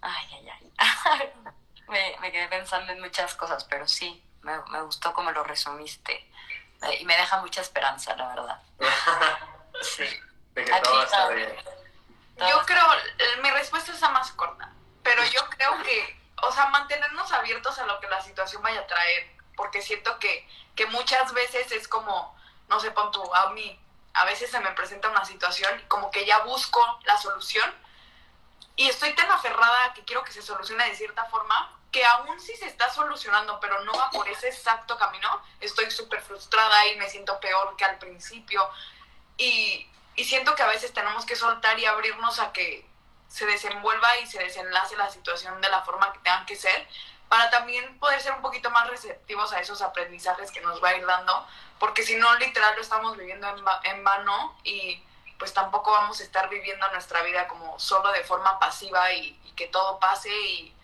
Ay, 0.00 0.26
ay, 0.32 0.48
ay. 0.48 1.32
me, 1.88 2.16
me, 2.20 2.32
quedé 2.32 2.48
pensando 2.48 2.92
en 2.92 3.00
muchas 3.00 3.34
cosas, 3.34 3.64
pero 3.64 3.86
sí, 3.86 4.22
me, 4.42 4.52
me 4.70 4.80
gustó 4.82 5.12
como 5.12 5.30
lo 5.32 5.44
resumiste. 5.44 6.30
Y 7.00 7.04
me 7.04 7.16
deja 7.16 7.40
mucha 7.40 7.60
esperanza, 7.60 8.14
la 8.14 8.28
verdad. 8.28 8.62
sí. 9.82 10.04
De 10.54 10.64
que 10.64 10.80
todo 10.80 11.02
está 11.02 11.28
bien. 11.30 11.52
Yo 12.38 12.64
creo, 12.66 12.84
mi 13.42 13.50
respuesta 13.50 13.92
es 13.92 14.00
la 14.00 14.10
más 14.10 14.30
corta, 14.32 14.70
pero 15.02 15.24
yo 15.24 15.40
creo 15.50 15.82
que, 15.82 16.20
o 16.40 16.52
sea, 16.52 16.66
mantenernos 16.66 17.32
abiertos 17.32 17.76
a 17.80 17.86
lo 17.86 17.98
que 17.98 18.08
la 18.08 18.20
situación 18.20 18.62
vaya 18.62 18.80
a 18.80 18.86
traer 18.86 19.37
porque 19.58 19.82
siento 19.82 20.18
que, 20.20 20.48
que 20.76 20.86
muchas 20.86 21.32
veces 21.32 21.72
es 21.72 21.88
como, 21.88 22.34
no 22.68 22.78
sé, 22.78 22.92
pon 22.92 23.10
tú, 23.10 23.34
a 23.34 23.50
mí, 23.50 23.78
a 24.14 24.24
veces 24.24 24.50
se 24.50 24.60
me 24.60 24.70
presenta 24.70 25.10
una 25.10 25.24
situación 25.24 25.84
como 25.88 26.12
que 26.12 26.24
ya 26.24 26.38
busco 26.44 26.80
la 27.04 27.18
solución 27.18 27.68
y 28.76 28.88
estoy 28.88 29.12
tan 29.16 29.28
aferrada 29.32 29.92
que 29.94 30.04
quiero 30.04 30.22
que 30.22 30.30
se 30.30 30.42
solucione 30.42 30.88
de 30.88 30.94
cierta 30.94 31.24
forma 31.24 31.76
que 31.90 32.04
aún 32.04 32.38
si 32.38 32.54
se 32.54 32.66
está 32.66 32.88
solucionando, 32.92 33.58
pero 33.58 33.82
no 33.84 33.92
va 33.94 34.10
por 34.10 34.28
ese 34.28 34.48
exacto 34.48 34.96
camino, 34.96 35.42
estoy 35.60 35.90
súper 35.90 36.22
frustrada 36.22 36.86
y 36.86 36.96
me 36.96 37.10
siento 37.10 37.40
peor 37.40 37.74
que 37.76 37.84
al 37.84 37.98
principio. 37.98 38.70
Y, 39.38 39.90
y 40.14 40.24
siento 40.24 40.54
que 40.54 40.62
a 40.62 40.66
veces 40.66 40.92
tenemos 40.92 41.26
que 41.26 41.34
soltar 41.34 41.78
y 41.80 41.86
abrirnos 41.86 42.38
a 42.38 42.52
que 42.52 42.86
se 43.26 43.46
desenvuelva 43.46 44.18
y 44.18 44.26
se 44.26 44.38
desenlace 44.38 44.96
la 44.96 45.10
situación 45.10 45.60
de 45.60 45.68
la 45.70 45.82
forma 45.82 46.12
que 46.12 46.20
tengan 46.20 46.46
que 46.46 46.54
ser, 46.54 46.86
para 47.28 47.50
también 47.50 47.98
poder 47.98 48.20
ser 48.20 48.32
un 48.32 48.42
poquito 48.42 48.70
más 48.70 48.88
receptivos 48.88 49.52
a 49.52 49.60
esos 49.60 49.82
aprendizajes 49.82 50.50
que 50.50 50.60
nos 50.60 50.82
va 50.82 50.90
a 50.90 50.96
ir 50.96 51.06
dando, 51.06 51.46
porque 51.78 52.02
si 52.02 52.16
no, 52.16 52.34
literal 52.36 52.74
lo 52.74 52.82
estamos 52.82 53.16
viviendo 53.16 53.48
en, 53.48 53.64
en 53.84 54.04
vano 54.04 54.56
y 54.64 55.02
pues 55.38 55.52
tampoco 55.54 55.92
vamos 55.92 56.20
a 56.20 56.24
estar 56.24 56.48
viviendo 56.48 56.88
nuestra 56.92 57.22
vida 57.22 57.46
como 57.46 57.78
solo 57.78 58.10
de 58.12 58.24
forma 58.24 58.58
pasiva 58.58 59.12
y, 59.12 59.40
y 59.44 59.52
que 59.52 59.68
todo 59.68 59.98
pase 59.98 60.30
y 60.30 60.74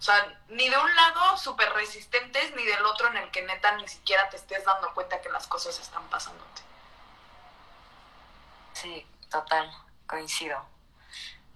o 0.00 0.02
sea, 0.02 0.40
ni 0.48 0.66
de 0.66 0.78
un 0.78 0.96
lado 0.96 1.36
súper 1.36 1.70
resistentes, 1.74 2.56
ni 2.56 2.64
del 2.64 2.86
otro 2.86 3.08
en 3.08 3.18
el 3.18 3.30
que 3.30 3.42
neta 3.42 3.72
ni 3.76 3.86
siquiera 3.86 4.30
te 4.30 4.38
estés 4.38 4.64
dando 4.64 4.94
cuenta 4.94 5.20
que 5.20 5.28
las 5.28 5.46
cosas 5.46 5.78
están 5.78 6.02
pasándote. 6.08 6.62
Sí, 8.72 9.06
total, 9.30 9.70
coincido. 10.06 10.64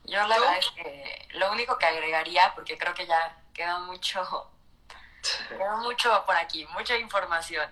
Yo 0.05 0.27
la 0.27 0.39
verdad 0.39 0.59
es 0.59 0.71
que 0.73 1.29
lo 1.31 1.53
único 1.53 1.79
que 1.79 1.87
agregaría, 1.87 2.55
porque 2.55 2.77
creo 2.77 2.93
que 2.93 3.07
ya 3.07 3.35
quedó 3.55 3.81
mucho, 3.81 4.51
mucho 5.79 6.25
por 6.27 6.37
aquí, 6.37 6.67
mucha 6.67 6.99
información 6.99 7.71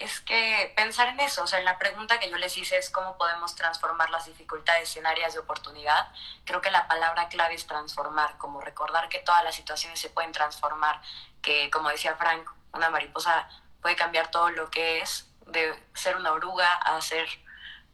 es 0.00 0.20
que 0.20 0.72
pensar 0.76 1.08
en 1.08 1.20
eso, 1.20 1.44
o 1.44 1.46
sea, 1.46 1.58
en 1.58 1.66
la 1.66 1.78
pregunta 1.78 2.18
que 2.18 2.30
yo 2.30 2.38
les 2.38 2.56
hice 2.56 2.78
es 2.78 2.88
cómo 2.88 3.18
podemos 3.18 3.54
transformar 3.54 4.08
las 4.08 4.26
dificultades 4.26 4.96
en 4.96 5.06
áreas 5.06 5.34
de 5.34 5.40
oportunidad. 5.40 6.08
Creo 6.44 6.62
que 6.62 6.70
la 6.70 6.88
palabra 6.88 7.28
clave 7.28 7.54
es 7.54 7.66
transformar, 7.66 8.38
como 8.38 8.62
recordar 8.62 9.10
que 9.10 9.18
todas 9.18 9.44
las 9.44 9.54
situaciones 9.54 10.00
se 10.00 10.08
pueden 10.08 10.32
transformar, 10.32 11.02
que 11.42 11.70
como 11.70 11.90
decía 11.90 12.16
Frank, 12.16 12.48
una 12.72 12.88
mariposa 12.88 13.48
puede 13.82 13.94
cambiar 13.94 14.30
todo 14.30 14.50
lo 14.50 14.70
que 14.70 15.00
es, 15.00 15.28
de 15.46 15.78
ser 15.94 16.16
una 16.16 16.32
oruga 16.32 16.72
a 16.72 16.98
ser 17.02 17.28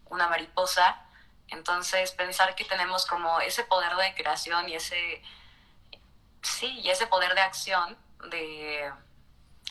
una 0.05 0.29
mariposa. 0.29 1.03
Entonces, 1.49 2.13
pensar 2.13 2.55
que 2.55 2.65
tenemos 2.65 3.07
como 3.07 3.41
ese 3.41 3.65
poder 3.65 3.95
de 3.97 4.15
creación 4.15 4.69
y 4.69 4.77
ese, 4.77 5.23
sí, 6.47 6.81
y 6.81 6.91
ese 6.91 7.07
poder 7.07 7.35
de 7.35 7.41
acción 7.41 7.97
de 8.31 8.93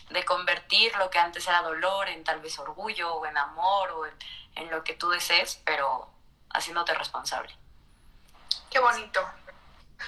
de 0.10 0.24
convertir 0.24 0.96
lo 0.98 1.10
que 1.10 1.20
antes 1.20 1.48
era 1.48 1.62
dolor 1.62 2.08
en 2.10 2.24
tal 2.24 2.40
vez 2.40 2.58
orgullo 2.60 3.16
o 3.16 3.26
en 3.26 3.38
amor 3.38 3.92
o 3.92 4.06
en, 4.06 4.16
lo 4.70 4.84
que 4.84 4.94
tú 4.94 5.10
desees, 5.10 5.62
pero 5.66 6.10
haciéndote 6.50 6.94
responsable. 6.94 7.56
Qué 8.70 8.80
bonito. 8.80 9.22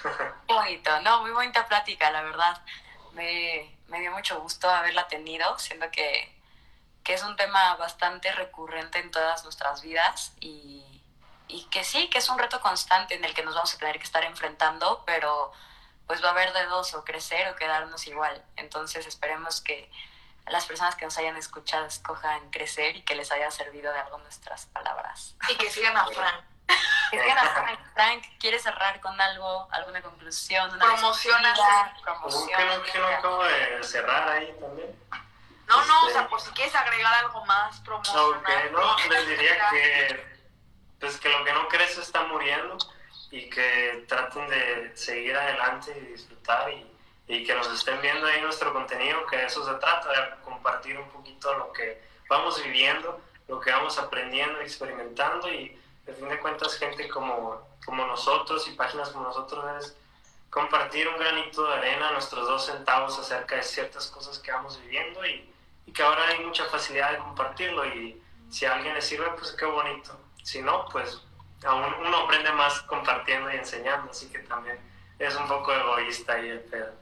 Qué 0.48 0.54
bonito, 0.54 1.02
no, 1.02 1.22
muy 1.22 1.32
bonita 1.32 1.68
plática, 1.68 2.10
la 2.12 2.22
verdad. 2.22 2.62
Me, 3.14 3.76
me 3.88 4.00
dio 4.00 4.12
mucho 4.12 4.40
gusto 4.40 4.70
haberla 4.70 5.08
tenido, 5.08 5.58
siendo 5.60 5.90
que, 5.92 6.34
que, 7.04 7.14
es 7.14 7.24
un 7.24 7.36
tema 7.36 7.76
bastante 7.76 8.32
recurrente 8.32 9.00
en 9.00 9.12
todas 9.12 9.44
nuestras 9.44 9.82
vidas 9.82 10.34
y, 10.40 10.84
y 11.48 11.64
que 11.66 11.84
sí, 11.84 12.10
que 12.10 12.20
es 12.20 12.30
un 12.30 12.40
reto 12.40 12.62
constante 12.62 13.16
en 13.16 13.26
el 13.26 13.34
que 13.34 13.44
nos 13.44 13.56
vamos 13.56 13.74
a 13.74 13.78
tener 13.78 13.98
que 13.98 14.06
estar 14.06 14.24
enfrentando, 14.24 15.04
pero 15.06 15.52
pues 16.08 16.24
va 16.24 16.30
a 16.30 16.32
haber 16.32 16.54
de 16.54 16.66
dos, 16.66 16.94
o 16.94 17.04
crecer 17.04 17.50
o 17.50 17.56
quedarnos 17.56 18.08
igual. 18.08 18.44
Entonces 18.56 19.06
esperemos 19.06 19.62
que 19.62 19.92
las 20.48 20.66
personas 20.66 20.96
que 20.96 21.06
nos 21.06 21.18
hayan 21.18 21.36
escuchado 21.36 21.86
escojan 21.86 22.50
crecer 22.50 22.96
y 22.96 23.02
que 23.04 23.16
les 23.16 23.32
haya 23.32 23.52
servido 23.52 23.92
de 23.92 24.00
algo 24.00 24.18
nuestras 24.20 24.66
palabras. 24.68 25.36
Y 25.50 25.56
que 25.56 25.70
sigan 25.70 25.96
a 25.98 26.06
Frank. 26.08 26.44
Que 27.12 27.22
sigan 27.22 27.38
a 27.38 27.50
Frank. 27.54 27.80
Frank, 27.94 28.24
¿quieres 28.38 28.64
cerrar 28.64 29.00
con 29.00 29.20
algo, 29.20 29.68
alguna 29.72 30.02
conclusión? 30.02 30.70
Una 30.74 30.86
promociona. 30.86 31.54
Promoción. 32.02 32.84
que 32.84 33.00
no 33.00 33.08
acabo 33.08 33.44
de 33.44 33.84
cerrar 33.84 34.28
ahí 34.28 34.54
también? 34.60 34.94
No, 35.68 35.86
no, 35.86 36.02
o 36.06 36.10
sea, 36.10 36.22
este, 36.22 36.30
por 36.30 36.42
si 36.42 36.52
quieres 36.52 36.76
agregar 36.76 37.14
algo 37.14 37.46
más, 37.46 37.80
promocionar. 37.82 38.72
no, 38.72 38.98
les 39.10 39.28
diría 39.28 39.70
que, 39.70 40.40
pues 41.00 41.18
que 41.18 41.30
lo 41.30 41.44
que 41.44 41.54
no 41.54 41.68
crece 41.68 42.02
está 42.02 42.24
muriendo 42.24 42.78
y 43.32 43.50
que 43.50 44.06
traten 44.08 44.48
de 44.48 44.92
seguir 44.96 45.36
adelante 45.36 45.96
y 45.98 46.12
disfrutar 46.12 46.70
y, 46.72 46.86
y, 47.28 47.44
que 47.46 47.54
nos 47.56 47.72
estén 47.74 48.02
viendo 48.02 48.26
ahí 48.26 48.42
nuestro 48.42 48.74
contenido, 48.74 49.26
que 49.28 49.44
eso 49.44 49.66
se 49.66 49.80
trata, 49.80 50.10
de 50.10 50.42
compartir 50.44 50.98
un 50.98 51.10
poquito 51.10 51.54
lo 51.58 51.72
que 51.74 52.02
vamos 52.30 52.64
viviendo, 52.64 53.22
lo 53.48 53.60
que 53.60 53.72
vamos 53.72 53.98
aprendiendo, 53.98 54.60
experimentando 54.62 55.52
y 55.52 55.78
de 56.06 56.14
fin 56.14 56.30
de 56.30 56.40
cuentas 56.40 56.76
gente 56.76 57.08
como, 57.10 57.68
como 57.86 58.06
nosotros 58.06 58.68
y 58.68 58.72
páginas 58.72 59.10
como 59.10 59.26
nosotros 59.26 59.66
es 59.80 59.98
compartir 60.50 61.08
un 61.08 61.18
granito 61.18 61.68
de 61.68 61.74
arena, 61.76 62.12
nuestros 62.12 62.48
dos 62.48 62.66
centavos 62.66 63.20
acerca 63.20 63.58
de 63.58 63.64
ciertas 63.64 64.08
cosas 64.08 64.40
que 64.40 64.52
vamos 64.52 64.80
viviendo 64.82 65.26
y, 65.26 65.54
y 65.86 65.92
que 65.92 66.02
ahora 66.02 66.28
hay 66.30 66.40
mucha 66.46 66.66
facilidad 66.66 67.12
de 67.12 67.18
compartirlo 67.18 67.86
y 67.86 68.22
si 68.50 68.66
a 68.66 68.76
alguien 68.76 68.94
le 68.94 69.02
sirve, 69.02 69.30
pues 69.32 69.52
qué 69.52 69.66
bonito. 69.66 70.18
Si 70.42 70.62
no, 70.62 70.86
pues 70.90 71.22
aún 71.66 71.94
uno 72.06 72.18
aprende 72.18 72.52
más 72.52 72.82
compartiendo 72.82 73.52
y 73.52 73.56
enseñando, 73.56 74.12
así 74.12 74.30
que 74.30 74.40
también 74.40 74.80
es 75.20 75.36
un 75.36 75.48
poco 75.48 75.74
egoísta 75.74 76.40
y 76.40 76.50
el 76.50 76.60
pedo. 76.62 76.94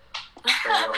Pero, 0.64 0.94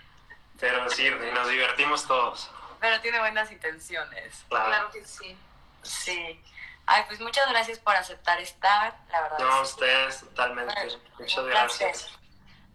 pero 0.60 0.90
sirve, 0.90 1.32
nos 1.32 1.48
divertimos 1.48 2.06
todos. 2.06 2.50
Pero 2.80 3.00
tiene 3.00 3.18
buenas 3.18 3.50
intenciones. 3.50 4.44
Claro, 4.48 4.90
que 4.90 5.04
sí. 5.04 5.36
Sí. 5.82 6.42
Ay, 6.86 7.04
pues 7.06 7.20
muchas 7.20 7.48
gracias 7.48 7.78
por 7.78 7.94
aceptar 7.94 8.40
estar, 8.40 8.96
la 9.10 9.22
verdad. 9.22 9.38
No, 9.38 9.60
ustedes 9.62 10.20
totalmente. 10.20 10.74
muchas 11.18 11.44
gracias. 11.44 12.18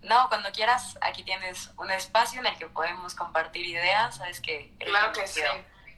No, 0.01 0.29
cuando 0.29 0.51
quieras, 0.51 0.97
aquí 1.01 1.23
tienes 1.23 1.71
un 1.77 1.89
espacio 1.89 2.39
en 2.39 2.45
el 2.45 2.57
que 2.57 2.67
podemos 2.67 3.15
compartir 3.15 3.65
ideas, 3.65 4.17
sabes 4.17 4.39
que... 4.39 4.71
Claro 4.79 5.11
que 5.11 5.27
sí. 5.27 5.41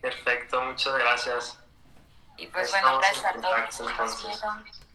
Perfecto, 0.02 0.62
muchas 0.62 0.94
gracias. 0.96 1.60
Y 2.38 2.48
pues 2.48 2.72
bueno, 2.72 3.00
gracias 3.00 3.26
a 3.26 3.34
todos 3.42 4.87